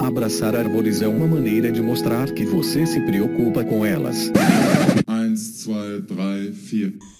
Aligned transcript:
Abraçar 0.00 0.54
árvores 0.54 1.02
é 1.02 1.08
uma 1.08 1.26
maneira 1.26 1.72
de 1.72 1.82
mostrar 1.82 2.30
que 2.32 2.44
você 2.44 2.86
se 2.86 3.00
preocupa 3.00 3.64
com 3.64 3.84
elas. 3.84 4.30
1, 5.08 5.34
2, 5.34 6.04
3, 6.06 6.56
4. 6.70 7.18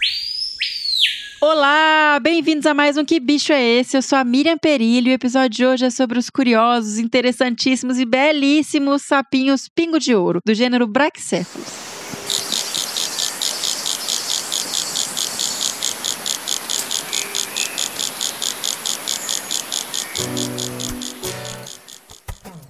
Olá, 1.41 2.19
bem-vindos 2.23 2.67
a 2.67 2.75
mais 2.75 2.97
um 2.97 3.05
Que 3.05 3.19
Bicho 3.19 3.53
é 3.53 3.63
Esse? 3.63 3.97
Eu 3.97 4.03
sou 4.03 4.17
a 4.17 4.25
Miriam 4.25 4.57
Perilho 4.57 5.09
e 5.09 5.13
o 5.13 5.15
episódio 5.15 5.57
de 5.57 5.67
hoje 5.67 5.87
é 5.87 5.91
sobre 5.91 6.19
os 6.19 6.31
curiosos, 6.31 6.99
interessantíssimos 6.99 7.99
e 7.99 8.05
belíssimos 8.05 9.03
sapinhos 9.03 9.69
pingo 9.69 9.99
de 9.99 10.15
ouro, 10.15 10.41
do 10.45 10.55
gênero 10.55 10.87
Brachycephalus. 10.87 11.88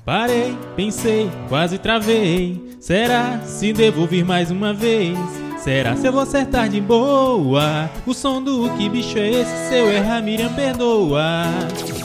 Parei, 0.09 0.57
pensei, 0.75 1.31
quase 1.51 1.77
travei. 1.77 2.59
Será 2.81 3.41
se 3.45 3.75
devo 3.75 4.07
vir 4.07 4.25
mais 4.25 4.51
uma 4.51 4.73
vez? 4.73 5.19
Será 5.59 5.95
se 5.97 6.07
eu 6.07 6.13
vou 6.13 6.23
acertar 6.23 6.67
de 6.67 6.81
boa? 6.81 7.91
O 8.07 8.15
som 8.15 8.43
do 8.43 8.71
que 8.71 8.89
bicho 8.89 9.19
é 9.19 9.29
esse? 9.29 9.69
Se 9.69 9.75
eu 9.75 9.93
errar, 9.93 10.23
Miriam 10.23 10.51
perdoa. 10.55 11.43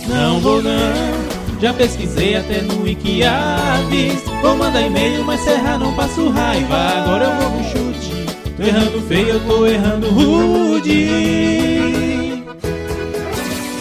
Não 0.06 0.42
vou 0.42 0.62
não, 0.62 1.62
já 1.62 1.74
pesquisei 1.74 2.36
até 2.36 2.62
no 2.64 2.84
Wikiaves. 2.84 4.22
Vou 4.42 4.58
mandar 4.58 4.82
e-mail, 4.82 5.24
mas 5.24 5.40
se 5.40 5.52
errar 5.52 5.80
não 5.80 5.96
passo 5.96 6.28
raiva. 6.28 6.76
Agora 6.76 7.24
eu 7.24 7.36
vou 7.38 7.52
no 7.52 7.64
chute. 7.64 8.26
Tô 8.58 8.64
errando 8.64 9.02
feio, 9.08 9.30
eu 9.30 9.40
tô 9.48 9.66
errando 9.66 10.10
rude. 10.10 11.83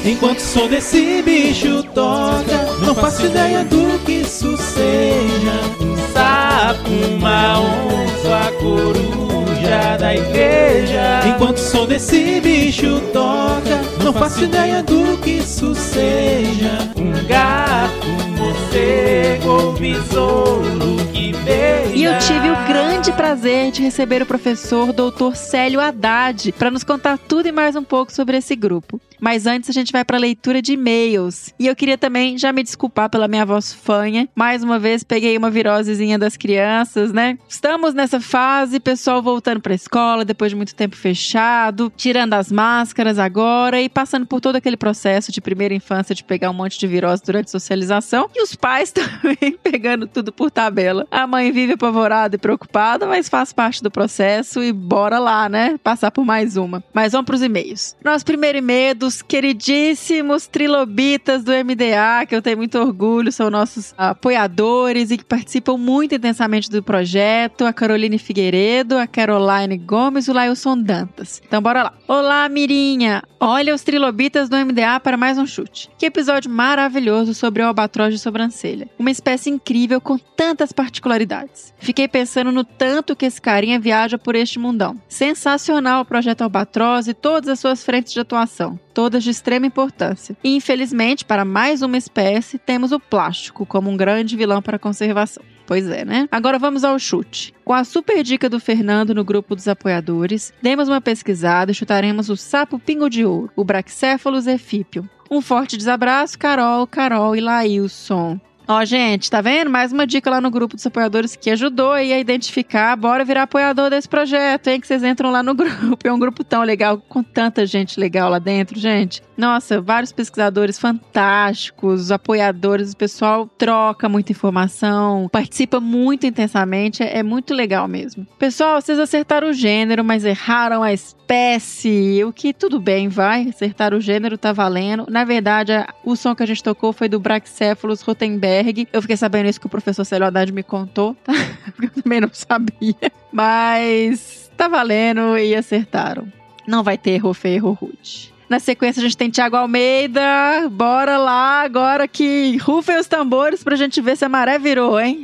Enquanto 0.05 0.39
o 0.39 0.43
som 0.43 0.67
desse 0.69 1.23
bicho 1.23 1.83
toca, 1.95 2.67
não 2.85 2.95
faço 2.95 3.27
ideia 3.27 3.65
do 3.65 3.99
que 4.05 4.13
isso 4.23 4.57
seja. 4.57 5.53
Um 5.81 5.97
sapo, 6.13 6.91
uma 7.17 7.61
onça, 7.61 8.49
a 8.49 8.53
coruja 8.61 9.97
da 10.01 10.15
igreja. 10.15 11.21
Enquanto 11.27 11.59
o 11.59 11.61
som 11.61 11.87
desse 11.87 12.41
bicho 12.41 13.01
toca, 13.13 13.81
não 14.03 14.13
faço 14.13 14.43
ideia 14.43 14.83
do 14.83 15.17
que 15.19 15.31
isso 15.39 15.73
seja. 15.75 16.91
Um 16.97 17.13
gato, 17.29 18.32
morcego 18.73 19.51
ou 19.51 19.73
besouro 19.75 20.97
que 21.13 21.33
beija. 21.45 21.95
E 21.95 22.05
eu 22.05 22.19
tive 22.19 22.51
o 22.51 22.67
grande 22.67 23.13
prazer 23.13 23.71
de 23.71 23.83
receber 23.83 24.23
o 24.23 24.27
professor 24.27 24.93
Dr. 24.93 25.35
Célio 25.35 25.81
Haddad 25.81 26.53
para 26.53 26.71
nos 26.71 26.83
contar 26.83 27.19
tudo 27.19 27.47
e 27.47 27.53
mais 27.53 27.77
um 27.77 27.85
pouco 27.85 28.11
sobre 28.13 28.37
esse 28.39 28.57
grupo. 28.57 29.01
Mas 29.23 29.47
antes 29.47 29.71
a 29.71 29.73
gente 29.73 29.93
vai 29.93 30.05
para 30.05 30.17
a 30.17 30.21
leitura 30.21 30.61
de 30.61 30.73
e-mails. 30.73 31.55
E 31.57 31.69
eu 31.69 31.77
queria 31.77 31.97
também 31.97 32.37
já 32.37 32.53
me 32.53 32.61
desculpar 32.61 33.09
pela 33.09 33.29
minha 33.29 33.47
voz 33.47 33.73
fanha. 33.73 34.29
Mais 34.35 34.65
uma 34.65 34.81
vez 34.81 35.05
peguei 35.05 35.39
uma 35.39 35.49
virosezinha 35.49 36.19
das 36.19 36.37
crianças, 36.37 37.13
né? 37.13 37.39
Estamos 37.49 37.95
nessa 37.95 38.21
fase, 38.21 38.81
pessoal 38.81 39.23
voltando 39.23 39.61
para 39.61 39.75
a 39.75 39.77
escola 39.77 40.25
depois 40.25 40.51
de 40.51 40.57
muito 40.57 40.75
tempo 40.75 40.97
fechado, 40.97 41.93
tirando 41.97 42.35
as 42.35 42.51
máscaras 42.51 43.17
agora 43.17 43.81
e 43.81 43.89
passando 43.89 44.27
por 44.27 44.41
todo 44.41 44.57
aquele 44.57 44.77
processo 44.77 45.31
de 45.31 45.41
primeira 45.41 45.73
infância 45.73 46.17
de 46.17 46.25
pegar 46.25 46.51
um 46.51 46.55
monte 46.55 46.77
de 46.77 46.87
virose 46.89 47.23
durante 47.25 47.47
a 47.47 47.51
socialização. 47.51 48.29
E 48.35 48.43
os 48.43 48.57
pais 48.63 48.93
também 48.95 49.59
pegando 49.61 50.07
tudo 50.07 50.33
por 50.33 50.49
tabela. 50.49 51.05
A 51.11 51.27
mãe 51.27 51.51
vive 51.51 51.73
apavorada 51.73 52.37
e 52.37 52.39
preocupada, 52.39 53.09
mas 53.09 53.29
faz 53.29 53.53
parte 53.53 53.83
do 53.83 53.91
processo 53.91 54.63
e 54.63 54.73
bora 54.73 55.19
lá, 55.19 55.49
né? 55.49 55.77
Passar 55.83 56.13
por 56.13 56.25
mais 56.25 56.57
uma. 56.57 56.83
Mas 56.95 57.11
vamos 57.11 57.27
para 57.27 57.35
os 57.35 57.43
e-mails. 57.43 57.97
Nosso 58.05 58.25
primeiro 58.25 58.59
e-mail 58.59 58.91
é 58.91 58.95
do 58.95 59.09
queridíssimos 59.27 60.47
trilobitas 60.47 61.43
do 61.43 61.51
MDA, 61.51 62.25
que 62.29 62.37
eu 62.37 62.41
tenho 62.41 62.57
muito 62.57 62.79
orgulho, 62.79 63.33
são 63.33 63.51
nossos 63.51 63.93
apoiadores 63.99 65.11
e 65.11 65.19
que 65.19 65.25
participam 65.25 65.77
muito 65.77 66.15
intensamente 66.15 66.71
do 66.71 66.83
projeto. 66.83 67.65
A 67.65 67.73
Caroline 67.73 68.19
Figueiredo, 68.19 68.97
a 68.97 69.07
Caroline 69.07 69.77
Gomes 69.77 70.29
o 70.29 70.33
Lailson 70.33 70.79
Dantas. 70.79 71.43
Então 71.45 71.61
bora 71.61 71.83
lá. 71.83 71.93
Olá, 72.07 72.49
Mirinha! 72.49 73.23
Olha 73.41 73.75
os 73.75 73.83
trilobitas 73.83 74.49
do 74.49 74.57
MDA 74.57 75.01
para 75.01 75.17
mais 75.17 75.37
um 75.37 75.47
chute. 75.47 75.91
Que 75.99 76.07
episódio 76.07 76.49
maravilhoso 76.49 77.35
sobre 77.35 77.61
o 77.61 77.67
albatroz 77.67 78.15
de 78.15 78.21
sobrancelha. 78.21 78.52
Uma 78.99 79.11
espécie 79.11 79.51
incrível 79.51 80.01
com 80.01 80.19
tantas 80.19 80.73
particularidades. 80.73 81.75
Fiquei 81.79 82.07
pensando 82.07 82.53
no 82.53 82.65
tanto 82.65 83.17
que 83.17 83.27
esse 83.27 83.41
carinha 83.41 83.81
viaja 83.81 84.19
por 84.19 84.35
este 84.35 84.59
mundão. 84.59 84.97
Sensacional 85.09 86.03
o 86.03 86.05
projeto 86.05 86.43
Albatroz 86.43 87.09
e 87.09 87.15
todas 87.15 87.49
as 87.49 87.61
suas 87.61 87.85
frentes 87.85 88.13
de 88.13 88.21
atuação 88.21 88.79
todas 88.93 89.25
de 89.25 89.31
extrema 89.31 89.67
importância. 89.67 90.37
E, 90.45 90.55
infelizmente, 90.55 91.25
para 91.25 91.45
mais 91.45 91.83
uma 91.83 91.97
espécie, 91.97 92.59
temos 92.59 92.93
o 92.93 93.01
plástico 93.01 93.67
como 93.67 93.91
um 93.91 93.97
grande 93.97 94.37
vilão 94.37 94.63
para 94.63 94.77
a 94.77 94.79
conservação. 94.79 95.43
Pois 95.67 95.89
é, 95.89 96.05
né? 96.05 96.29
Agora 96.31 96.59
vamos 96.59 96.85
ao 96.85 96.99
chute. 96.99 97.55
Com 97.65 97.73
a 97.73 97.85
super 97.85 98.23
dica 98.23 98.49
do 98.49 98.61
Fernando 98.61 99.15
no 99.15 99.25
grupo 99.25 99.55
dos 99.55 99.69
apoiadores, 99.69 100.53
demos 100.61 100.89
uma 100.89 101.01
pesquisada 101.01 101.71
e 101.71 101.75
chutaremos 101.75 102.29
o 102.29 102.37
sapo 102.37 102.79
pingo 102.79 103.09
de 103.09 103.25
ouro, 103.25 103.51
o 103.57 103.65
Brachycephalus 103.65 104.47
efípio. 104.47 105.09
Um 105.33 105.41
forte 105.41 105.79
desabraço, 105.79 106.39
Carol, 106.39 106.87
Carol 106.87 107.35
e 107.35 107.41
Lailson. 107.41 108.39
Ó, 108.67 108.85
gente, 108.85 109.31
tá 109.31 109.41
vendo? 109.41 109.71
Mais 109.71 109.93
uma 109.93 110.07
dica 110.07 110.31
lá 110.31 110.41
no 110.41 110.51
grupo 110.51 110.77
dos 110.77 110.87
apoiadores 110.87 111.35
que 111.35 111.51
ajudou 111.51 111.93
aí 111.93 112.13
a 112.13 112.19
identificar. 112.19 112.97
Bora 112.97 113.25
virar 113.25 113.43
apoiador 113.43 113.91
desse 113.91 114.09
projeto, 114.09 114.69
hein? 114.69 114.81
Que 114.81 114.87
vocês 114.87 115.03
entram 115.03 115.31
lá 115.31 115.43
no 115.43 115.53
grupo. 115.55 115.99
É 116.07 116.13
um 116.13 116.19
grupo 116.19 116.45
tão 116.45 116.63
legal, 116.63 116.99
com 117.09 117.23
tanta 117.23 117.67
gente 117.67 117.99
legal 117.99 118.31
lá 118.31 118.39
dentro, 118.39 118.79
gente. 118.79 119.21
Nossa, 119.37 119.81
vários 119.81 120.13
pesquisadores 120.13 120.79
fantásticos, 120.79 122.13
apoiadores, 122.13 122.93
o 122.93 122.97
pessoal 122.97 123.49
troca 123.59 124.09
muita 124.09 124.31
informação, 124.31 125.29
participa 125.31 125.81
muito 125.81 126.27
intensamente, 126.27 127.03
é, 127.03 127.19
é 127.19 127.23
muito 127.23 127.53
legal 127.53 127.89
mesmo. 127.89 128.27
Pessoal, 128.39 128.81
vocês 128.81 128.99
acertaram 128.99 129.51
o 129.51 129.53
gênero, 129.53 130.05
mas 130.05 130.25
erraram 130.25 130.83
a 130.83 130.93
espécie, 130.93 132.23
o 132.25 132.33
que 132.33 132.53
tudo 132.53 132.79
bem, 132.79 133.09
vai, 133.09 133.49
acertar 133.49 133.93
o 133.93 134.01
gênero 134.01 134.39
tá 134.39 134.53
valendo. 134.53 135.07
Na 135.09 135.25
verdade, 135.25 135.73
o 136.05 136.15
som 136.15 136.35
que 136.35 136.43
a 136.43 136.47
gente 136.47 136.63
tocou 136.63 136.93
foi 136.93 137.09
do 137.09 137.19
Brachycephalus 137.19 138.03
rotenberg. 138.03 138.52
Eu 138.93 139.03
fiquei 139.03 139.17
sabendo 139.17 139.49
isso 139.49 139.61
que 139.61 139.67
o 139.67 139.71
professor 139.71 140.05
Célio 140.05 140.27
Haddad 140.27 140.53
me 140.53 140.63
contou, 140.63 141.15
tá? 141.25 141.33
Eu 141.81 141.91
também 142.03 142.21
não 142.21 142.31
sabia. 142.33 143.13
Mas 143.33 144.51
tá 144.57 144.69
valendo 144.69 145.39
e 145.39 145.55
acertaram. 145.55 146.27
Não 146.67 146.83
vai 146.83 146.97
ter 146.97 147.13
erro 147.13 147.35
feio, 147.35 147.57
erro 147.57 147.73
rude. 147.73 148.33
Na 148.49 148.61
sequência, 148.61 149.01
a 149.01 149.03
gente 149.03 149.17
tem 149.17 149.31
Thiago 149.31 149.57
Almeida. 149.57 150.69
Bora 150.71 151.17
lá, 151.17 151.63
agora 151.63 152.07
que 152.07 152.59
rufem 152.59 152.99
os 152.99 153.07
tambores 153.07 153.65
pra 153.65 153.77
gente 153.77 154.01
ver 154.01 154.17
se 154.17 154.25
a 154.25 154.29
maré 154.29 154.59
virou, 154.59 155.01
hein? 155.01 155.23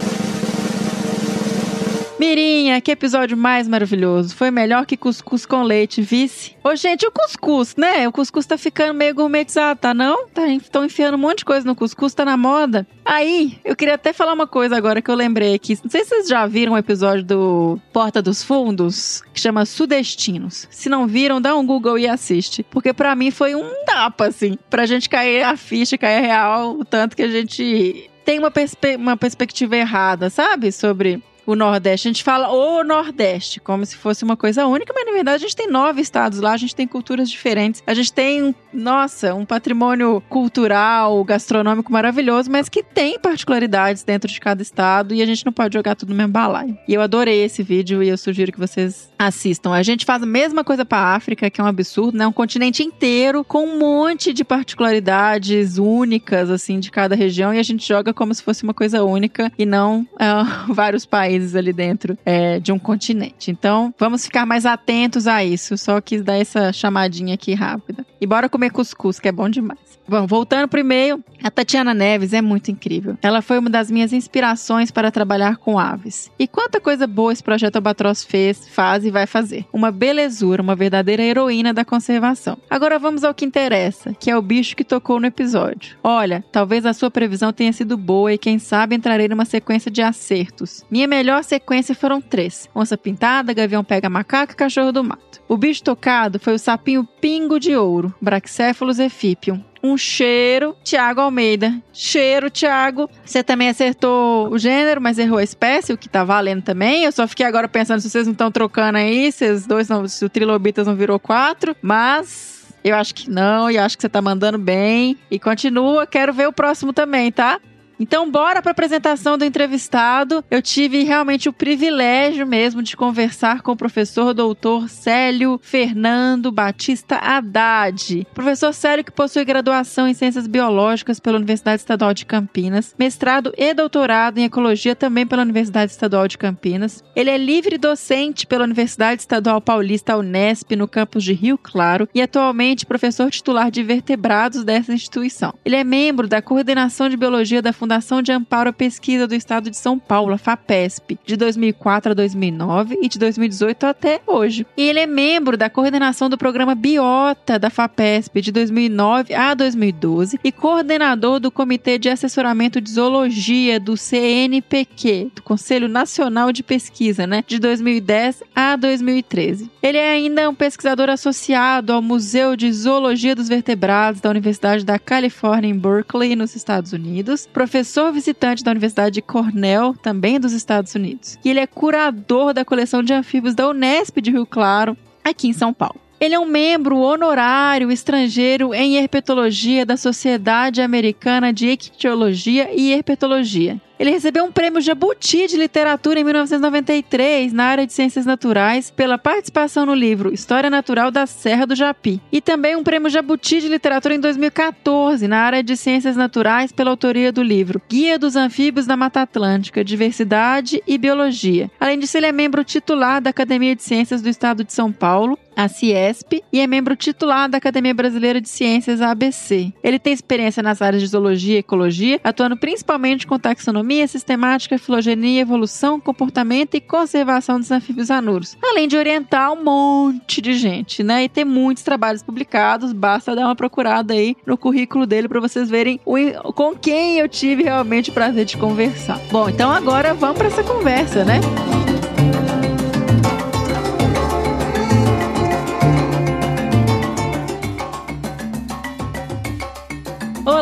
Mirinha, 2.19 2.81
que 2.81 2.91
episódio 2.91 3.37
mais 3.37 3.69
maravilhoso. 3.69 4.34
Foi 4.34 4.51
melhor 4.51 4.84
que 4.84 4.97
cuscuz 4.97 5.47
com 5.47 5.62
leite, 5.62 6.03
vice. 6.03 6.56
Ô, 6.65 6.75
gente, 6.75 7.06
o 7.06 7.12
cuscuz, 7.12 7.77
né? 7.77 8.09
O 8.09 8.12
cuscuz 8.12 8.45
tá 8.45 8.59
ficando 8.59 8.93
meio 8.93 9.15
gourmetizado, 9.15 9.79
tá 9.79 9.95
não? 9.95 10.27
Estão 10.27 10.83
tá, 10.83 10.87
enfiando 10.87 11.15
um 11.15 11.19
monte 11.19 11.39
de 11.39 11.45
coisa 11.45 11.65
no 11.65 11.77
cuscuz, 11.77 12.15
tá 12.15 12.25
na 12.25 12.37
moda. 12.37 12.84
Aí, 13.05 13.61
eu 13.65 13.77
queria 13.77 13.95
até 13.95 14.12
falar 14.12 14.33
uma 14.33 14.49
coisa 14.49 14.77
agora 14.77 15.01
que 15.01 15.09
eu 15.09 15.15
lembrei 15.15 15.55
aqui. 15.55 15.79
Não 15.83 15.91
sei 15.91 16.03
se 16.03 16.11
vocês 16.11 16.29
já 16.29 16.45
viram 16.45 16.73
um 16.73 16.79
episódio 16.79 17.25
do 17.25 17.81
Porta 17.93 18.21
dos 18.21 18.43
Fundos, 18.43 19.23
que 19.33 19.41
chama 19.41 19.65
Sudestinos. 19.65 20.67
Se 20.73 20.89
não 20.89 21.06
viram, 21.06 21.41
dá 21.41 21.55
um 21.55 21.65
Google 21.65 22.00
e 22.00 22.09
assiste. 22.09 22.65
Porque 22.65 22.93
para 22.93 23.15
mim 23.15 23.31
foi 23.31 23.55
um 23.55 23.85
tapa, 23.87 24.27
assim, 24.27 24.59
pra 24.69 24.87
gente 24.87 25.09
cair 25.09 25.45
a 25.45 25.56
ficha, 25.56 25.97
cair 25.97 26.19
a 26.19 26.21
real, 26.21 26.79
o 26.81 26.85
tanto 26.85 27.17
que 27.17 27.23
a 27.23 27.29
gente 27.29 28.11
tem 28.25 28.41
uma, 28.41 28.50
perspe 28.50 28.97
uma 28.97 29.17
perspectiva 29.17 29.77
errada, 29.77 30.29
sabe? 30.29 30.71
Sobre 30.73 31.23
o 31.48 31.56
Nordeste. 31.56 32.09
A 32.09 32.12
gente 32.12 32.22
fala 32.22 32.50
o 32.50 32.84
Nordeste, 32.84 33.59
como 33.59 33.84
se 33.86 33.97
fosse 33.97 34.22
uma 34.22 34.36
coisa 34.36 34.66
única, 34.66 34.92
mas 34.94 35.06
na 35.06 35.12
verdade 35.12 35.36
a 35.36 35.48
gente 35.48 35.56
tem 35.56 35.66
nove 35.66 36.03
estados 36.03 36.41
lá, 36.41 36.53
a 36.53 36.56
gente 36.59 36.76
tem 36.76 36.86
culturas 36.86 37.31
diferentes. 37.31 37.82
A 37.86 37.94
gente 37.94 38.12
tem, 38.12 38.54
nossa, 38.70 39.34
um 39.34 39.47
patrimônio 39.47 40.22
cultural, 40.28 41.25
gastronômico 41.25 41.91
maravilhoso, 41.91 42.50
mas 42.50 42.69
que 42.69 42.82
tem 42.82 43.19
particularidades 43.19 44.03
dentro 44.03 44.31
de 44.31 44.38
cada 44.38 44.60
estado 44.60 45.14
e 45.14 45.23
a 45.23 45.26
gente 45.26 45.46
não 45.46 45.52
pode 45.52 45.73
jogar 45.73 45.94
tudo 45.94 46.11
no 46.11 46.17
mesmo 46.17 46.32
balaio. 46.32 46.76
E 46.87 46.93
eu 46.93 47.00
adorei 47.00 47.43
esse 47.43 47.62
vídeo 47.62 48.02
e 48.02 48.11
eu 48.11 48.19
sugiro 48.19 48.52
que 48.52 48.58
vocês 48.58 49.11
assistam. 49.19 49.73
A 49.73 49.82
gente 49.82 50.05
faz 50.05 50.23
a 50.23 50.26
mesma 50.26 50.62
coisa 50.62 50.84
para 50.84 50.99
a 50.99 51.14
África, 51.14 51.49
que 51.49 51.62
é 51.62 51.64
um 51.64 51.67
absurdo, 51.67 52.19
né? 52.19 52.26
Um 52.26 52.32
continente 52.32 52.82
inteiro 52.82 53.43
com 53.43 53.64
um 53.64 53.78
monte 53.78 54.34
de 54.34 54.44
particularidades 54.44 55.78
únicas, 55.78 56.50
assim, 56.50 56.78
de 56.78 56.90
cada 56.90 57.17
região 57.17 57.55
e 57.55 57.58
a 57.58 57.62
gente 57.62 57.88
joga 57.88 58.12
como 58.12 58.34
se 58.34 58.43
fosse 58.43 58.64
uma 58.64 58.75
coisa 58.75 59.02
única 59.02 59.50
e 59.58 59.64
não 59.64 60.02
uh, 60.12 60.69
vários 60.75 61.06
países 61.06 61.38
países 61.38 61.55
ali 61.55 61.73
dentro 61.73 62.19
é, 62.25 62.58
de 62.58 62.73
um 62.73 62.79
continente. 62.79 63.50
Então, 63.50 63.94
vamos 63.99 64.25
ficar 64.25 64.44
mais 64.44 64.67
atentos 64.67 65.26
a 65.26 65.44
isso. 65.44 65.79
Só 65.79 66.00
quis 66.00 66.23
dar 66.23 66.37
essa 66.37 66.73
chamadinha 66.73 67.35
aqui 67.35 67.55
rápida. 67.55 68.05
E 68.20 68.26
bora 68.26 68.49
comer 68.49 68.70
cuscuz, 68.70 69.20
que 69.20 69.29
é 69.29 69.32
bom 69.32 69.49
demais. 69.49 69.98
Bom, 70.08 70.26
voltando 70.26 70.66
pro 70.69 70.81
e-mail, 70.81 71.22
a 71.43 71.50
Tatiana 71.50 71.93
Neves 71.93 72.32
é 72.32 72.40
muito 72.40 72.70
incrível. 72.70 73.19
Ela 73.20 73.43
foi 73.43 73.58
uma 73.58 73.69
das 73.69 73.90
minhas 73.90 74.12
inspirações 74.12 74.90
para 74.90 75.10
trabalhar 75.10 75.58
com 75.58 75.78
aves. 75.78 76.31
E 76.38 76.49
quanta 76.49 76.81
coisa 76.81 77.06
boa 77.06 77.31
esse 77.31 77.43
projeto 77.43 77.76
Albatroz 77.76 78.25
fez, 78.25 78.66
faz 78.69 79.05
e 79.05 79.10
vai 79.10 79.26
fazer. 79.26 79.66
Uma 79.70 79.90
belezura, 79.90 80.62
uma 80.62 80.75
verdadeira 80.75 81.22
heroína 81.22 81.75
da 81.75 81.84
conservação. 81.84 82.56
Agora 82.70 82.99
vamos 82.99 83.22
ao 83.22 83.34
que 83.34 83.44
interessa, 83.44 84.14
que 84.14 84.31
é 84.31 84.37
o 84.37 84.40
bicho 84.40 84.75
que 84.75 84.82
tocou 84.82 85.20
no 85.20 85.26
episódio. 85.26 85.99
Olha, 86.02 86.43
talvez 86.50 86.87
a 86.87 86.94
sua 86.94 87.11
previsão 87.11 87.52
tenha 87.52 87.72
sido 87.72 87.99
boa 87.99 88.32
e 88.32 88.38
quem 88.38 88.58
sabe 88.58 88.96
entrarei 88.96 89.28
numa 89.28 89.44
sequência 89.44 89.90
de 89.90 90.00
acertos. 90.00 90.87
Minha 90.90 91.06
melhor 91.06 91.44
sequência 91.44 91.94
foram 91.94 92.19
três: 92.19 92.66
onça 92.75 92.96
pintada, 92.96 93.52
gavião 93.52 93.84
pega 93.84 94.08
macaco 94.08 94.54
e 94.54 94.56
cachorro 94.56 94.90
do 94.90 95.04
mato. 95.04 95.43
O 95.49 95.56
bicho 95.56 95.82
tocado 95.82 96.38
foi 96.38 96.54
o 96.54 96.58
sapinho 96.58 97.06
pingo 97.20 97.58
de 97.58 97.75
ouro, 97.75 98.14
Brachycephalus 98.20 98.99
efipium, 98.99 99.62
um 99.82 99.96
cheiro, 99.96 100.76
Tiago 100.82 101.20
Almeida. 101.20 101.75
Cheiro, 101.92 102.50
Tiago. 102.50 103.08
Você 103.25 103.42
também 103.42 103.69
acertou 103.69 104.48
o 104.48 104.58
gênero, 104.58 105.00
mas 105.00 105.19
errou 105.19 105.38
a 105.38 105.42
espécie, 105.42 105.92
o 105.92 105.98
que 105.98 106.08
tá 106.08 106.25
valendo 106.25 106.62
também. 106.62 107.04
Eu 107.04 107.12
só 107.12 107.26
fiquei 107.26 107.46
agora 107.46 107.69
pensando 107.69 108.00
se 108.00 108.10
vocês 108.10 108.26
não 108.26 108.32
estão 108.32 108.50
trocando 108.50 108.98
aí, 108.98 109.30
se 109.32 109.50
os 109.50 109.66
dois 109.66 109.88
não, 109.88 110.06
se 110.08 110.25
o 110.25 110.28
Trilobitas 110.28 110.86
não 110.86 110.94
virou 110.94 111.19
quatro, 111.19 111.76
mas 111.82 112.66
eu 112.84 112.96
acho 112.96 113.14
que 113.14 113.30
não, 113.30 113.70
e 113.70 113.78
acho 113.78 113.96
que 113.96 114.02
você 114.02 114.08
tá 114.08 114.22
mandando 114.22 114.58
bem. 114.58 115.16
E 115.30 115.38
continua, 115.38 116.06
quero 116.06 116.32
ver 116.32 116.48
o 116.48 116.52
próximo 116.52 116.92
também, 116.92 117.30
tá? 117.30 117.60
Então, 118.00 118.31
bora 118.31 118.62
para 118.62 118.71
a 118.71 118.73
apresentação 118.73 119.37
do 119.37 119.45
entrevistado. 119.45 120.45
Eu 120.49 120.62
tive 120.62 121.03
realmente 121.03 121.49
o 121.49 121.53
privilégio 121.53 122.47
mesmo 122.47 122.81
de 122.81 122.97
conversar 122.97 123.61
com 123.61 123.73
o 123.73 123.77
professor 123.77 124.33
doutor 124.33 124.89
Célio 124.89 125.59
Fernando 125.61 126.53
Batista 126.53 127.17
Haddad. 127.17 128.25
Professor 128.33 128.73
Célio 128.73 129.05
que 129.05 129.11
possui 129.11 129.45
graduação 129.45 130.06
em 130.06 130.15
Ciências 130.15 130.47
Biológicas 130.47 131.19
pela 131.19 131.39
Universidade 131.39 131.81
Estadual 131.81 132.15
de 132.15 132.25
Campinas, 132.25 132.95
mestrado 132.97 133.53
e 133.59 133.75
doutorado 133.75 134.39
em 134.39 134.45
Ecologia 134.45 134.95
também 134.95 135.27
pela 135.27 135.43
Universidade 135.43 135.91
Estadual 135.91 136.29
de 136.29 136.39
Campinas. 136.39 137.03
Ele 137.17 137.31
é 137.31 137.37
livre 137.37 137.79
docente 137.79 138.47
pela 138.47 138.65
Universidade 138.65 139.23
Estadual 139.23 139.61
Paulista 139.61 140.17
Unesp 140.17 140.77
no 140.77 140.87
campus 140.87 141.25
de 141.25 141.33
Rio 141.33 141.59
Claro 141.59 142.09
e 142.15 142.23
atualmente 142.23 142.87
professor 142.87 143.29
titular 143.29 143.73
de 143.73 143.83
vertebrados 143.83 144.62
dessa 144.62 144.93
instituição. 144.93 145.53
Ele 145.65 145.75
é 145.75 145.83
membro 145.83 146.29
da 146.29 146.41
coordenação 146.41 147.09
de 147.09 147.17
biologia 147.17 147.61
da 147.61 147.73
Fundação 147.73 147.88
Fundação 147.88 148.20
de 148.20 148.31
Amparo 148.31 148.69
à 148.69 148.73
Pesquisa 148.73 149.26
do 149.26 149.35
Estado 149.35 149.70
de 149.70 149.76
São 149.79 149.99
Paulo, 149.99 150.35
a 150.35 150.37
FAPESP, 150.37 151.19
de 151.25 151.38
2004 151.38 152.12
a 152.12 152.14
2009 152.14 152.99
e 153.00 153.08
de 153.08 153.19
2018 153.19 153.87
até 153.87 154.20
hoje. 154.26 154.67
E 154.76 154.82
ele 154.82 155.00
é 155.00 155.06
membro 155.06 155.56
da 155.56 155.70
coordenação 155.70 156.29
do 156.29 156.37
programa 156.37 156.75
Biota 156.75 157.58
da 157.58 157.70
FAPESP 157.70 158.43
de 158.43 158.52
2009 158.52 159.32
a 159.32 159.55
2012 159.55 160.38
e 160.44 160.52
coordenador 160.52 161.40
do 161.40 161.50
Comitê 161.50 161.99
de 161.99 162.11
Assessoramento 162.11 162.79
de 162.79 162.90
Zoologia 162.90 163.81
do 163.81 163.96
CNPq, 163.96 165.31
do 165.37 165.43
Conselho 165.43 165.88
Nacional 165.88 166.52
de 166.52 166.62
Pesquisa, 166.62 167.26
né, 167.26 167.43
de 167.46 167.58
2010 167.58 168.43
a 168.55 168.76
2013. 168.76 169.70
Ele 169.82 169.96
é 169.96 170.11
ainda 170.11 170.50
um 170.50 170.55
pesquisador 170.55 171.08
associado 171.08 171.94
ao 171.94 172.02
Museu 172.02 172.55
de 172.55 172.70
Zoologia 172.70 173.35
dos 173.35 173.49
Vertebrados 173.49 174.20
da 174.20 174.29
Universidade 174.29 174.85
da 174.85 174.99
Califórnia 174.99 175.70
em 175.70 175.79
Berkeley, 175.79 176.37
nos 176.37 176.55
Estados 176.55 176.93
Unidos, 176.93 177.49
professor 177.50 177.77
professor 177.78 178.12
visitante 178.12 178.64
da 178.64 178.72
Universidade 178.72 179.14
de 179.14 179.22
Cornell, 179.22 179.94
também 180.02 180.40
dos 180.40 180.52
Estados 180.52 180.96
Unidos. 180.96 181.38
E 181.44 181.50
ele 181.50 181.60
é 181.60 181.66
curador 181.66 182.52
da 182.52 182.64
coleção 182.64 183.04
de 183.04 183.12
anfíbios 183.12 183.54
da 183.54 183.69
Unesp 183.69 184.20
de 184.20 184.32
Rio 184.32 184.44
Claro, 184.44 184.96
aqui 185.22 185.46
em 185.46 185.52
São 185.52 185.72
Paulo. 185.72 185.94
Ele 186.19 186.34
é 186.34 186.40
um 186.40 186.44
membro 186.44 186.98
honorário 186.98 187.92
estrangeiro 187.92 188.75
em 188.75 188.96
herpetologia 188.96 189.86
da 189.86 189.96
Sociedade 189.96 190.82
Americana 190.82 191.52
de 191.52 191.69
Ictiologia 191.69 192.69
e 192.75 192.92
Herpetologia. 192.92 193.80
Ele 193.99 194.11
recebeu 194.11 194.45
um 194.45 194.53
prêmio 194.53 194.81
Jabuti 194.81 195.49
de 195.49 195.56
Literatura 195.56 196.21
em 196.21 196.25
1993 196.25 197.53
na 197.53 197.65
área 197.65 197.87
de 197.87 197.93
Ciências 197.93 198.25
Naturais 198.25 198.91
pela 198.91 199.19
participação 199.19 199.85
no 199.85 199.95
livro 199.95 200.33
História 200.33 200.71
Natural 200.71 201.11
da 201.11 201.27
Serra 201.27 201.67
do 201.67 201.75
Japi. 201.75 202.21
E 202.31 202.41
também 202.41 202.77
um 202.77 202.85
prêmio 202.85 203.11
Jabuti 203.11 203.61
de 203.61 203.69
Literatura 203.69 204.15
em 204.15 204.21
2014 204.21 205.27
na 205.27 205.41
área 205.41 205.65
de 205.65 205.77
Ciências 205.77 206.15
Naturais 206.15 206.71
pela 206.71 206.91
autoria 206.91 207.33
do 207.33 207.43
livro 207.43 207.83
Guia 207.89 208.19
dos 208.19 208.37
Anfíbios 208.37 208.87
da 208.87 208.97
Mata 208.97 209.23
Atlântica, 209.23 209.85
Diversidade 209.85 210.81
e 210.87 210.97
Biologia. 210.97 211.69
Além 211.81 211.99
disso, 211.99 212.17
ele 212.17 212.27
é 212.27 212.33
membro 212.33 212.62
titular 212.62 213.21
da 213.21 213.31
Academia 213.31 213.75
de 213.75 213.83
Ciências 213.83 214.23
do 214.23 214.29
Estado 214.29 214.62
de 214.62 214.73
São 214.73 214.93
Paulo, 214.93 215.37
a 215.56 215.67
Ciesp, 215.67 216.41
e 216.53 216.61
é 216.61 216.67
membro 216.69 216.95
titular 216.95 217.49
da 217.49 217.59
Academia 217.59 217.93
Brasileira 217.93 218.41
de 218.41 218.49
Ciências, 218.49 219.03
ABC. 219.03 219.73
Ele 219.83 219.99
tem 219.99 220.12
experiência 220.12 220.62
nas 220.62 220.81
áreas 220.81 221.03
de 221.03 221.09
zoologia 221.09 221.56
e 221.56 221.59
ecologia, 221.59 222.21
atuando 222.23 222.56
principalmente 222.56 223.27
com 223.27 223.37
taxonomia 223.41 223.88
economia 223.88 224.06
sistemática, 224.06 224.79
filogenia, 224.79 225.40
evolução, 225.40 225.99
comportamento 225.99 226.75
e 226.75 226.81
conservação 226.81 227.58
dos 227.58 227.70
anfíbios 227.70 228.11
anuros. 228.11 228.56
Além 228.62 228.87
de 228.87 228.96
orientar 228.96 229.52
um 229.52 229.64
monte 229.64 230.43
de 230.43 230.52
gente, 230.55 231.02
né? 231.02 231.25
E 231.25 231.29
ter 231.29 231.44
muitos 231.44 231.82
trabalhos 231.82 232.23
publicados, 232.23 232.93
basta 232.93 233.35
dar 233.35 233.46
uma 233.46 233.56
procurada 233.56 234.12
aí 234.12 234.37
no 234.44 234.58
currículo 234.58 235.06
dele 235.06 235.29
para 235.29 235.40
vocês 235.40 235.70
verem 235.70 235.99
o, 236.05 236.52
com 236.52 236.76
quem 236.76 237.19
eu 237.19 237.29
tive 237.29 237.62
realmente 237.62 238.11
o 238.11 238.12
prazer 238.12 238.44
de 238.44 238.58
conversar. 238.58 239.19
Bom, 239.31 239.49
então 239.49 239.70
agora 239.70 240.12
vamos 240.12 240.37
para 240.37 240.49
essa 240.49 240.62
conversa, 240.62 241.25
né? 241.25 241.40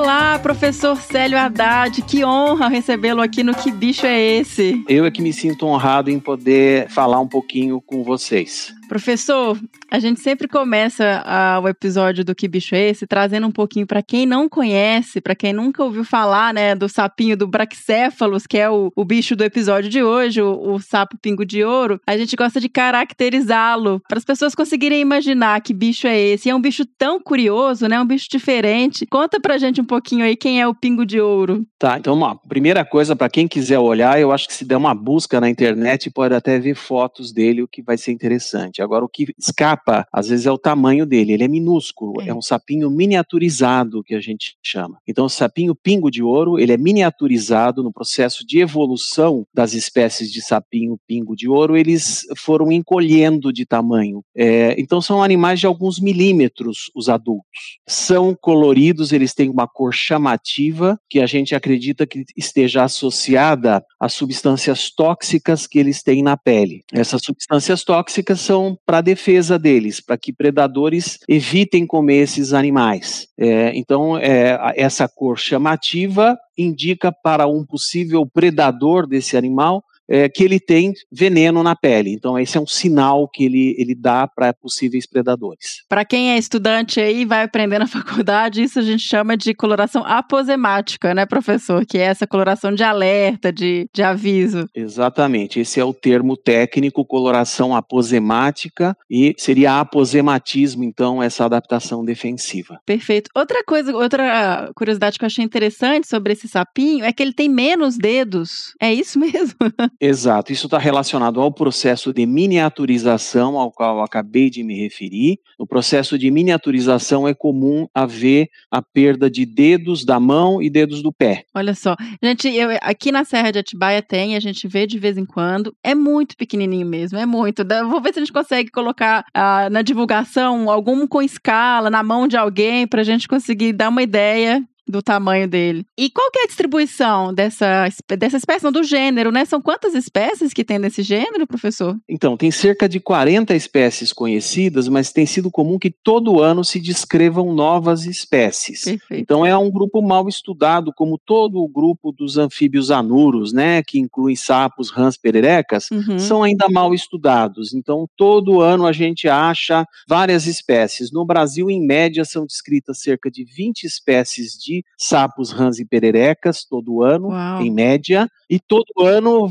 Olá, 0.07 0.39
professor 0.39 0.97
Célio 0.99 1.37
Haddad, 1.37 2.01
que 2.03 2.25
honra 2.25 2.69
recebê-lo 2.69 3.21
aqui 3.21 3.43
no 3.43 3.53
Que 3.53 3.73
Bicho 3.73 4.07
é 4.07 4.17
Esse? 4.17 4.85
Eu 4.89 5.05
é 5.05 5.11
que 5.11 5.21
me 5.21 5.33
sinto 5.33 5.67
honrado 5.67 6.09
em 6.13 6.21
poder 6.21 6.89
falar 6.91 7.19
um 7.19 7.27
pouquinho 7.27 7.81
com 7.81 8.05
vocês. 8.05 8.73
Professor, 8.89 9.59
a 9.91 9.99
gente 9.99 10.21
sempre 10.21 10.49
começa 10.49 11.23
a, 11.25 11.61
o 11.61 11.69
episódio 11.69 12.25
do 12.25 12.35
Que 12.35 12.49
Bicho 12.49 12.75
é 12.75 12.89
Esse 12.89 13.07
trazendo 13.07 13.47
um 13.47 13.51
pouquinho 13.51 13.87
para 13.87 14.03
quem 14.03 14.27
não 14.27 14.49
conhece, 14.49 15.21
para 15.21 15.35
quem 15.35 15.53
nunca 15.53 15.83
ouviu 15.83 16.05
falar, 16.05 16.55
né, 16.55 16.75
do 16.75 16.89
sapinho 16.89 17.37
do 17.37 17.47
Brachycephalus, 17.47 18.47
que 18.47 18.59
é 18.59 18.71
o, 18.71 18.93
o 18.95 19.05
bicho 19.05 19.35
do 19.35 19.45
episódio 19.45 19.91
de 19.91 20.03
hoje, 20.03 20.41
o, 20.41 20.75
o 20.75 20.81
sapo 20.81 21.17
pingo 21.21 21.45
de 21.45 21.65
ouro. 21.65 22.01
A 22.07 22.17
gente 22.17 22.37
gosta 22.37 22.61
de 22.61 22.69
caracterizá-lo 22.69 24.01
para 24.09 24.19
as 24.19 24.25
pessoas 24.25 24.55
conseguirem 24.55 25.01
imaginar 25.01 25.61
que 25.61 25.75
bicho 25.75 26.07
é 26.07 26.19
esse. 26.19 26.49
E 26.49 26.51
é 26.51 26.55
um 26.55 26.61
bicho 26.61 26.85
tão 26.99 27.21
curioso, 27.21 27.89
né, 27.89 28.01
um 28.01 28.07
bicho 28.07 28.29
diferente. 28.31 29.07
Conta 29.07 29.41
pra 29.41 29.59
gente 29.59 29.81
um 29.81 29.85
pouquinho 29.85 30.25
aí 30.25 30.37
quem 30.37 30.61
é 30.61 30.67
o 30.67 30.75
pingo 30.75 31.05
de 31.05 31.21
ouro. 31.21 31.67
Tá, 31.79 31.99
então, 31.99 32.15
uma 32.15 32.37
primeira 32.37 32.85
coisa 32.85 33.17
para 33.17 33.29
quem 33.29 33.49
quiser 33.49 33.79
olhar, 33.79 34.21
eu 34.21 34.33
acho 34.33 34.47
que 34.47 34.55
se 34.55 34.65
der 34.65 34.77
uma 34.77 34.95
busca 34.95 35.41
na 35.41 35.51
internet 35.51 36.11
pode 36.11 36.35
até 36.35 36.59
ver 36.59 36.75
fotos 36.75 37.33
dele, 37.33 37.63
o 37.63 37.69
que 37.69 37.83
vai 37.83 37.97
ser 37.99 38.13
interessante. 38.13 38.76
Agora, 38.83 39.05
o 39.05 39.09
que 39.09 39.27
escapa, 39.39 40.07
às 40.13 40.29
vezes, 40.29 40.47
é 40.47 40.51
o 40.51 40.59
tamanho 40.59 41.07
dele. 41.07 41.33
Ele 41.33 41.45
é 41.45 41.49
minúsculo, 41.49 42.21
é, 42.21 42.29
é 42.29 42.35
um 42.35 42.43
sapinho 42.43 42.91
miniaturizado, 42.91 44.03
que 44.03 44.15
a 44.15 44.21
gente 44.21 44.57
chama. 44.63 44.99
Então, 45.07 45.27
o 45.27 45.31
sapinho 45.31 45.75
pingo 45.75 46.11
de 46.11 46.23
ouro, 46.23 46.59
ele 46.59 46.73
é 46.73 46.77
miniaturizado 46.77 47.83
no 47.83 47.93
processo 47.93 48.47
de 48.47 48.61
evolução 48.61 49.47
das 49.55 49.73
espécies 49.73 50.33
de 50.33 50.43
sapinho 50.43 50.99
pingo 51.07 51.37
de 51.37 51.49
ouro, 51.49 51.77
eles 51.77 52.23
foram 52.37 52.71
encolhendo 52.73 53.53
de 53.53 53.65
tamanho. 53.65 54.23
É, 54.35 54.75
então, 54.79 55.01
são 55.01 55.23
animais 55.23 55.61
de 55.61 55.67
alguns 55.67 56.01
milímetros, 56.01 56.91
os 56.95 57.09
adultos. 57.09 57.47
São 57.87 58.35
coloridos, 58.35 59.13
eles 59.13 59.35
têm 59.35 59.49
uma 59.49 59.67
cor 59.67 59.93
chamativa, 59.93 60.99
que 61.09 61.21
a 61.21 61.27
gente 61.27 61.55
acredita 61.55 62.07
que 62.07 62.25
esteja 62.37 62.85
associada 62.85 63.85
às 64.01 64.13
substâncias 64.13 64.91
tóxicas 64.91 65.67
que 65.67 65.79
eles 65.79 66.03
têm 66.03 66.23
na 66.23 66.37
pele. 66.37 66.85
Essas 66.93 67.23
substâncias 67.25 67.85
tóxicas 67.85 68.41
são 68.41 68.66
para 68.75 69.01
defesa 69.01 69.59
deles, 69.59 70.01
para 70.01 70.17
que 70.17 70.33
predadores 70.33 71.19
evitem 71.29 71.87
comer 71.87 72.23
esses 72.23 72.53
animais. 72.53 73.29
É, 73.39 73.73
então, 73.77 74.17
é, 74.19 74.75
essa 74.77 75.07
cor 75.09 75.39
chamativa 75.39 76.37
indica 76.57 77.13
para 77.13 77.47
um 77.47 77.65
possível 77.65 78.27
predador 78.27 79.07
desse 79.07 79.37
animal 79.37 79.85
é, 80.09 80.29
que 80.29 80.45
ele 80.45 80.61
tem 80.61 80.93
veneno 81.11 81.63
na 81.63 81.75
pele. 81.75 82.13
Então, 82.13 82.39
esse 82.39 82.57
é 82.57 82.61
um 82.61 82.67
sinal 82.67 83.29
que 83.29 83.45
ele, 83.45 83.75
ele 83.79 83.95
dá 83.95 84.27
para 84.27 84.53
possíveis 84.53 85.07
predadores. 85.07 85.85
Para 85.89 86.05
quem 86.05 86.33
é 86.33 86.39
estudante 86.39 87.01
aí 87.01 87.25
vai 87.25 87.45
aprender 87.45 87.79
na 87.79 87.87
faculdade, 87.89 88.63
isso 88.63 88.79
a 88.79 88.83
gente 88.83 89.03
chama 89.03 89.37
de 89.37 89.55
coloração 89.55 90.05
aposemática, 90.05 91.15
né, 91.15 91.27
professor? 91.27 91.85
Que 91.85 91.99
é 91.99 92.03
essa 92.03 92.27
coloração 92.27 92.73
de 92.73 92.83
alerta, 92.83 93.53
de, 93.53 93.89
de 93.93 94.03
aviso. 94.03 94.67
Exatamente. 94.75 95.61
Esse 95.61 95.81
é 95.81 95.85
o 95.85 95.95
termo 95.95 96.37
técnico, 96.37 97.05
coloração 97.05 97.75
aposemática, 97.75 98.97
e 99.11 99.35
seria 99.39 99.81
aposematismo, 99.81 100.85
então, 100.85 101.23
essa 101.23 101.45
adaptação 101.45 102.05
defensiva. 102.05 102.81
Perfeito. 102.85 103.31
Outra 103.35 103.63
coisa, 103.65 103.95
outra 103.95 104.71
curiosidade 104.75 105.19
que 105.19 105.25
eu 105.25 105.27
achei 105.27 105.45
interessante 105.45 106.07
sobre 106.07 106.33
esse 106.33 106.49
sapinho 106.49 107.05
é 107.05 107.13
que 107.13 107.23
ele 107.23 107.33
tem 107.33 107.49
menos 107.49 107.97
dedos. 107.97 108.75
É 108.81 108.93
isso 108.93 109.19
mesmo? 109.21 109.57
Exato, 110.01 110.53
isso 110.53 110.67
está 110.67 110.79
relacionado 110.79 111.41
ao 111.41 111.51
processo 111.51 112.13
de 112.13 112.27
miniaturização 112.27 113.59
ao 113.59 113.73
qual 113.73 114.03
acabei 114.03 114.51
de 114.51 114.63
me 114.63 114.79
referir. 114.79 115.39
No 115.59 115.67
processo 115.67 116.19
de 116.19 116.31
miniaturização 116.31 117.27
é 117.27 117.33
comum 117.33 117.87
haver 117.95 118.49
a 118.71 118.83
perda 118.83 119.31
de 119.31 119.47
dedos 119.47 120.05
da 120.05 120.21
mão 120.21 120.63
e 120.63 120.69
dedos 120.69 121.03
do 121.03 121.13
pé. 121.13 121.45
Olha 121.55 121.75
só, 121.75 121.97
gente, 122.23 122.49
eu, 122.49 122.71
aqui 122.83 123.11
na 123.11 123.25
Serra 123.25 123.51
de 123.51 123.59
Atibaia 123.59 124.03
tem, 124.03 124.37
a 124.37 124.41
gente 124.41 124.69
vê 124.69 124.87
de 124.87 124.99
vez 124.99 125.17
em 125.17 125.25
quando, 125.25 125.75
é 125.83 125.95
muito 125.95 126.37
pequenininho 126.37 126.87
mesmo, 126.87 127.19
é 127.19 127.27
muito. 127.27 127.65
Vou 127.89 128.01
ver 128.01 128.13
se 128.13 128.19
a 128.19 128.23
gente 128.23 128.33
consegue 128.33 128.71
colocar 128.71 129.25
ah, 129.33 129.71
na 129.71 129.83
divulgação 129.83 130.71
algum 130.71 131.07
com 131.07 131.23
escala 131.23 131.91
na 131.91 132.03
mão 132.03 132.29
de 132.29 132.37
alguém 132.37 132.87
para 132.87 133.01
a 133.01 133.05
gente 133.05 133.27
conseguir 133.27 133.73
dar 133.73 133.89
uma 133.89 134.03
ideia 134.03 134.63
do 134.89 135.03
tamanho 135.03 135.49
dele. 135.49 135.85
E 135.99 136.09
qual 136.11 136.31
que 136.31 136.39
é 136.39 136.43
a 136.45 136.47
distribuição 136.47 137.33
dessa, 137.35 137.89
dessa 138.19 138.37
espécie, 138.37 138.65
não, 138.65 138.73
do 138.73 138.83
gênero, 138.85 139.31
né? 139.33 139.45
São 139.45 139.61
quantas 139.61 139.95
espécies 139.95 140.53
que 140.53 140.65
tem 140.65 140.79
nesse 140.79 141.03
gênero, 141.03 141.47
professor? 141.47 141.97
Então, 142.09 142.37
tem 142.37 142.51
cerca 142.51 142.89
de 142.89 143.01
40 143.01 143.55
espécies 143.55 144.13
conhecidas, 144.13 144.89
mas 144.89 145.13
tem 145.13 145.27
sido 145.27 145.51
comum 145.51 145.79
que 145.79 145.91
todo 145.91 146.41
ano 146.41 146.65
se 146.65 146.79
descrevam 146.81 147.53
novas 147.55 148.05
espécies. 148.07 148.85
Perfeito. 148.85 149.21
Então, 149.21 149.45
é 149.45 149.57
um 149.57 149.71
grupo 149.71 150.01
mal 150.01 150.29
estudado, 150.29 150.93
como 150.95 151.19
todo 151.19 151.59
o 151.59 151.69
grupo 151.69 152.13
dos 152.13 152.37
anfíbios 152.39 152.91
anuros, 152.91 153.53
né? 153.53 153.83
Que 153.83 153.99
incluem 153.99 154.37
sapos, 154.37 154.91
rãs, 154.91 155.17
pererecas, 155.17 155.87
Uhum. 155.91 156.19
são 156.19 156.43
ainda 156.43 156.69
mal 156.69 156.93
estudados. 156.95 157.75
Então, 157.75 158.09
todo 158.17 158.61
ano 158.61 158.87
a 158.87 158.93
gente 158.93 159.29
acha 159.29 159.87
várias 160.09 160.47
espécies. 160.47 161.11
No 161.11 161.25
Brasil, 161.25 161.71
em 161.71 161.85
média, 161.85 162.25
são 162.25 162.47
descritas 162.47 163.01
cerca 163.01 163.31
de 163.31 163.45
20 163.45 163.85
espécies 163.85 164.53
de 164.53 164.76
sapos, 164.97 165.51
rãs 165.51 165.79
e 165.79 165.85
pererecas 165.85 166.65
todo 166.65 167.03
ano, 167.03 167.29
Uau. 167.29 167.63
em 167.63 167.71
média, 167.71 168.29
e 168.49 168.59
todo 168.59 169.03
ano 169.03 169.47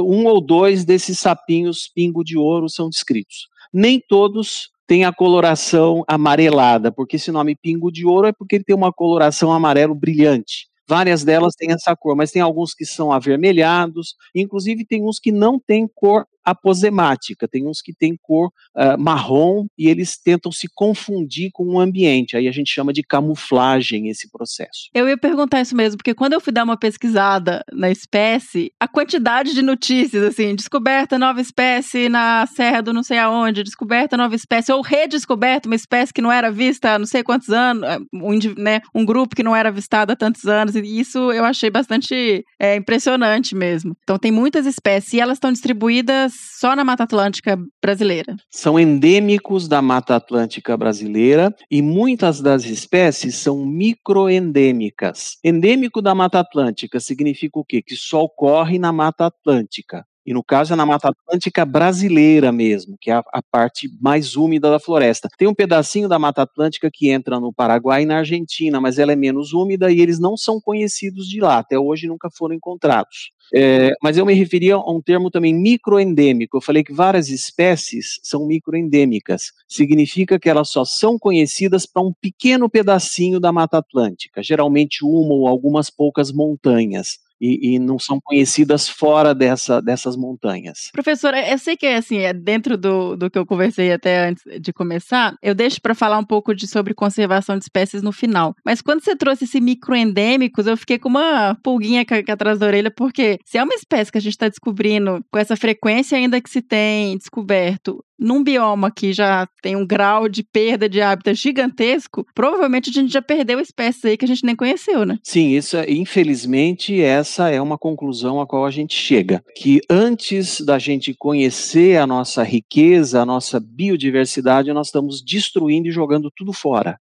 um 0.00 0.26
ou 0.26 0.40
dois 0.40 0.84
desses 0.84 1.18
sapinhos 1.18 1.88
pingo 1.88 2.24
de 2.24 2.36
ouro 2.36 2.68
são 2.68 2.88
descritos. 2.88 3.48
Nem 3.72 4.00
todos 4.00 4.70
têm 4.86 5.04
a 5.04 5.12
coloração 5.12 6.04
amarelada, 6.06 6.92
porque 6.92 7.16
esse 7.16 7.32
nome 7.32 7.56
pingo 7.56 7.90
de 7.90 8.06
ouro 8.06 8.28
é 8.28 8.32
porque 8.32 8.56
ele 8.56 8.64
tem 8.64 8.76
uma 8.76 8.92
coloração 8.92 9.52
amarelo 9.52 9.94
brilhante. 9.94 10.68
Várias 10.88 11.24
delas 11.24 11.54
têm 11.56 11.72
essa 11.72 11.96
cor, 11.96 12.14
mas 12.14 12.30
tem 12.30 12.40
alguns 12.40 12.72
que 12.72 12.86
são 12.86 13.10
avermelhados, 13.10 14.14
inclusive 14.32 14.84
tem 14.84 15.02
uns 15.04 15.18
que 15.18 15.32
não 15.32 15.58
têm 15.58 15.88
cor 15.92 16.24
aposemática, 16.46 17.48
tem 17.48 17.66
uns 17.66 17.82
que 17.82 17.92
têm 17.92 18.16
cor 18.16 18.46
uh, 18.76 18.96
marrom 18.96 19.66
e 19.76 19.88
eles 19.88 20.16
tentam 20.16 20.52
se 20.52 20.68
confundir 20.72 21.50
com 21.52 21.64
o 21.74 21.80
ambiente. 21.80 22.36
Aí 22.36 22.46
a 22.46 22.52
gente 22.52 22.72
chama 22.72 22.92
de 22.92 23.02
camuflagem 23.02 24.08
esse 24.08 24.30
processo. 24.30 24.88
Eu 24.94 25.08
ia 25.08 25.18
perguntar 25.18 25.60
isso 25.60 25.74
mesmo, 25.74 25.98
porque 25.98 26.14
quando 26.14 26.34
eu 26.34 26.40
fui 26.40 26.52
dar 26.52 26.62
uma 26.62 26.78
pesquisada 26.78 27.64
na 27.72 27.90
espécie, 27.90 28.70
a 28.78 28.86
quantidade 28.86 29.54
de 29.54 29.60
notícias, 29.60 30.22
assim, 30.22 30.54
descoberta 30.54 31.18
nova 31.18 31.40
espécie 31.40 32.08
na 32.08 32.46
Serra 32.46 32.80
do 32.80 32.92
não 32.92 33.02
sei 33.02 33.18
aonde, 33.18 33.64
descoberta 33.64 34.16
nova 34.16 34.36
espécie, 34.36 34.72
ou 34.72 34.82
redescoberta 34.82 35.68
uma 35.68 35.74
espécie 35.74 36.12
que 36.12 36.22
não 36.22 36.30
era 36.30 36.52
vista 36.52 36.94
há 36.94 36.98
não 36.98 37.06
sei 37.06 37.24
quantos 37.24 37.50
anos, 37.50 37.82
um, 38.12 38.38
né, 38.56 38.80
um 38.94 39.04
grupo 39.04 39.34
que 39.34 39.42
não 39.42 39.56
era 39.56 39.68
avistado 39.68 40.12
há 40.12 40.16
tantos 40.16 40.46
anos, 40.46 40.76
e 40.76 40.80
isso 40.80 41.32
eu 41.32 41.44
achei 41.44 41.70
bastante 41.70 42.44
é, 42.60 42.76
impressionante 42.76 43.56
mesmo. 43.56 43.96
Então 44.04 44.16
tem 44.16 44.30
muitas 44.30 44.64
espécies 44.64 45.14
e 45.14 45.20
elas 45.20 45.36
estão 45.36 45.50
distribuídas 45.50 46.35
só 46.36 46.74
na 46.76 46.84
Mata 46.84 47.04
Atlântica 47.04 47.58
brasileira. 47.82 48.36
São 48.50 48.78
endêmicos 48.78 49.68
da 49.68 49.80
Mata 49.80 50.16
Atlântica 50.16 50.76
brasileira 50.76 51.54
e 51.70 51.82
muitas 51.82 52.40
das 52.40 52.64
espécies 52.64 53.36
são 53.36 53.64
microendêmicas. 53.64 55.36
Endêmico 55.44 56.00
da 56.00 56.14
Mata 56.14 56.40
Atlântica 56.40 57.00
significa 57.00 57.58
o 57.58 57.64
quê? 57.64 57.82
Que 57.82 57.96
só 57.96 58.22
ocorre 58.22 58.78
na 58.78 58.92
Mata 58.92 59.26
Atlântica. 59.26 60.04
E 60.26 60.34
no 60.34 60.42
caso 60.42 60.72
é 60.72 60.76
na 60.76 60.84
Mata 60.84 61.08
Atlântica 61.08 61.64
brasileira 61.64 62.50
mesmo, 62.50 62.96
que 63.00 63.12
é 63.12 63.14
a, 63.14 63.22
a, 63.32 63.40
parte 63.40 63.88
mais 64.00 64.34
úmida 64.34 64.68
da 64.68 64.80
floresta. 64.80 65.28
Tem 65.38 65.46
um 65.46 65.54
pedacinho 65.54 66.08
da 66.08 66.18
Mata 66.18 66.42
Atlântica 66.42 66.90
que 66.92 67.10
entra 67.10 67.38
no 67.38 67.52
Paraguai 67.52 68.02
e 68.02 68.06
na 68.06 68.18
Argentina, 68.18 68.80
mas 68.80 68.98
ela 68.98 69.12
é 69.12 69.16
menos 69.16 69.52
úmida 69.52 69.90
e 69.90 70.00
eles 70.00 70.18
não 70.18 70.36
são 70.36 70.60
conhecidos 70.60 71.28
de 71.28 71.40
lá. 71.40 71.58
Até 71.58 71.78
hoje 71.78 72.08
nunca 72.08 72.28
foram 72.28 72.56
encontrados. 72.56 73.30
É, 73.54 73.92
mas 74.02 74.16
eu 74.16 74.26
me 74.26 74.34
referia 74.34 74.74
a 74.74 74.90
um 74.90 75.00
termo 75.00 75.30
também 75.30 75.54
microendêmico. 75.54 76.56
Eu 76.56 76.60
falei 76.60 76.82
que 76.82 76.92
várias 76.92 77.28
espécies 77.28 78.18
são 78.22 78.46
microendêmicas. 78.46 79.52
Significa 79.68 80.40
que 80.40 80.48
elas 80.48 80.68
só 80.70 80.84
são 80.84 81.16
conhecidas 81.16 81.86
para 81.86 82.02
um 82.02 82.12
pequeno 82.20 82.68
pedacinho 82.68 83.38
da 83.38 83.52
Mata 83.52 83.78
Atlântica, 83.78 84.42
geralmente 84.42 85.04
uma 85.04 85.34
ou 85.34 85.46
algumas 85.46 85.88
poucas 85.88 86.32
montanhas. 86.32 87.18
E, 87.40 87.74
e, 87.74 87.78
não 87.78 87.98
são 87.98 88.18
conhecidas 88.22 88.88
fora 88.88 89.34
dessa, 89.34 89.80
dessas 89.82 90.16
montanhas. 90.16 90.90
Professora, 90.92 91.50
eu 91.50 91.58
sei 91.58 91.76
que 91.76 91.86
assim, 91.86 92.18
é 92.18 92.32
dentro 92.32 92.78
do, 92.78 93.14
do 93.14 93.30
que 93.30 93.38
eu 93.38 93.44
conversei 93.44 93.92
até 93.92 94.28
antes 94.28 94.42
de 94.60 94.72
começar, 94.72 95.34
eu 95.42 95.54
deixo 95.54 95.80
para 95.82 95.94
falar 95.94 96.18
um 96.18 96.24
pouco 96.24 96.54
de, 96.54 96.66
sobre 96.66 96.94
conservação 96.94 97.58
de 97.58 97.64
espécies 97.64 98.02
no 98.02 98.10
final. 98.12 98.54
Mas 98.64 98.80
quando 98.80 99.02
você 99.02 99.14
trouxe 99.14 99.44
esse 99.44 99.60
microendêmicos, 99.60 100.66
eu 100.66 100.76
fiquei 100.76 100.98
com 100.98 101.08
uma 101.08 101.54
pulguinha 101.62 102.04
atrás 102.28 102.58
da 102.58 102.66
orelha, 102.66 102.90
porque 102.90 103.38
se 103.44 103.58
é 103.58 103.62
uma 103.62 103.74
espécie 103.74 104.10
que 104.10 104.18
a 104.18 104.20
gente 104.20 104.32
está 104.32 104.48
descobrindo 104.48 105.24
com 105.30 105.38
essa 105.38 105.56
frequência 105.56 106.16
ainda 106.16 106.40
que 106.40 106.48
se 106.48 106.62
tem 106.62 107.18
descoberto, 107.18 108.02
num 108.18 108.42
bioma 108.42 108.90
que 108.90 109.12
já 109.12 109.46
tem 109.62 109.76
um 109.76 109.86
grau 109.86 110.28
de 110.28 110.42
perda 110.42 110.88
de 110.88 111.00
hábitat 111.00 111.34
gigantesco, 111.34 112.26
provavelmente 112.34 112.90
a 112.90 112.92
gente 112.92 113.12
já 113.12 113.22
perdeu 113.22 113.60
espécies 113.60 114.04
aí 114.04 114.16
que 114.16 114.24
a 114.24 114.28
gente 114.28 114.44
nem 114.44 114.56
conheceu, 114.56 115.04
né? 115.04 115.18
Sim, 115.22 115.50
isso, 115.50 115.76
é, 115.76 115.90
infelizmente, 115.90 117.00
essa 117.00 117.48
é 117.48 117.60
uma 117.60 117.78
conclusão 117.78 118.40
a 118.40 118.46
qual 118.46 118.64
a 118.64 118.70
gente 118.70 118.94
chega. 118.94 119.42
Que 119.56 119.80
antes 119.90 120.60
da 120.60 120.78
gente 120.78 121.14
conhecer 121.14 121.98
a 121.98 122.06
nossa 122.06 122.42
riqueza, 122.42 123.20
a 123.20 123.26
nossa 123.26 123.60
biodiversidade, 123.60 124.72
nós 124.72 124.88
estamos 124.88 125.22
destruindo 125.22 125.88
e 125.88 125.92
jogando 125.92 126.30
tudo 126.34 126.52
fora 126.52 126.98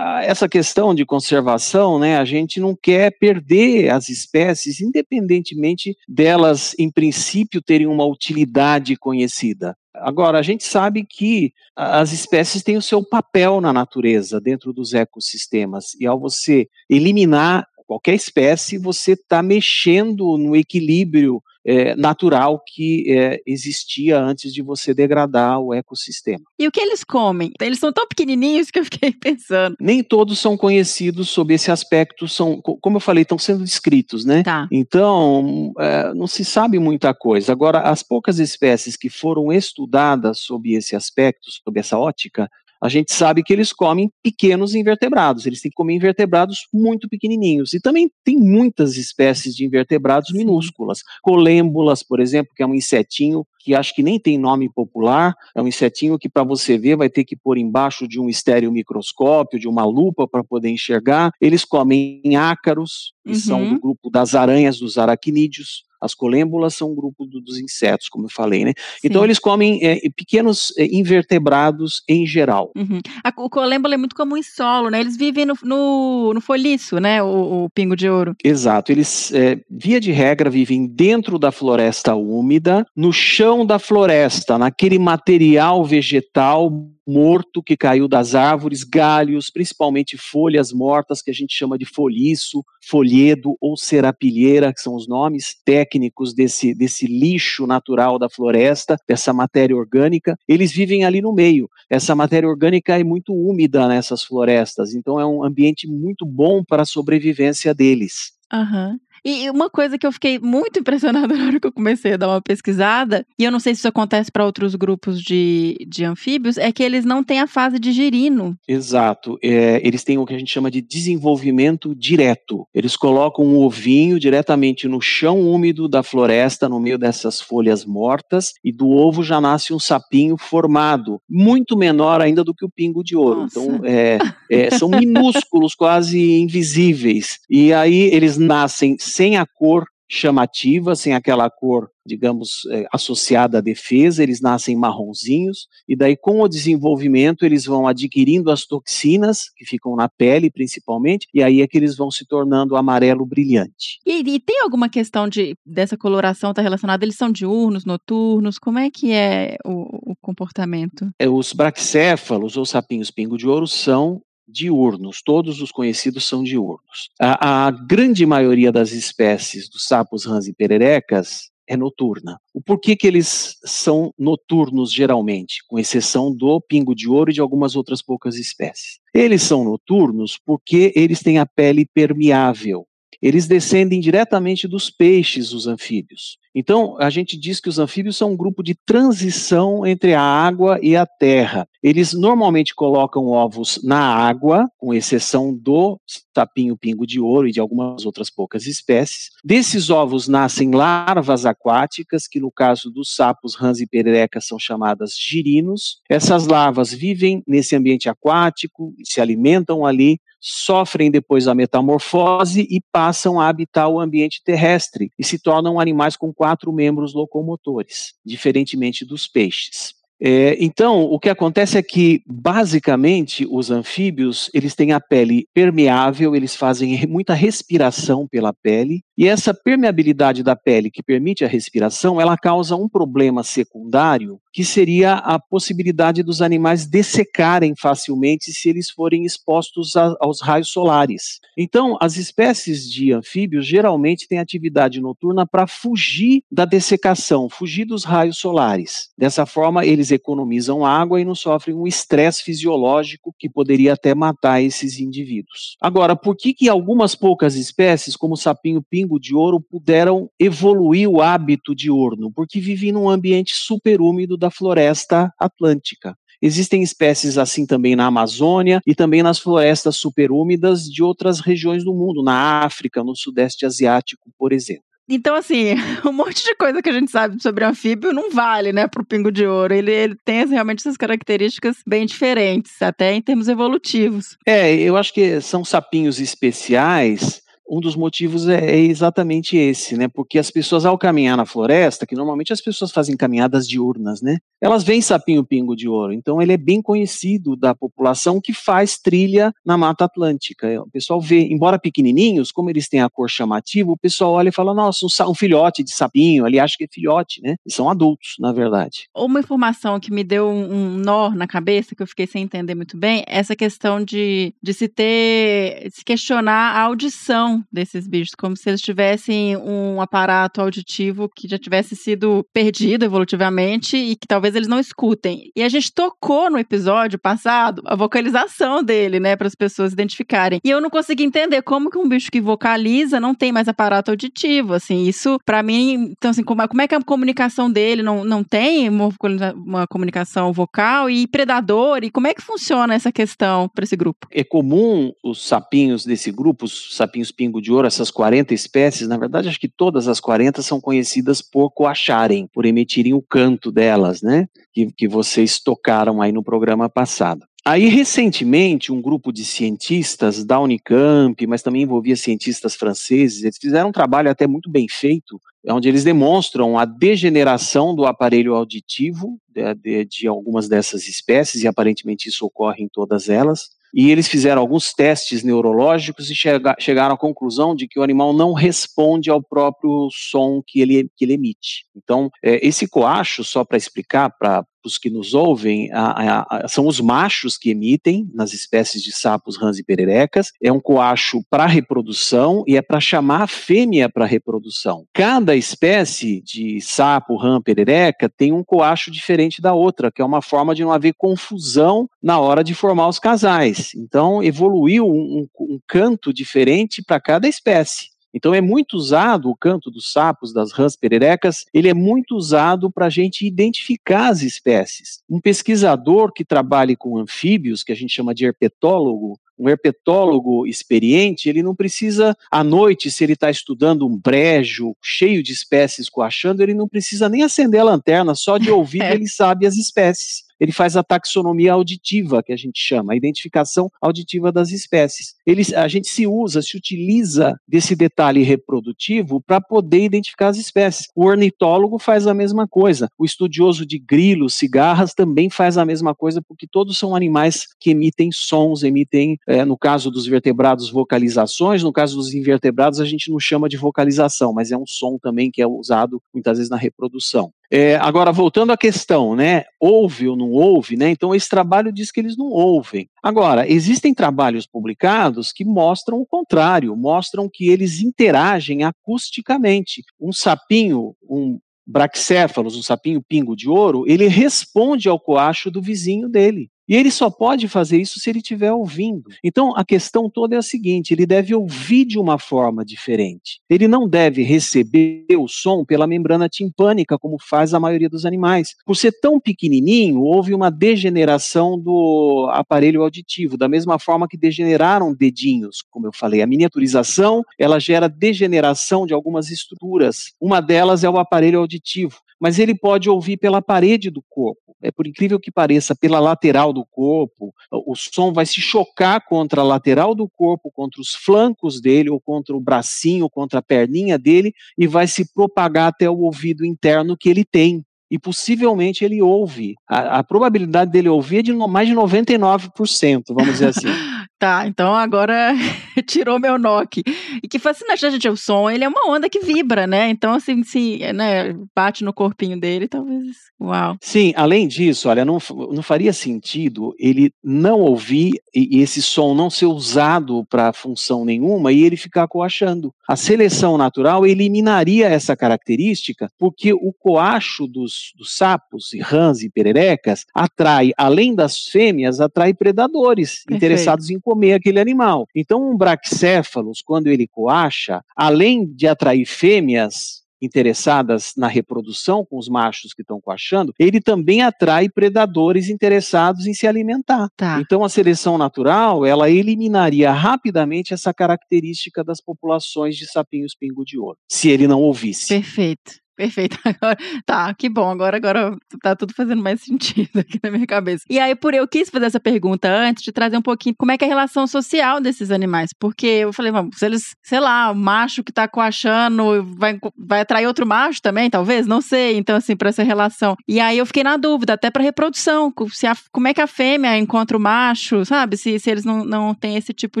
essa 0.22 0.48
questão 0.48 0.94
de 0.94 1.04
conservação, 1.04 1.98
né, 1.98 2.16
a 2.16 2.24
gente 2.24 2.58
não 2.58 2.74
quer 2.74 3.16
perder 3.18 3.90
as 3.90 4.08
espécies, 4.08 4.80
independentemente 4.80 5.94
delas, 6.08 6.74
em 6.78 6.90
princípio, 6.90 7.62
terem 7.62 7.86
uma 7.86 8.06
utilidade 8.06 8.96
conhecida. 8.96 9.76
Agora, 9.94 10.38
a 10.38 10.42
gente 10.42 10.64
sabe 10.64 11.04
que 11.04 11.52
as 11.76 12.12
espécies 12.12 12.62
têm 12.62 12.76
o 12.76 12.82
seu 12.82 13.02
papel 13.02 13.60
na 13.60 13.72
natureza, 13.72 14.40
dentro 14.40 14.72
dos 14.72 14.92
ecossistemas, 14.92 15.94
e 16.00 16.06
ao 16.06 16.18
você 16.18 16.68
eliminar 16.90 17.66
qualquer 17.86 18.14
espécie, 18.14 18.78
você 18.78 19.12
está 19.12 19.42
mexendo 19.42 20.36
no 20.38 20.56
equilíbrio 20.56 21.42
é, 21.64 21.96
natural 21.96 22.62
que 22.66 23.04
é, 23.10 23.40
existia 23.46 24.20
antes 24.20 24.52
de 24.52 24.62
você 24.62 24.92
degradar 24.92 25.58
o 25.60 25.72
ecossistema. 25.72 26.44
E 26.58 26.66
o 26.66 26.70
que 26.70 26.80
eles 26.80 27.02
comem? 27.02 27.52
Eles 27.60 27.78
são 27.78 27.92
tão 27.92 28.06
pequenininhos 28.06 28.70
que 28.70 28.78
eu 28.78 28.84
fiquei 28.84 29.12
pensando. 29.18 29.76
Nem 29.80 30.02
todos 30.02 30.38
são 30.38 30.56
conhecidos 30.56 31.30
sob 31.30 31.54
esse 31.54 31.70
aspecto, 31.70 32.28
são, 32.28 32.60
como 32.60 32.96
eu 32.96 33.00
falei, 33.00 33.22
estão 33.22 33.38
sendo 33.38 33.64
descritos, 33.64 34.24
né? 34.24 34.42
Tá. 34.42 34.68
Então, 34.70 35.72
é, 35.78 36.12
não 36.14 36.26
se 36.26 36.44
sabe 36.44 36.78
muita 36.78 37.14
coisa. 37.14 37.52
Agora, 37.52 37.80
as 37.80 38.02
poucas 38.02 38.38
espécies 38.38 38.96
que 38.96 39.08
foram 39.08 39.52
estudadas 39.52 40.40
sob 40.40 40.74
esse 40.74 40.94
aspecto, 40.94 41.50
sob 41.50 41.80
essa 41.80 41.98
ótica, 41.98 42.48
a 42.84 42.88
gente 42.90 43.14
sabe 43.14 43.42
que 43.42 43.50
eles 43.50 43.72
comem 43.72 44.10
pequenos 44.22 44.74
invertebrados, 44.74 45.46
eles 45.46 45.62
têm 45.62 45.70
que 45.70 45.74
comer 45.74 45.94
invertebrados 45.94 46.68
muito 46.70 47.08
pequenininhos. 47.08 47.72
E 47.72 47.80
também 47.80 48.10
tem 48.22 48.36
muitas 48.36 48.98
espécies 48.98 49.56
de 49.56 49.64
invertebrados 49.64 50.28
Sim. 50.28 50.36
minúsculas. 50.36 50.98
Colêmbulas, 51.22 52.02
por 52.02 52.20
exemplo, 52.20 52.52
que 52.54 52.62
é 52.62 52.66
um 52.66 52.74
insetinho 52.74 53.46
que 53.58 53.74
acho 53.74 53.94
que 53.94 54.02
nem 54.02 54.20
tem 54.20 54.36
nome 54.36 54.70
popular, 54.70 55.34
é 55.56 55.62
um 55.62 55.66
insetinho 55.66 56.18
que 56.18 56.28
para 56.28 56.44
você 56.44 56.76
ver 56.76 56.96
vai 56.96 57.08
ter 57.08 57.24
que 57.24 57.34
pôr 57.34 57.56
embaixo 57.56 58.06
de 58.06 58.20
um 58.20 58.28
estéreo 58.28 58.70
microscópio, 58.70 59.58
de 59.58 59.66
uma 59.66 59.86
lupa 59.86 60.28
para 60.28 60.44
poder 60.44 60.68
enxergar. 60.68 61.30
Eles 61.40 61.64
comem 61.64 62.20
ácaros, 62.36 63.14
que 63.24 63.30
Uhum. 63.32 63.38
são 63.38 63.68
do 63.72 63.80
grupo 63.80 64.10
das 64.10 64.34
aranhas, 64.34 64.78
dos 64.78 64.98
aracnídeos. 64.98 65.84
As 66.04 66.14
colêmbulas 66.14 66.74
são 66.74 66.92
um 66.92 66.94
grupo 66.94 67.24
do- 67.24 67.40
dos 67.40 67.58
insetos, 67.58 68.08
como 68.08 68.26
eu 68.26 68.30
falei, 68.30 68.64
né? 68.64 68.72
Então 69.02 69.22
Sim. 69.22 69.26
eles 69.26 69.38
comem 69.38 69.80
é, 69.82 69.98
pequenos 70.14 70.72
é, 70.76 70.84
invertebrados 70.84 72.02
em 72.08 72.26
geral. 72.26 72.70
Uhum. 72.76 73.00
A- 73.24 73.32
o 73.38 73.48
colêmbolo 73.48 73.94
é 73.94 73.96
muito 73.96 74.14
comum 74.14 74.36
em 74.36 74.42
solo, 74.42 74.90
né? 74.90 75.00
Eles 75.00 75.16
vivem 75.16 75.46
no, 75.46 75.54
no, 75.62 76.34
no 76.34 76.40
folhiço, 76.40 76.98
né? 76.98 77.22
O, 77.22 77.64
o 77.64 77.70
pingo 77.70 77.96
de 77.96 78.08
ouro. 78.08 78.34
Exato, 78.44 78.92
eles, 78.92 79.32
é, 79.32 79.58
via 79.70 79.98
de 80.00 80.12
regra, 80.12 80.50
vivem 80.50 80.86
dentro 80.86 81.38
da 81.38 81.50
floresta 81.50 82.14
úmida, 82.14 82.84
no 82.94 83.12
chão 83.12 83.64
da 83.64 83.78
floresta, 83.78 84.58
naquele 84.58 84.98
material 84.98 85.84
vegetal 85.84 86.70
morto 87.06 87.62
que 87.62 87.76
caiu 87.76 88.08
das 88.08 88.34
árvores, 88.34 88.84
galhos, 88.84 89.50
principalmente 89.50 90.16
folhas 90.16 90.72
mortas, 90.72 91.20
que 91.20 91.30
a 91.30 91.34
gente 91.34 91.54
chama 91.54 91.78
de 91.78 91.84
folhiço, 91.84 92.64
folhedo 92.88 93.56
ou 93.60 93.76
serapilheira, 93.76 94.72
que 94.72 94.80
são 94.80 94.94
os 94.94 95.06
nomes 95.06 95.56
técnicos 95.64 96.34
desse, 96.34 96.74
desse 96.74 97.06
lixo 97.06 97.66
natural 97.66 98.18
da 98.18 98.28
floresta, 98.28 98.96
dessa 99.06 99.32
matéria 99.32 99.76
orgânica. 99.76 100.36
Eles 100.48 100.72
vivem 100.72 101.04
ali 101.04 101.20
no 101.20 101.32
meio. 101.32 101.68
Essa 101.90 102.14
matéria 102.14 102.48
orgânica 102.48 102.98
é 102.98 103.04
muito 103.04 103.34
úmida 103.34 103.86
nessas 103.88 104.22
florestas, 104.22 104.94
então 104.94 105.20
é 105.20 105.26
um 105.26 105.44
ambiente 105.44 105.86
muito 105.86 106.24
bom 106.24 106.64
para 106.64 106.82
a 106.82 106.86
sobrevivência 106.86 107.74
deles. 107.74 108.32
Aham. 108.52 108.98
E 109.24 109.48
uma 109.48 109.70
coisa 109.70 109.96
que 109.96 110.06
eu 110.06 110.12
fiquei 110.12 110.38
muito 110.38 110.78
impressionada 110.78 111.34
na 111.34 111.46
hora 111.46 111.60
que 111.60 111.66
eu 111.66 111.72
comecei 111.72 112.12
a 112.12 112.16
dar 112.16 112.28
uma 112.28 112.42
pesquisada, 112.42 113.24
e 113.38 113.44
eu 113.44 113.50
não 113.50 113.58
sei 113.58 113.74
se 113.74 113.80
isso 113.80 113.88
acontece 113.88 114.30
para 114.30 114.44
outros 114.44 114.74
grupos 114.74 115.20
de, 115.22 115.76
de 115.88 116.04
anfíbios, 116.04 116.58
é 116.58 116.70
que 116.70 116.82
eles 116.82 117.04
não 117.04 117.24
têm 117.24 117.40
a 117.40 117.46
fase 117.46 117.78
de 117.78 117.90
girino. 117.92 118.56
Exato. 118.68 119.38
É, 119.42 119.80
eles 119.86 120.04
têm 120.04 120.18
o 120.18 120.26
que 120.26 120.34
a 120.34 120.38
gente 120.38 120.52
chama 120.52 120.70
de 120.70 120.82
desenvolvimento 120.82 121.94
direto. 121.94 122.66
Eles 122.74 122.96
colocam 122.96 123.44
um 123.44 123.58
ovinho 123.58 124.20
diretamente 124.20 124.86
no 124.86 125.00
chão 125.00 125.40
úmido 125.40 125.88
da 125.88 126.02
floresta, 126.02 126.68
no 126.68 126.78
meio 126.78 126.98
dessas 126.98 127.40
folhas 127.40 127.84
mortas, 127.84 128.52
e 128.62 128.70
do 128.70 128.90
ovo 128.90 129.22
já 129.22 129.40
nasce 129.40 129.72
um 129.72 129.78
sapinho 129.78 130.36
formado, 130.36 131.18
muito 131.28 131.76
menor 131.76 132.20
ainda 132.20 132.44
do 132.44 132.54
que 132.54 132.64
o 132.64 132.70
pingo 132.70 133.02
de 133.02 133.16
ouro. 133.16 133.42
Nossa. 133.42 133.58
Então, 133.58 133.80
é, 133.84 134.18
é, 134.50 134.70
são 134.70 134.88
minúsculos, 134.90 135.74
quase 135.74 136.20
invisíveis. 136.40 137.38
E 137.48 137.72
aí 137.72 138.10
eles 138.12 138.36
nascem 138.36 138.96
sem 139.14 139.36
a 139.36 139.46
cor 139.46 139.86
chamativa, 140.08 140.94
sem 140.94 141.14
aquela 141.14 141.48
cor, 141.48 141.88
digamos, 142.06 142.66
é, 142.70 142.86
associada 142.92 143.58
à 143.58 143.60
defesa, 143.60 144.22
eles 144.22 144.40
nascem 144.40 144.76
marronzinhos, 144.76 145.66
e 145.88 145.96
daí 145.96 146.16
com 146.16 146.40
o 146.40 146.48
desenvolvimento 146.48 147.44
eles 147.44 147.64
vão 147.64 147.86
adquirindo 147.86 148.50
as 148.50 148.66
toxinas, 148.66 149.50
que 149.56 149.64
ficam 149.64 149.96
na 149.96 150.08
pele 150.08 150.50
principalmente, 150.50 151.26
e 151.32 151.42
aí 151.42 151.62
é 151.62 151.66
que 151.66 151.76
eles 151.76 151.96
vão 151.96 152.10
se 152.10 152.26
tornando 152.26 152.76
amarelo 152.76 153.24
brilhante. 153.24 153.98
E, 154.06 154.20
e 154.20 154.40
tem 154.40 154.60
alguma 154.60 154.88
questão 154.88 155.28
de 155.28 155.56
dessa 155.64 155.96
coloração 155.96 156.50
está 156.50 156.60
relacionada? 156.60 157.04
Eles 157.04 157.16
são 157.16 157.32
diurnos, 157.32 157.84
noturnos? 157.84 158.58
Como 158.58 158.78
é 158.78 158.90
que 158.90 159.12
é 159.12 159.56
o, 159.64 160.12
o 160.12 160.16
comportamento? 160.20 161.08
É, 161.18 161.28
Os 161.28 161.52
braxéfalos, 161.52 162.56
ou 162.56 162.66
sapinhos 162.66 163.10
pingo 163.10 163.38
de 163.38 163.48
ouro, 163.48 163.66
são 163.66 164.20
diurnos, 164.46 165.22
todos 165.22 165.60
os 165.60 165.72
conhecidos 165.72 166.24
são 166.24 166.42
diurnos. 166.42 167.10
A, 167.20 167.66
a 167.66 167.70
grande 167.70 168.24
maioria 168.26 168.70
das 168.70 168.92
espécies 168.92 169.68
dos 169.68 169.86
sapos 169.86 170.24
rãs 170.24 170.46
e 170.46 170.52
pererecas 170.52 171.50
é 171.66 171.76
noturna. 171.76 172.38
O 172.52 172.60
porquê 172.60 172.94
que 172.94 173.06
eles 173.06 173.56
são 173.64 174.12
noturnos 174.18 174.92
geralmente, 174.92 175.62
com 175.66 175.78
exceção 175.78 176.34
do 176.34 176.60
pingo 176.60 176.94
de 176.94 177.08
ouro 177.08 177.30
e 177.30 177.34
de 177.34 177.40
algumas 177.40 177.74
outras 177.74 178.02
poucas 178.02 178.36
espécies? 178.36 178.98
Eles 179.14 179.42
são 179.42 179.64
noturnos 179.64 180.38
porque 180.44 180.92
eles 180.94 181.20
têm 181.20 181.38
a 181.38 181.46
pele 181.46 181.86
permeável. 181.86 182.86
Eles 183.20 183.46
descendem 183.46 184.00
diretamente 184.00 184.68
dos 184.68 184.90
peixes, 184.90 185.52
os 185.52 185.66
anfíbios. 185.66 186.38
Então, 186.54 186.96
a 187.00 187.10
gente 187.10 187.36
diz 187.36 187.58
que 187.58 187.68
os 187.68 187.78
anfíbios 187.78 188.16
são 188.16 188.32
um 188.32 188.36
grupo 188.36 188.62
de 188.62 188.74
transição 188.74 189.84
entre 189.84 190.14
a 190.14 190.22
água 190.22 190.78
e 190.80 190.94
a 190.94 191.04
terra. 191.04 191.66
Eles 191.82 192.12
normalmente 192.12 192.74
colocam 192.74 193.26
ovos 193.26 193.80
na 193.82 193.98
água, 193.98 194.68
com 194.78 194.94
exceção 194.94 195.54
do 195.54 195.98
tapinho 196.32 196.76
pingo 196.76 197.06
de 197.06 197.20
ouro 197.20 197.48
e 197.48 197.52
de 197.52 197.60
algumas 197.60 198.06
outras 198.06 198.30
poucas 198.30 198.66
espécies. 198.66 199.30
Desses 199.44 199.90
ovos 199.90 200.28
nascem 200.28 200.70
larvas 200.70 201.44
aquáticas, 201.44 202.28
que 202.28 202.40
no 202.40 202.50
caso 202.50 202.90
dos 202.90 203.14
sapos, 203.14 203.54
rãs 203.54 203.80
e 203.80 203.86
pererecas 203.86 204.46
são 204.46 204.58
chamadas 204.58 205.16
girinos. 205.18 206.00
Essas 206.08 206.46
larvas 206.46 206.92
vivem 206.92 207.42
nesse 207.46 207.74
ambiente 207.74 208.08
aquático, 208.08 208.94
se 209.04 209.20
alimentam 209.20 209.84
ali, 209.84 210.18
sofrem 210.46 211.10
depois 211.10 211.48
a 211.48 211.54
metamorfose 211.54 212.68
e 212.70 212.78
passam 212.92 213.40
a 213.40 213.48
habitar 213.48 213.88
o 213.88 213.98
ambiente 213.98 214.42
terrestre 214.44 215.10
e 215.18 215.24
se 215.24 215.38
tornam 215.38 215.80
animais 215.80 216.18
com 216.18 216.34
quatro 216.34 216.70
membros 216.70 217.14
locomotores, 217.14 218.12
diferentemente 218.22 219.06
dos 219.06 219.26
peixes. 219.26 219.94
É, 220.20 220.56
então, 220.62 221.02
o 221.02 221.18
que 221.18 221.28
acontece 221.28 221.78
é 221.78 221.82
que, 221.82 222.22
basicamente, 222.26 223.46
os 223.50 223.70
anfíbios, 223.70 224.50
eles 224.54 224.74
têm 224.74 224.92
a 224.92 225.00
pele 225.00 225.48
permeável, 225.52 226.36
eles 226.36 226.54
fazem 226.54 227.06
muita 227.06 227.34
respiração 227.34 228.28
pela 228.28 228.52
pele, 228.52 229.02
e 229.16 229.26
essa 229.26 229.54
permeabilidade 229.54 230.42
da 230.42 230.56
pele 230.56 230.90
que 230.90 231.02
permite 231.02 231.44
a 231.44 231.48
respiração, 231.48 232.20
ela 232.20 232.36
causa 232.36 232.76
um 232.76 232.88
problema 232.88 233.42
secundário, 233.42 234.40
que 234.52 234.64
seria 234.64 235.14
a 235.14 235.38
possibilidade 235.38 236.22
dos 236.22 236.40
animais 236.40 236.86
dessecarem 236.86 237.74
facilmente 237.76 238.52
se 238.52 238.68
eles 238.68 238.90
forem 238.90 239.24
expostos 239.24 239.96
a- 239.96 240.14
aos 240.20 240.40
raios 240.40 240.68
solares. 240.68 241.40
Então, 241.56 241.96
as 242.00 242.16
espécies 242.16 242.90
de 242.90 243.12
anfíbios 243.12 243.66
geralmente 243.66 244.28
têm 244.28 244.38
atividade 244.38 245.00
noturna 245.00 245.46
para 245.46 245.66
fugir 245.66 246.42
da 246.50 246.64
dessecação, 246.64 247.48
fugir 247.48 247.84
dos 247.84 248.04
raios 248.04 248.38
solares. 248.38 249.10
Dessa 249.18 249.44
forma, 249.46 249.84
eles 249.84 250.10
economizam 250.10 250.84
água 250.84 251.20
e 251.20 251.24
não 251.24 251.34
sofrem 251.34 251.74
um 251.74 251.86
estresse 251.86 252.42
fisiológico 252.42 253.34
que 253.38 253.48
poderia 253.48 253.92
até 253.94 254.14
matar 254.14 254.62
esses 254.62 254.98
indivíduos. 255.00 255.76
Agora, 255.80 256.14
por 256.16 256.36
que, 256.36 256.54
que 256.54 256.68
algumas 256.68 257.14
poucas 257.14 257.54
espécies, 257.56 258.16
como 258.16 258.34
o 258.34 258.36
sapinho 258.36 258.82
pingo 259.04 259.20
de 259.20 259.34
ouro, 259.34 259.60
puderam 259.60 260.30
evoluir 260.40 261.08
o 261.08 261.20
hábito 261.20 261.74
diurno? 261.74 262.32
Porque 262.32 262.60
vivem 262.60 262.92
num 262.92 263.08
ambiente 263.08 263.54
superúmido 263.54 264.36
da 264.36 264.50
floresta 264.50 265.32
atlântica. 265.38 266.16
Existem 266.40 266.82
espécies 266.82 267.38
assim 267.38 267.66
também 267.66 267.94
na 267.94 268.06
Amazônia 268.06 268.80
e 268.86 268.94
também 268.94 269.22
nas 269.22 269.38
florestas 269.38 269.96
superúmidas 269.96 270.84
de 270.84 271.02
outras 271.02 271.40
regiões 271.40 271.84
do 271.84 271.94
mundo, 271.94 272.22
na 272.22 272.64
África, 272.64 273.02
no 273.02 273.16
Sudeste 273.16 273.64
Asiático, 273.64 274.30
por 274.38 274.52
exemplo. 274.52 274.84
Então, 275.08 275.34
assim, 275.34 275.74
um 276.06 276.12
monte 276.12 276.42
de 276.44 276.54
coisa 276.54 276.80
que 276.80 276.88
a 276.88 276.92
gente 276.92 277.10
sabe 277.10 277.40
sobre 277.42 277.64
anfíbio 277.64 278.12
não 278.12 278.30
vale, 278.30 278.72
né, 278.72 278.86
pro 278.86 279.04
pingo 279.04 279.30
de 279.30 279.46
ouro. 279.46 279.74
Ele, 279.74 279.92
ele 279.92 280.16
tem 280.24 280.46
realmente 280.46 280.80
essas 280.80 280.96
características 280.96 281.76
bem 281.86 282.06
diferentes, 282.06 282.80
até 282.80 283.12
em 283.12 283.22
termos 283.22 283.48
evolutivos. 283.48 284.36
É, 284.46 284.74
eu 284.74 284.96
acho 284.96 285.12
que 285.12 285.40
são 285.40 285.64
sapinhos 285.64 286.20
especiais. 286.20 287.43
Um 287.68 287.80
dos 287.80 287.96
motivos 287.96 288.48
é, 288.48 288.76
é 288.76 288.78
exatamente 288.78 289.56
esse, 289.56 289.96
né? 289.96 290.08
Porque 290.08 290.38
as 290.38 290.50
pessoas, 290.50 290.84
ao 290.84 290.98
caminhar 290.98 291.36
na 291.36 291.46
floresta, 291.46 292.06
que 292.06 292.14
normalmente 292.14 292.52
as 292.52 292.60
pessoas 292.60 292.90
fazem 292.90 293.16
caminhadas 293.16 293.66
diurnas, 293.66 294.20
né? 294.20 294.38
Elas 294.60 294.82
veem 294.82 295.00
sapinho 295.00 295.44
pingo 295.44 295.74
de 295.74 295.88
ouro. 295.88 296.12
Então, 296.12 296.40
ele 296.40 296.52
é 296.52 296.56
bem 296.56 296.80
conhecido 296.80 297.56
da 297.56 297.74
população 297.74 298.40
que 298.40 298.52
faz 298.52 298.98
trilha 298.98 299.52
na 299.64 299.76
Mata 299.76 300.04
Atlântica. 300.04 300.82
O 300.82 300.90
pessoal 300.90 301.20
vê, 301.20 301.40
embora 301.40 301.78
pequenininhos, 301.78 302.52
como 302.52 302.70
eles 302.70 302.88
têm 302.88 303.00
a 303.00 303.10
cor 303.10 303.28
chamativa, 303.28 303.90
o 303.90 303.96
pessoal 303.96 304.32
olha 304.32 304.48
e 304.48 304.52
fala: 304.52 304.74
nossa, 304.74 305.04
um, 305.04 305.30
um 305.30 305.34
filhote 305.34 305.82
de 305.82 305.92
sapinho. 305.92 306.44
Ali 306.44 306.58
acha 306.58 306.76
que 306.76 306.84
é 306.84 306.88
filhote, 306.90 307.40
né? 307.42 307.56
E 307.66 307.72
são 307.72 307.88
adultos, 307.88 308.36
na 308.38 308.52
verdade. 308.52 309.08
Uma 309.14 309.40
informação 309.40 309.98
que 310.00 310.12
me 310.12 310.24
deu 310.24 310.48
um, 310.48 310.96
nó 310.96 311.30
na 311.30 311.46
cabeça, 311.46 311.94
que 311.94 312.02
eu 312.02 312.06
fiquei 312.06 312.26
sem 312.26 312.42
entender 312.42 312.74
muito 312.74 312.96
bem, 312.96 313.24
é 313.26 313.38
essa 313.38 313.56
questão 313.56 314.02
de, 314.02 314.54
de 314.62 314.72
se 314.72 314.88
ter, 314.88 315.88
se 315.90 316.04
questionar 316.04 316.76
a 316.76 316.82
audição 316.82 317.53
desses 317.72 318.06
bichos, 318.08 318.34
como 318.36 318.56
se 318.56 318.68
eles 318.68 318.80
tivessem 318.80 319.56
um 319.56 320.00
aparato 320.00 320.60
auditivo 320.60 321.28
que 321.34 321.48
já 321.48 321.58
tivesse 321.58 321.94
sido 321.96 322.44
perdido 322.52 323.04
evolutivamente 323.04 323.96
e 323.96 324.16
que 324.16 324.26
talvez 324.26 324.54
eles 324.54 324.68
não 324.68 324.78
escutem. 324.78 325.50
E 325.54 325.62
a 325.62 325.68
gente 325.68 325.92
tocou 325.92 326.50
no 326.50 326.58
episódio 326.58 327.18
passado 327.18 327.82
a 327.84 327.94
vocalização 327.94 328.82
dele, 328.82 329.20
né, 329.20 329.36
para 329.36 329.46
as 329.46 329.54
pessoas 329.54 329.92
identificarem. 329.92 330.60
E 330.64 330.70
eu 330.70 330.80
não 330.80 330.90
consegui 330.90 331.24
entender 331.24 331.62
como 331.62 331.90
que 331.90 331.98
um 331.98 332.08
bicho 332.08 332.30
que 332.30 332.40
vocaliza 332.40 333.20
não 333.20 333.34
tem 333.34 333.52
mais 333.52 333.68
aparato 333.68 334.10
auditivo, 334.10 334.74
assim, 334.74 335.04
isso 335.06 335.38
para 335.44 335.62
mim, 335.62 336.12
então 336.16 336.30
assim, 336.30 336.42
como, 336.42 336.62
é- 336.62 336.68
como 336.68 336.82
é 336.82 336.88
que 336.88 336.94
a 336.94 337.02
comunicação 337.02 337.70
dele 337.70 338.02
não, 338.02 338.24
não 338.24 338.42
tem 338.42 338.88
uma, 338.88 339.08
uma 339.54 339.86
comunicação 339.86 340.52
vocal 340.52 341.10
e 341.10 341.26
predador, 341.26 342.04
e 342.04 342.10
como 342.10 342.26
é 342.26 342.34
que 342.34 342.42
funciona 342.42 342.94
essa 342.94 343.12
questão 343.12 343.68
para 343.68 343.84
esse 343.84 343.96
grupo? 343.96 344.26
É 344.30 344.44
comum 344.44 345.12
os 345.22 345.46
sapinhos 345.46 346.04
desse 346.04 346.30
grupo, 346.30 346.64
os 346.64 346.94
sapinhos 346.96 347.30
pingo 347.44 347.60
de 347.60 347.70
ouro, 347.70 347.86
essas 347.86 348.10
40 348.10 348.54
espécies, 348.54 349.06
na 349.06 349.16
verdade, 349.18 349.48
acho 349.48 349.60
que 349.60 349.68
todas 349.68 350.08
as 350.08 350.18
40 350.18 350.62
são 350.62 350.80
conhecidas 350.80 351.42
por 351.42 351.70
coacharem, 351.70 352.48
por 352.52 352.64
emitirem 352.64 353.12
o 353.12 353.20
canto 353.22 353.70
delas, 353.70 354.22
né? 354.22 354.48
Que, 354.72 354.90
que 354.90 355.06
vocês 355.06 355.60
tocaram 355.60 356.22
aí 356.22 356.32
no 356.32 356.42
programa 356.42 356.88
passado. 356.88 357.44
Aí, 357.66 357.86
recentemente, 357.88 358.92
um 358.92 359.00
grupo 359.00 359.32
de 359.32 359.42
cientistas 359.44 360.44
da 360.44 360.60
Unicamp, 360.60 361.46
mas 361.46 361.62
também 361.62 361.82
envolvia 361.82 362.14
cientistas 362.16 362.74
franceses, 362.74 363.42
eles 363.42 363.56
fizeram 363.58 363.88
um 363.88 363.92
trabalho 363.92 364.30
até 364.30 364.46
muito 364.46 364.70
bem 364.70 364.86
feito, 364.88 365.40
onde 365.68 365.88
eles 365.88 366.04
demonstram 366.04 366.78
a 366.78 366.84
degeneração 366.84 367.94
do 367.94 368.04
aparelho 368.04 368.54
auditivo 368.54 369.38
de, 369.48 369.74
de- 369.76 370.04
de 370.04 370.26
algumas 370.28 370.68
dessas 370.68 371.08
espécies, 371.08 371.62
e 371.62 371.66
aparentemente 371.68 372.28
isso 372.28 372.44
ocorre 372.44 372.82
em 372.84 372.88
todas 372.88 373.28
elas. 373.30 373.70
E 373.94 374.10
eles 374.10 374.26
fizeram 374.26 374.60
alguns 374.60 374.92
testes 374.92 375.44
neurológicos 375.44 376.28
e 376.28 376.34
chega- 376.34 376.74
chegaram 376.80 377.14
à 377.14 377.18
conclusão 377.18 377.76
de 377.76 377.86
que 377.86 378.00
o 378.00 378.02
animal 378.02 378.32
não 378.32 378.52
responde 378.52 379.30
ao 379.30 379.40
próprio 379.40 380.08
som 380.10 380.60
que 380.66 380.80
ele, 380.80 381.08
que 381.16 381.24
ele 381.24 381.34
emite. 381.34 381.86
Então, 381.96 382.28
é, 382.42 382.66
esse 382.66 382.88
coacho, 382.88 383.44
só 383.44 383.64
para 383.64 383.78
explicar 383.78 384.30
para 384.36 384.64
os 384.84 384.98
que 384.98 385.10
nos 385.10 385.34
ouvem, 385.34 385.90
a- 385.92 386.10
a- 386.40 386.46
a- 386.64 386.68
são 386.68 386.86
os 386.86 387.00
machos 387.00 387.56
que 387.56 387.70
emitem 387.70 388.28
nas 388.34 388.52
espécies 388.52 389.02
de 389.02 389.12
sapos, 389.12 389.56
rãs 389.56 389.78
e 389.78 389.84
pererecas. 389.84 390.52
É 390.62 390.70
um 390.72 390.80
coacho 390.80 391.42
para 391.50 391.66
reprodução 391.66 392.64
e 392.66 392.76
é 392.76 392.82
para 392.82 393.00
chamar 393.00 393.42
a 393.42 393.46
fêmea 393.46 394.08
para 394.08 394.26
reprodução. 394.26 395.06
Cada 395.12 395.56
espécie 395.56 396.40
de 396.40 396.80
sapo, 396.80 397.36
rã, 397.36 397.60
perereca 397.60 398.28
tem 398.28 398.52
um 398.52 398.62
coacho 398.64 399.10
diferente 399.10 399.60
da 399.62 399.72
outra, 399.74 400.10
que 400.12 400.20
é 400.20 400.24
uma 400.24 400.42
forma 400.42 400.74
de 400.74 400.82
não 400.82 400.92
haver 400.92 401.14
confusão 401.16 402.08
na 402.22 402.38
hora 402.38 402.62
de 402.64 402.74
formar 402.74 403.08
os 403.08 403.18
casais. 403.18 403.92
Então, 403.94 404.42
evoluiu 404.42 405.06
um, 405.06 405.46
um- 405.60 405.74
um 405.74 405.80
canto 405.86 406.32
diferente 406.32 407.02
para 407.02 407.20
cada 407.20 407.48
espécie. 407.48 408.13
Então 408.34 408.52
é 408.52 408.60
muito 408.60 408.94
usado 408.94 409.48
o 409.48 409.56
canto 409.56 409.92
dos 409.92 410.12
sapos, 410.12 410.52
das 410.52 410.72
rãs 410.72 410.96
pererecas, 410.96 411.64
ele 411.72 411.88
é 411.88 411.94
muito 411.94 412.34
usado 412.34 412.90
para 412.90 413.06
a 413.06 413.10
gente 413.10 413.46
identificar 413.46 414.28
as 414.28 414.42
espécies. 414.42 415.22
Um 415.30 415.40
pesquisador 415.40 416.32
que 416.32 416.44
trabalhe 416.44 416.96
com 416.96 417.16
anfíbios, 417.16 417.84
que 417.84 417.92
a 417.92 417.96
gente 417.96 418.12
chama 418.12 418.34
de 418.34 418.44
herpetólogo, 418.44 419.38
um 419.58 419.68
herpetólogo 419.68 420.66
experiente, 420.66 421.48
ele 421.48 421.62
não 421.62 421.74
precisa, 421.74 422.36
à 422.50 422.64
noite, 422.64 423.10
se 423.10 423.22
ele 423.24 423.34
está 423.34 423.50
estudando 423.50 424.06
um 424.06 424.16
brejo 424.16 424.96
cheio 425.02 425.42
de 425.42 425.52
espécies 425.52 426.08
coachando, 426.08 426.62
ele 426.62 426.74
não 426.74 426.88
precisa 426.88 427.28
nem 427.28 427.42
acender 427.42 427.80
a 427.80 427.84
lanterna, 427.84 428.34
só 428.34 428.58
de 428.58 428.70
ouvir 428.70 429.02
é. 429.02 429.14
ele 429.14 429.28
sabe 429.28 429.66
as 429.66 429.76
espécies 429.76 430.44
ele 430.64 430.72
faz 430.72 430.96
a 430.96 431.02
taxonomia 431.02 431.72
auditiva, 431.72 432.42
que 432.42 432.52
a 432.52 432.56
gente 432.56 432.80
chama, 432.80 433.12
a 433.12 433.16
identificação 433.16 433.90
auditiva 434.00 434.52
das 434.52 434.70
espécies. 434.70 435.34
Ele, 435.46 435.62
a 435.74 435.88
gente 435.88 436.08
se 436.08 436.26
usa, 436.26 436.62
se 436.62 436.76
utiliza 436.76 437.58
desse 437.66 437.94
detalhe 437.96 438.42
reprodutivo 438.42 439.40
para 439.40 439.60
poder 439.60 440.04
identificar 440.04 440.48
as 440.48 440.56
espécies. 440.56 441.08
O 441.14 441.26
ornitólogo 441.26 441.98
faz 441.98 442.26
a 442.26 442.34
mesma 442.34 442.66
coisa. 442.66 443.08
O 443.18 443.24
estudioso 443.24 443.84
de 443.84 443.98
grilos, 443.98 444.54
cigarras, 444.54 445.14
também 445.14 445.50
faz 445.50 445.76
a 445.76 445.84
mesma 445.84 446.14
coisa, 446.14 446.40
porque 446.40 446.66
todos 446.66 446.98
são 446.98 447.14
animais 447.14 447.66
que 447.80 447.90
emitem 447.90 448.30
sons, 448.32 448.82
emitem, 448.82 449.38
é, 449.46 449.64
no 449.64 449.76
caso 449.76 450.10
dos 450.10 450.26
vertebrados, 450.26 450.90
vocalizações, 450.90 451.82
no 451.82 451.92
caso 451.92 452.16
dos 452.16 452.32
invertebrados, 452.32 453.00
a 453.00 453.04
gente 453.04 453.30
não 453.30 453.38
chama 453.38 453.68
de 453.68 453.76
vocalização, 453.76 454.52
mas 454.52 454.70
é 454.72 454.76
um 454.76 454.86
som 454.86 455.18
também 455.18 455.50
que 455.50 455.60
é 455.60 455.66
usado 455.66 456.22
muitas 456.32 456.58
vezes 456.58 456.70
na 456.70 456.76
reprodução. 456.76 457.52
É, 457.70 457.96
agora, 457.96 458.30
voltando 458.30 458.72
à 458.72 458.76
questão, 458.76 459.34
né? 459.34 459.64
Ouve 459.80 460.28
ou 460.28 460.36
não 460.36 460.50
ouve, 460.50 460.96
né? 460.96 461.10
Então, 461.10 461.34
esse 461.34 461.48
trabalho 461.48 461.92
diz 461.92 462.12
que 462.12 462.20
eles 462.20 462.36
não 462.36 462.46
ouvem. 462.46 463.08
Agora, 463.22 463.68
existem 463.68 464.14
trabalhos 464.14 464.66
publicados 464.66 465.50
que 465.52 465.64
mostram 465.64 466.20
o 466.20 466.26
contrário, 466.26 466.94
mostram 466.94 467.48
que 467.52 467.68
eles 467.68 468.00
interagem 468.00 468.84
acusticamente. 468.84 470.02
Um 470.20 470.32
sapinho, 470.32 471.14
um 471.28 471.58
braxéfalos, 471.86 472.76
um 472.76 472.82
sapinho 472.82 473.22
pingo 473.22 473.54
de 473.54 473.68
ouro, 473.68 474.04
ele 474.06 474.26
responde 474.26 475.08
ao 475.08 475.20
coacho 475.20 475.70
do 475.70 475.82
vizinho 475.82 476.28
dele. 476.28 476.70
E 476.88 476.94
ele 476.94 477.10
só 477.10 477.30
pode 477.30 477.66
fazer 477.66 478.00
isso 478.00 478.20
se 478.20 478.28
ele 478.28 478.38
estiver 478.38 478.72
ouvindo. 478.72 479.24
Então, 479.42 479.74
a 479.76 479.84
questão 479.84 480.28
toda 480.28 480.54
é 480.54 480.58
a 480.58 480.62
seguinte: 480.62 481.12
ele 481.12 481.26
deve 481.26 481.54
ouvir 481.54 482.04
de 482.04 482.18
uma 482.18 482.38
forma 482.38 482.84
diferente. 482.84 483.60
Ele 483.68 483.88
não 483.88 484.08
deve 484.08 484.42
receber 484.42 485.26
o 485.38 485.48
som 485.48 485.84
pela 485.84 486.06
membrana 486.06 486.48
timpânica, 486.48 487.18
como 487.18 487.36
faz 487.40 487.72
a 487.72 487.80
maioria 487.80 488.08
dos 488.08 488.26
animais. 488.26 488.74
Por 488.84 488.96
ser 488.96 489.12
tão 489.20 489.40
pequenininho, 489.40 490.20
houve 490.20 490.54
uma 490.54 490.70
degeneração 490.70 491.78
do 491.78 492.48
aparelho 492.52 493.02
auditivo, 493.02 493.56
da 493.56 493.68
mesma 493.68 493.98
forma 493.98 494.28
que 494.28 494.36
degeneraram 494.36 495.14
dedinhos, 495.14 495.82
como 495.90 496.06
eu 496.06 496.12
falei. 496.12 496.42
A 496.42 496.46
miniaturização, 496.46 497.42
ela 497.58 497.78
gera 497.78 498.08
degeneração 498.08 499.06
de 499.06 499.14
algumas 499.14 499.50
estruturas. 499.50 500.32
Uma 500.40 500.60
delas 500.60 501.04
é 501.04 501.08
o 501.08 501.18
aparelho 501.18 501.58
auditivo 501.60 502.23
mas 502.40 502.58
ele 502.58 502.74
pode 502.74 503.08
ouvir 503.08 503.36
pela 503.36 503.62
parede 503.62 504.10
do 504.10 504.22
corpo. 504.28 504.76
É 504.82 504.90
por 504.90 505.06
incrível 505.06 505.40
que 505.40 505.50
pareça, 505.50 505.94
pela 505.94 506.20
lateral 506.20 506.72
do 506.72 506.84
corpo, 506.84 507.54
o 507.70 507.94
som 507.96 508.32
vai 508.32 508.44
se 508.44 508.60
chocar 508.60 509.24
contra 509.26 509.62
a 509.62 509.64
lateral 509.64 510.14
do 510.14 510.28
corpo, 510.28 510.70
contra 510.70 511.00
os 511.00 511.14
flancos 511.14 511.80
dele, 511.80 512.10
ou 512.10 512.20
contra 512.20 512.54
o 512.54 512.60
bracinho, 512.60 513.30
contra 513.30 513.60
a 513.60 513.62
perninha 513.62 514.18
dele, 514.18 514.52
e 514.76 514.86
vai 514.86 515.06
se 515.06 515.32
propagar 515.32 515.88
até 515.88 516.08
o 516.08 516.18
ouvido 516.18 516.64
interno 516.64 517.16
que 517.16 517.28
ele 517.28 517.44
tem 517.44 517.82
e 518.10 518.18
possivelmente 518.18 519.04
ele 519.04 519.20
ouve. 519.22 519.74
A, 519.88 520.18
a, 520.18 520.24
probabilidade 520.24 520.90
dele 520.90 521.08
ouvir 521.08 521.38
é 521.38 521.42
de 521.42 521.52
mais 521.52 521.88
de 521.88 521.94
99%, 521.94 523.22
vamos 523.30 523.52
dizer 523.52 523.68
assim. 523.68 523.88
tá, 524.44 524.66
então 524.66 524.94
agora 524.94 525.54
tirou 526.06 526.38
meu 526.38 526.54
aqui. 526.76 527.02
E 527.42 527.48
que 527.48 527.58
fascinante, 527.58 528.10
gente, 528.10 528.28
o 528.28 528.36
som, 528.36 528.68
ele 528.68 528.84
é 528.84 528.88
uma 528.88 529.08
onda 529.08 529.28
que 529.28 529.40
vibra, 529.40 529.86
né? 529.86 530.10
Então, 530.10 530.34
assim, 530.34 530.62
se 530.62 531.00
né, 531.14 531.54
bate 531.74 532.04
no 532.04 532.12
corpinho 532.12 532.60
dele, 532.60 532.86
talvez, 532.86 533.36
uau. 533.60 533.96
Sim, 534.02 534.34
além 534.36 534.68
disso, 534.68 535.08
olha, 535.08 535.24
não, 535.24 535.38
não 535.72 535.82
faria 535.82 536.12
sentido 536.12 536.94
ele 536.98 537.32
não 537.42 537.80
ouvir 537.80 538.34
e, 538.54 538.78
e 538.78 538.82
esse 538.82 539.00
som 539.00 539.34
não 539.34 539.48
ser 539.48 539.66
usado 539.66 540.44
para 540.50 540.72
função 540.74 541.24
nenhuma 541.24 541.72
e 541.72 541.82
ele 541.82 541.96
ficar 541.96 542.28
coachando. 542.28 542.92
A 543.08 543.16
seleção 543.16 543.78
natural 543.78 544.26
eliminaria 544.26 545.08
essa 545.08 545.34
característica, 545.34 546.30
porque 546.38 546.72
o 546.74 546.92
coacho 546.98 547.66
dos, 547.66 548.12
dos 548.16 548.36
sapos, 548.36 548.92
e 548.92 549.00
rãs 549.00 549.42
e 549.42 549.50
pererecas 549.50 550.24
atrai, 550.34 550.92
além 550.98 551.34
das 551.34 551.60
fêmeas, 551.64 552.20
atrai 552.20 552.52
predadores 552.52 553.42
Perfeito. 553.44 553.56
interessados 553.56 554.10
em 554.10 554.20
comer 554.20 554.33
aquele 554.54 554.80
animal. 554.80 555.26
Então, 555.34 555.70
um 555.70 555.76
braxéfalos, 555.76 556.82
quando 556.84 557.08
ele 557.08 557.26
coacha, 557.26 558.02
além 558.16 558.66
de 558.66 558.86
atrair 558.86 559.26
fêmeas, 559.26 560.24
interessadas 560.44 561.32
na 561.36 561.48
reprodução 561.48 562.24
com 562.24 562.38
os 562.38 562.48
machos 562.48 562.92
que 562.92 563.02
estão 563.02 563.20
coachando, 563.20 563.72
ele 563.78 564.00
também 564.00 564.42
atrai 564.42 564.88
predadores 564.88 565.68
interessados 565.68 566.46
em 566.46 566.54
se 566.54 566.66
alimentar. 566.66 567.28
Tá. 567.36 567.60
Então 567.60 567.82
a 567.82 567.88
seleção 567.88 568.36
natural, 568.36 569.06
ela 569.06 569.30
eliminaria 569.30 570.12
rapidamente 570.12 570.92
essa 570.92 571.12
característica 571.14 572.04
das 572.04 572.20
populações 572.20 572.96
de 572.96 573.06
sapinhos 573.06 573.54
pingo 573.54 573.84
de 573.84 573.98
ouro, 573.98 574.18
se 574.28 574.50
ele 574.50 574.68
não 574.68 574.80
ouvisse. 574.80 575.28
Perfeito. 575.28 576.03
Perfeito. 576.16 576.58
Agora, 576.64 576.96
tá, 577.26 577.54
que 577.54 577.68
bom. 577.68 577.90
Agora, 577.90 578.16
agora 578.16 578.56
tá 578.82 578.94
tudo 578.94 579.12
fazendo 579.14 579.42
mais 579.42 579.60
sentido 579.62 580.20
aqui 580.20 580.38
na 580.42 580.50
minha 580.50 580.66
cabeça. 580.66 581.04
E 581.08 581.18
aí, 581.18 581.34
por 581.34 581.54
eu 581.54 581.66
quis 581.66 581.90
fazer 581.90 582.06
essa 582.06 582.20
pergunta 582.20 582.68
antes 582.68 583.02
de 583.02 583.12
trazer 583.12 583.36
um 583.36 583.42
pouquinho 583.42 583.74
como 583.76 583.92
é 583.92 583.98
que 583.98 584.04
é 584.04 584.06
a 584.06 584.10
relação 584.10 584.46
social 584.46 585.00
desses 585.00 585.30
animais. 585.30 585.70
Porque 585.78 586.06
eu 586.06 586.32
falei, 586.32 586.52
vamos, 586.52 586.76
se 586.78 586.86
eles, 586.86 587.14
sei 587.22 587.40
lá, 587.40 587.70
o 587.70 587.74
macho 587.74 588.22
que 588.22 588.32
tá 588.32 588.46
coachando 588.46 589.44
vai, 589.56 589.78
vai 589.96 590.20
atrair 590.20 590.46
outro 590.46 590.66
macho 590.66 591.02
também, 591.02 591.28
talvez? 591.28 591.66
Não 591.66 591.80
sei. 591.80 592.16
Então, 592.16 592.36
assim, 592.36 592.56
para 592.56 592.68
essa 592.68 592.82
relação. 592.82 593.34
E 593.48 593.58
aí 593.60 593.78
eu 593.78 593.86
fiquei 593.86 594.04
na 594.04 594.16
dúvida, 594.16 594.54
até 594.54 594.70
para 594.70 594.82
reprodução, 594.82 595.52
se 595.72 595.86
a, 595.86 595.96
como 596.12 596.28
é 596.28 596.34
que 596.34 596.40
a 596.40 596.46
fêmea 596.46 596.96
encontra 596.98 597.36
o 597.36 597.40
macho, 597.40 598.04
sabe? 598.04 598.36
Se, 598.36 598.58
se 598.58 598.70
eles 598.70 598.84
não, 598.84 599.04
não 599.04 599.34
têm 599.34 599.56
esse 599.56 599.72
tipo 599.72 600.00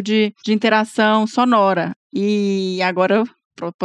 de, 0.00 0.32
de 0.44 0.52
interação 0.52 1.26
sonora. 1.26 1.92
E 2.14 2.80
agora 2.82 3.24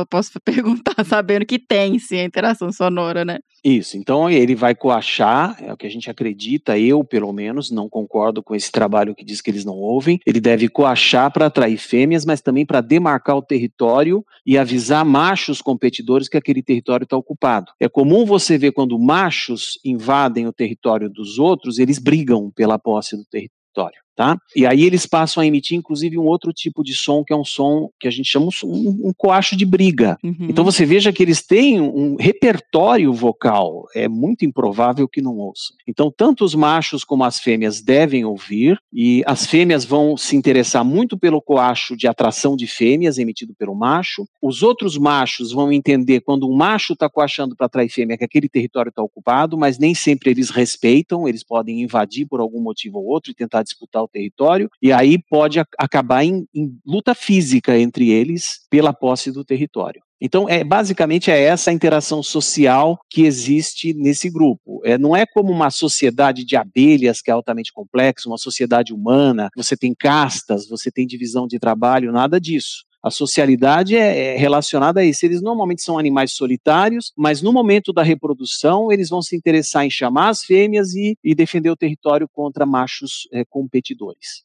posso 0.10 0.39
perguntar 0.43 1.03
sabendo 1.05 1.45
que 1.45 1.60
tem 1.60 1.99
sim 1.99 2.19
a 2.19 2.23
interação 2.23 2.71
sonora, 2.71 3.23
né? 3.23 3.39
Isso, 3.63 3.97
então 3.97 4.29
ele 4.29 4.55
vai 4.55 4.73
coachar, 4.73 5.58
é 5.62 5.73
o 5.73 5.77
que 5.77 5.86
a 5.86 5.89
gente 5.89 6.10
acredita, 6.10 6.77
eu 6.77 7.03
pelo 7.03 7.32
menos 7.34 7.69
não 7.69 7.89
concordo 7.89 8.41
com 8.41 8.55
esse 8.55 8.71
trabalho 8.71 9.13
que 9.13 9.25
diz 9.25 9.41
que 9.41 9.51
eles 9.51 9.65
não 9.65 9.75
ouvem. 9.75 10.19
Ele 10.25 10.39
deve 10.39 10.69
coachar 10.69 11.32
para 11.32 11.47
atrair 11.47 11.77
fêmeas, 11.77 12.25
mas 12.25 12.41
também 12.41 12.65
para 12.65 12.79
demarcar 12.79 13.36
o 13.36 13.41
território 13.41 14.23
e 14.45 14.58
avisar 14.58 15.03
machos 15.03 15.62
competidores 15.62 16.29
que 16.29 16.38
aquele 16.38 16.63
território 16.63 17.03
está 17.03 17.17
ocupado. 17.17 17.71
É 17.79 17.89
comum 17.89 18.25
você 18.25 18.58
ver 18.58 18.71
quando 18.71 18.97
machos 18.97 19.77
invadem 19.84 20.47
o 20.47 20.53
território 20.53 21.10
dos 21.10 21.38
outros, 21.38 21.79
eles 21.79 21.99
brigam 21.99 22.49
pela 22.51 22.79
posse 22.79 23.17
do 23.17 23.25
território. 23.25 23.99
Tá? 24.19 24.38
E 24.53 24.65
aí 24.65 24.84
eles 24.84 25.05
passam 25.05 25.41
a 25.41 25.45
emitir, 25.45 25.77
inclusive, 25.77 26.17
um 26.17 26.25
outro 26.25 26.51
tipo 26.51 26.84
de 26.84 26.93
som, 26.93 27.23
que 27.23 27.32
é 27.32 27.36
um 27.38 27.45
som 27.45 27.89
que 27.97 28.05
a 28.05 28.12
gente 28.12 28.27
chama 28.27 28.49
um, 28.65 29.08
um 29.08 29.13
coacho 29.15 29.55
de 29.55 29.65
briga. 29.65 30.17
Uhum. 30.21 30.47
Então 30.49 30.65
você 30.65 30.86
veja 30.86 31.13
que 31.13 31.23
eles 31.23 31.41
têm 31.41 31.79
um 31.79 32.17
repertório 32.19 33.13
vocal, 33.13 33.86
é 33.95 34.10
muito 34.10 34.43
improvável 34.43 35.08
que 35.08 35.21
não 35.21 35.38
ouçam. 35.38 35.73
Então, 35.88 36.12
tanto 36.12 36.43
os 36.43 36.53
machos 36.53 37.05
como 37.05 37.23
as 37.23 37.39
fêmeas 37.39 37.82
devem 37.82 38.25
ouvir, 38.25 38.77
e 38.91 39.23
as 39.25 39.45
fêmeas 39.45 39.86
vão 39.86 40.17
se 40.17 40.36
interessar 40.36 40.84
muito 40.84 41.17
pelo 41.17 41.41
coacho 41.41 41.95
de 41.95 42.05
atração 42.05 42.58
de 42.58 42.67
fêmeas 42.67 43.17
emitido 43.17 43.53
pelo 43.58 43.73
macho. 43.73 44.27
Os 44.41 44.62
outros 44.62 44.97
machos 44.97 45.53
vão 45.53 45.71
entender 45.71 46.19
quando 46.19 46.45
um 46.45 46.53
macho 46.53 46.91
está 46.91 47.10
coachando 47.10 47.55
para 47.55 47.67
atrair 47.67 47.88
fêmea 47.88 48.17
que 48.17 48.25
aquele 48.25 48.49
território 48.49 48.89
está 48.89 49.01
ocupado, 49.01 49.58
mas 49.58 49.79
nem 49.79 49.95
sempre 49.95 50.29
eles 50.29 50.49
respeitam, 50.49 51.25
eles 51.25 51.41
podem 51.41 51.82
invadir 51.82 52.27
por 52.27 52.41
algum 52.41 52.62
motivo 52.62 52.97
ou 52.97 53.05
outro 53.05 53.32
e 53.32 53.34
tentar 53.34 53.63
disputar 53.63 54.03
o 54.03 54.09
território, 54.12 54.69
e 54.82 54.91
aí 54.91 55.17
pode 55.30 55.60
acabar 55.78 56.24
em, 56.24 56.45
em 56.54 56.78
luta 56.86 57.13
física 57.13 57.78
entre 57.78 58.10
eles 58.10 58.62
pela 58.69 58.93
posse 58.93 59.32
do 59.32 59.43
território. 59.43 60.02
Então, 60.22 60.50
é, 60.50 60.63
basicamente 60.63 61.32
é 61.32 61.39
essa 61.41 61.72
a 61.72 61.74
interação 61.74 62.22
social 62.22 63.00
que 63.10 63.24
existe 63.24 63.93
nesse 63.93 64.30
grupo. 64.30 64.82
É, 64.84 64.98
não 64.98 65.15
é 65.15 65.26
como 65.26 65.52
uma 65.52 65.69
sociedade 65.69 66.43
de 66.43 66.58
abelhas 66.58 67.22
que 67.22 67.32
é 67.32 67.34
altamente 67.34 67.72
complexa, 67.72 68.28
uma 68.28 68.38
sociedade 68.38 68.93
humana, 68.93 69.50
você 69.56 69.78
tem 69.78 69.95
castas, 69.98 70.67
você 70.67 70.91
tem 70.91 71.08
divisão 71.08 71.48
de 71.48 71.58
trabalho, 71.58 72.12
nada 72.12 72.39
disso. 72.39 72.88
A 73.02 73.10
socialidade 73.10 73.96
é, 73.96 74.36
é, 74.36 74.38
relacionada 74.38 75.00
a 75.00 75.06
isso. 75.06 75.26
Eles 75.26 75.42
normalmente 75.42 75.82
são 75.82 75.98
animais 75.98 76.34
solitários, 76.34 77.14
mas 77.16 77.42
no 77.42 77.54
momento 77.54 77.94
da 77.94 78.04
reprodução, 78.04 78.92
eles 78.92 79.10
vão 79.10 79.22
se 79.22 79.36
interessar 79.36 79.86
em 79.86 79.90
chamar 79.90 80.30
as 80.30 80.44
fêmeas 80.44 80.94
e, 80.94 81.18
e 81.24 81.34
defender 81.34 81.70
o 81.70 81.78
território 81.78 82.28
contra 82.28 82.66
machos 82.66 83.28
é, 83.32 83.46
competidores. 83.46 84.44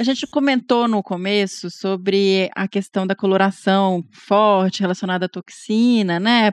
A 0.00 0.02
gente 0.02 0.26
comentou 0.26 0.88
no 0.88 1.02
começo 1.02 1.70
sobre 1.70 2.48
a 2.56 2.66
questão 2.66 3.06
da 3.06 3.14
coloração 3.14 4.02
forte 4.10 4.80
relacionada 4.80 5.26
à 5.26 5.28
toxina, 5.28 6.18
né? 6.18 6.50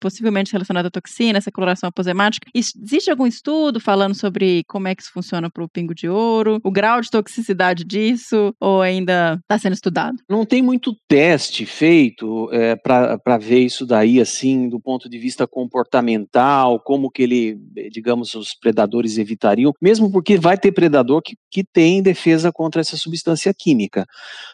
Possivelmente 0.00 0.50
relacionada 0.50 0.88
à 0.88 0.90
toxina, 0.90 1.38
essa 1.38 1.52
coloração 1.52 1.88
aposemática. 1.88 2.50
Existe 2.52 3.08
algum 3.08 3.24
estudo 3.24 3.78
falando 3.78 4.16
sobre 4.16 4.64
como 4.66 4.88
é 4.88 4.96
que 4.96 5.02
isso 5.02 5.12
funciona 5.12 5.48
para 5.48 5.62
o 5.62 5.68
pingo 5.68 5.94
de 5.94 6.08
ouro? 6.08 6.58
O 6.64 6.72
grau 6.72 7.00
de 7.00 7.08
toxicidade 7.08 7.84
disso? 7.84 8.52
Ou 8.60 8.82
ainda 8.82 9.38
está 9.42 9.56
sendo 9.56 9.74
estudado? 9.74 10.18
Não 10.28 10.44
tem 10.44 10.60
muito 10.60 10.92
teste 11.06 11.64
feito 11.64 12.50
é, 12.52 12.74
para 12.74 13.38
ver 13.38 13.60
isso 13.60 13.86
daí, 13.86 14.20
assim, 14.20 14.68
do 14.68 14.80
ponto 14.80 15.08
de 15.08 15.20
vista 15.20 15.46
comportamental, 15.46 16.80
como 16.80 17.12
que 17.12 17.22
ele, 17.22 17.56
digamos, 17.92 18.34
os 18.34 18.54
predadores 18.54 19.18
evitariam, 19.18 19.72
mesmo 19.80 20.10
porque 20.10 20.36
vai 20.36 20.58
ter 20.58 20.72
predador 20.72 21.22
que, 21.22 21.36
que 21.48 21.62
tem 21.62 22.02
defesa 22.02 22.50
contra 22.50 22.87
essa 22.88 22.96
substância 22.96 23.52
química. 23.54 24.06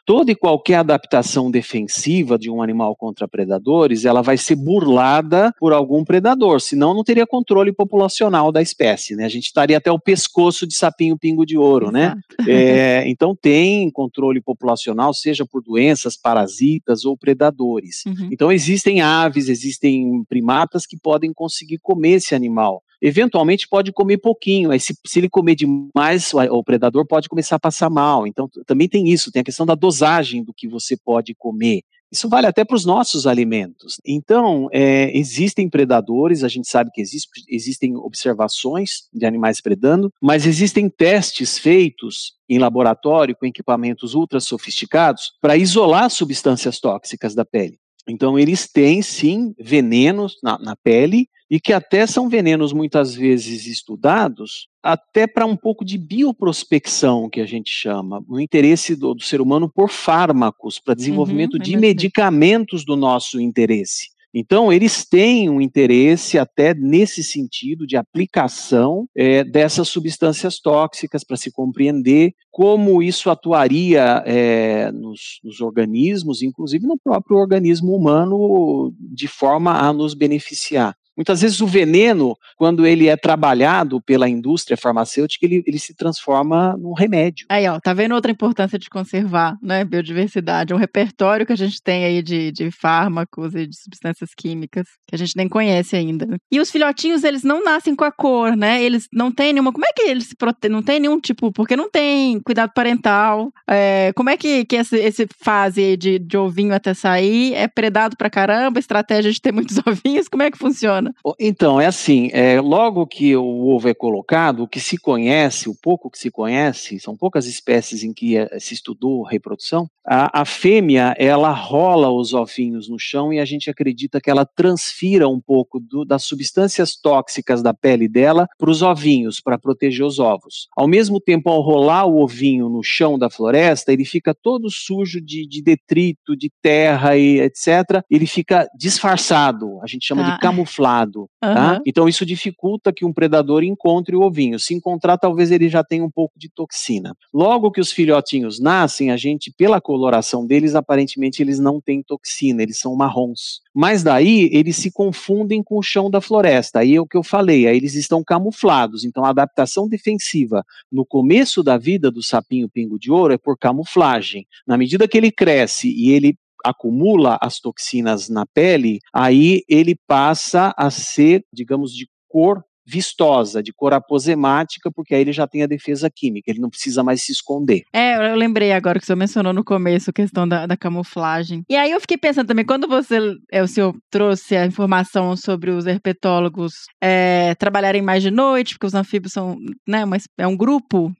Toda 0.05 0.31
e 0.31 0.35
qualquer 0.35 0.77
adaptação 0.77 1.51
defensiva 1.51 2.39
de 2.39 2.51
um 2.51 2.63
animal 2.63 2.97
contra 2.97 3.29
predadores, 3.29 4.05
ela 4.05 4.23
vai 4.23 4.37
ser 4.37 4.57
burlada 4.57 5.53
por 5.59 5.73
algum 5.73 6.05
predador, 6.05 6.61
senão 6.61 6.95
não 6.95 7.05
teria 7.05 7.27
controle 7.27 7.73
populacional 7.73 8.53
da 8.53 8.61
espécie, 8.61 9.15
né? 9.15 9.25
A 9.25 9.29
gente 9.29 9.47
estaria 9.47 9.79
até 9.79 9.91
o 9.91 9.99
pescoço 9.99 10.67
de 10.67 10.75
sapinho 10.75 11.19
pingo 11.19 11.47
de 11.47 11.57
ouro, 11.57 11.91
né? 11.91 12.15
É, 12.47 13.05
então 13.09 13.35
tem 13.35 13.91
controle 13.91 14.41
populacional, 14.41 15.15
seja 15.15 15.47
por 15.47 15.63
doenças, 15.63 16.17
parasitas 16.17 17.05
ou 17.05 17.17
predadores. 17.17 18.05
Uhum. 18.07 18.29
Então 18.31 18.53
existem 18.53 19.01
aves, 19.01 19.49
existem 19.49 20.23
primatas 20.29 20.87
que 20.87 20.97
podem 20.97 21.33
conseguir 21.33 21.79
comer 21.79 22.15
esse 22.15 22.35
animal 22.35 22.84
eventualmente 23.05 23.69
pode 23.69 23.93
comer 23.93 24.17
pouquinho, 24.17 24.71
aí 24.71 24.81
se, 24.81 24.97
se 25.07 25.19
ele 25.19 25.29
comer 25.29 25.55
demais, 25.55 26.33
o, 26.33 26.39
o, 26.39 26.65
predador 26.65 27.07
pode 27.07 27.29
começar 27.29 27.57
a 27.57 27.61
passar 27.61 27.91
mal. 27.91 28.27
Então 28.27 28.49
também 28.65 28.89
tem 28.89 29.11
isso, 29.11 29.31
tem 29.31 29.41
a 29.41 29.45
questão 29.45 29.67
da 29.67 29.75
dosagem 29.75 30.43
do 30.43 30.55
que 30.55 30.67
você 30.67 30.97
pode 30.97 31.35
comer. 31.35 31.83
Isso 32.11 32.29
vale 32.29 32.47
até 32.47 32.65
para 32.65 32.77
os 32.77 32.87
nossos 32.87 33.27
alimentos. 33.27 34.01
Então, 34.07 34.69
é, 34.73 35.11
existem 35.19 35.69
predadores, 35.69 36.45
a 36.45 36.49
gente 36.49 36.69
sabe 36.69 36.91
que 36.95 37.01
existe, 37.01 37.29
existem 37.49 37.97
observações 37.97 39.09
de 39.13 39.27
animais 39.27 39.61
predando, 39.61 40.11
mas 40.23 40.47
existem 40.47 40.89
testes 40.89 41.59
feitos 41.59 42.35
em 42.49 42.59
laboratório 42.59 43.37
com 43.37 43.45
equipamentos 43.45 44.15
ultra 44.15 44.39
sofisticados 44.41 45.33
para 45.43 45.57
isolar 45.57 46.09
substâncias 46.09 46.79
tóxicas 46.79 47.35
da 47.35 47.45
pele. 47.45 47.79
Então, 48.09 48.39
eles 48.39 48.71
têm 48.71 49.01
sim 49.01 49.55
venenos 49.59 50.37
na, 50.43 50.59
na 50.59 50.77
pele 50.77 51.29
e 51.51 51.61
que 51.61 51.73
até 51.73 52.07
são 52.07 52.29
venenos 52.29 52.73
muitas 52.73 53.15
vezes 53.15 53.67
estudados 53.67 54.69
até 54.83 55.27
para 55.27 55.47
um 55.47 55.57
pouco 55.57 55.85
de 55.85 55.97
bioprospecção, 55.97 57.31
que 57.31 57.41
a 57.41 57.47
gente 57.47 57.71
chama, 57.71 58.23
no 58.29 58.39
interesse 58.39 58.95
do, 58.95 59.15
do 59.15 59.23
ser 59.23 59.41
humano 59.41 59.71
por 59.73 59.89
fármacos, 59.89 60.79
para 60.79 60.95
desenvolvimento 60.95 61.55
uhum, 61.55 61.61
de 61.61 61.77
medicamentos 61.77 62.85
do 62.85 62.97
nosso 62.97 63.41
interesse. 63.41 64.14
Então, 64.37 64.73
eles 64.73 65.05
têm 65.05 65.49
um 65.49 65.61
interesse 65.61 66.37
até 66.37 66.75
nesse 66.75 67.23
sentido 67.23 67.87
de 67.87 67.97
aplicação 67.97 69.09
é, 69.17 69.45
dessas 69.45 69.87
substâncias 69.89 70.59
tóxicas 70.59 71.23
para 71.23 71.37
se 71.37 71.53
compreender 71.53 72.35
como 72.51 73.01
isso 73.01 73.31
atuaria 73.31 74.25
é, 74.27 74.91
nos, 74.91 75.39
nos, 75.45 75.61
organismos, 75.61 76.43
inclusive 76.43 76.85
no 76.85 76.99
próprio 76.99 77.37
organismo 77.37 77.95
humano, 77.95 78.93
de 78.99 79.29
forma 79.29 79.79
a 79.79 79.93
nos 79.93 80.15
beneficiar. 80.15 80.97
Muitas 81.17 81.43
vezes 81.43 81.61
o 81.61 81.67
veneno, 81.67 82.37
quando 82.57 82.87
ele 82.87 83.09
é 83.09 83.17
trabalhado 83.17 84.01
pela 84.01 84.29
indústria 84.29 84.77
farmacêutica, 84.77 85.47
ele, 85.47 85.63
ele 85.67 85.79
se 85.79 85.95
transforma 85.95 86.77
num 86.77 86.93
remédio. 86.93 87.47
Aí, 87.49 87.69
ó, 87.69 87.79
tá 87.79 87.93
vendo 87.93 88.15
outra 88.15 88.33
importância 88.33 88.79
de 88.79 88.91
conservar, 88.91 89.57
né, 89.63 89.85
biodiversidade, 89.85 90.75
um 90.75 90.79
repertório 90.79 91.47
que 91.47 91.53
a 91.53 91.57
gente 91.57 91.81
tem 91.83 92.05
aí 92.05 92.23
de, 92.23 92.51
de 92.51 92.71
fármacos 92.71 93.55
e 93.55 93.67
de 93.67 93.77
substâncias 93.77 94.31
químicas 94.37 94.87
que 95.07 95.15
a 95.15 95.19
gente 95.19 95.37
nem 95.37 95.49
conhece 95.49 95.95
ainda. 95.95 96.27
E 96.51 96.61
os 96.61 96.71
filhotinhos, 96.71 97.23
eles 97.23 97.45
não 97.45 97.63
nascem 97.63 97.95
com 97.95 98.05
a 98.05 98.11
cor, 98.11 98.57
né, 98.57 98.83
eles 98.83 99.07
não 99.13 99.31
têm 99.31 99.53
nenhuma, 99.53 99.73
como 99.73 99.87
é 99.87 99.93
que 99.93 100.03
eles 100.03 100.27
se 100.29 100.37
protegem, 100.37 100.75
não 100.75 100.83
tem 100.83 100.99
nenhum 100.99 101.21
tipo, 101.21 101.53
porque 101.53 101.77
não 101.77 101.91
tem 101.91 102.41
cuidado 102.41 102.73
parental, 102.75 103.53
é, 103.69 104.13
como 104.17 104.31
é 104.31 104.37
que, 104.37 104.65
que 104.65 104.77
esse, 104.77 104.97
esse 104.97 105.29
fase 105.43 105.97
de, 105.97 106.19
de 106.19 106.37
ovinho 106.37 106.75
até 106.75 106.93
sair 106.93 107.55
é 107.55 107.69
predado 107.69 108.17
pra 108.17 108.31
caramba, 108.31 108.81
estratégia 108.81 109.31
de 109.31 109.41
ter 109.41 109.53
muitos 109.53 109.79
ovinhos, 109.87 110.29
como 110.29 110.43
é 110.43 110.51
que 110.51 110.59
funciona? 110.59 111.04
Funciona? 111.05 111.15
Então, 111.39 111.81
é 111.81 111.87
assim, 111.87 112.31
é, 112.33 112.61
logo 112.61 113.07
que 113.07 113.37
o 113.37 113.69
ovo 113.69 113.89
é 113.89 113.95
colocado, 113.95 114.63
o 114.63 114.69
que 114.69 114.81
se 114.81 114.97
conhece, 114.97 115.69
o 115.69 115.75
pouco 115.75 116.11
que 116.11 116.19
se 116.19 116.31
conhece, 116.31 116.99
são 117.01 117.17
poucas 117.17 117.47
espécies 117.47 118.03
em 118.03 118.13
que 118.13 118.37
é, 118.37 118.59
se 118.59 118.75
estudou 118.75 119.23
reprodução, 119.23 119.89
a, 120.07 120.43
a, 120.43 120.45
fêmea, 120.45 121.15
ela 121.19 121.51
rola 121.51 122.11
os 122.11 122.35
ovinhos 122.35 122.89
no 122.89 122.99
chão 122.99 123.33
e 123.33 123.41
a 123.41 123.45
gente 123.45 123.71
acredita 123.71 124.21
que 124.21 124.31
ela 124.31 124.45
transfira 124.45 125.29
um 125.29 125.41
pouco 125.41 125.81
do, 125.81 126.05
das 126.05 126.25
substâncias 126.25 126.95
tóxicas 126.95 127.63
da 127.63 127.73
pele 127.73 128.07
dela 128.07 128.47
para 128.59 128.71
os 128.71 128.83
ovinhos, 128.83 129.41
para 129.41 129.59
proteger 129.59 130.05
os 130.05 130.19
ovos. 130.19 130.69
Ao 130.77 130.87
mesmo 130.87 131.19
tempo, 131.21 131.49
ao 131.49 131.63
rolar 131.63 132.05
o 132.05 132.23
ovinho 132.23 132.69
no 132.69 132.83
chão 132.83 133.19
da 133.19 133.31
floresta, 133.31 133.93
ele 133.93 134.05
fica 134.05 134.35
todo 134.35 134.71
sujo 134.71 135.21
de, 135.21 135.49
de 135.49 135.63
detrito, 135.63 136.37
de 136.37 136.51
terra 136.61 137.17
e 137.17 137.41
etc. 137.41 138.03
Ele 138.11 138.27
fica 138.27 138.69
disfarçado, 138.79 139.81
a 139.83 139.87
gente 139.87 140.07
chama 140.07 140.27
ah. 140.27 140.31
de 140.33 140.39
camuflado 140.39 140.94
lado. 140.95 141.21
Uhum. 141.43 141.55
Tá? 141.55 141.81
Então 141.87 142.09
isso 142.09 142.25
dificulta 142.25 142.93
que 142.93 143.05
um 143.05 143.13
predador 143.13 143.65
encontre 143.65 144.15
o 144.15 144.23
ovinho. 144.23 144.59
Se 144.59 144.75
encontrar, 144.75 145.19
talvez 145.19 145.51
ele 145.51 145.69
já 145.69 145.83
tenha 145.83 146.05
um 146.05 146.11
pouco 146.11 146.39
de 146.39 146.49
toxina. 146.49 147.15
Logo 147.33 147.71
que 147.71 147.81
os 147.81 147.93
filhotinhos 147.93 148.61
nascem, 148.61 149.11
a 149.11 149.17
gente, 149.17 149.53
pela 149.57 149.81
coloração 149.81 150.47
deles, 150.47 150.75
aparentemente 150.75 151.43
eles 151.43 151.59
não 151.59 151.81
têm 151.81 152.03
toxina, 152.03 152.63
eles 152.63 152.79
são 152.79 152.95
marrons. 152.95 153.61
Mas 153.75 154.03
daí 154.03 154.49
eles 154.53 154.77
se 154.77 154.91
confundem 154.91 155.63
com 155.63 155.79
o 155.79 155.83
chão 155.83 156.09
da 156.09 156.21
floresta. 156.21 156.81
Aí 156.81 156.95
é 156.95 157.01
o 157.01 157.07
que 157.07 157.17
eu 157.17 157.23
falei, 157.23 157.67
aí 157.67 157.77
eles 157.77 157.95
estão 157.95 158.23
camuflados. 158.23 159.05
Então 159.05 159.25
a 159.25 159.31
adaptação 159.31 159.89
defensiva 159.89 160.65
no 160.91 161.05
começo 161.05 161.63
da 161.63 161.77
vida 161.77 162.11
do 162.11 162.23
sapinho 162.23 162.69
pingo 162.69 162.99
de 162.99 163.11
ouro 163.11 163.35
é 163.35 163.39
por 163.39 163.59
camuflagem. 163.59 164.47
Na 164.67 164.79
medida 164.79 165.09
que 165.09 165.19
ele 165.19 165.33
cresce 165.33 165.89
e 165.89 166.11
ele 166.13 166.37
acumula 166.65 167.39
as 167.41 167.61
toxinas 167.61 168.29
na 168.29 168.47
pele, 168.47 168.99
aí 169.13 169.63
ele 169.69 169.95
passa 170.07 170.75
a 170.77 170.91
ser, 170.91 171.45
digamos, 171.53 171.93
de 171.93 172.09
cor 172.29 172.65
vistosa, 172.87 173.63
de 173.63 173.73
cor 173.73 173.93
aposemática, 173.93 174.91
porque 174.91 175.15
aí 175.15 175.21
ele 175.21 175.33
já 175.33 175.47
tem 175.47 175.63
a 175.63 175.67
defesa 175.67 176.11
química, 176.11 176.51
ele 176.51 176.61
não 176.61 176.71
precisa 176.71 177.03
mais 177.03 177.23
se 177.23 177.33
esconder. 177.33 177.83
É, 177.93 178.33
eu 178.33 178.37
lembrei 178.37 178.73
agora 178.73 178.99
que 178.99 179.07
senhor 179.07 179.17
mencionou 179.17 179.53
no 179.53 179.65
começo 179.65 180.11
a 180.11 180.13
questão 180.13 180.47
da, 180.47 180.67
da 180.67 180.77
camuflagem. 180.77 181.65
E 181.69 181.77
aí 181.77 181.91
eu 181.91 182.01
fiquei 182.01 182.17
pensando 182.17 182.47
também, 182.47 182.65
quando 182.65 182.87
você, 182.87 183.19
é, 183.51 183.63
o 183.63 183.69
senhor 183.69 183.95
trouxe 184.11 184.57
a 184.57 184.67
informação 184.67 185.37
sobre 185.37 185.71
os 185.71 185.87
herpetólogos 185.87 186.85
é, 187.01 187.55
trabalharem 187.55 188.03
mais 188.03 188.23
de 188.23 188.31
noite, 188.31 188.75
porque 188.75 188.87
os 188.87 188.95
anfíbios 188.95 189.33
são, 189.33 189.57
né, 189.87 190.05
uma, 190.05 190.17
é 190.39 190.47
um 190.47 190.57
grupo 190.57 191.13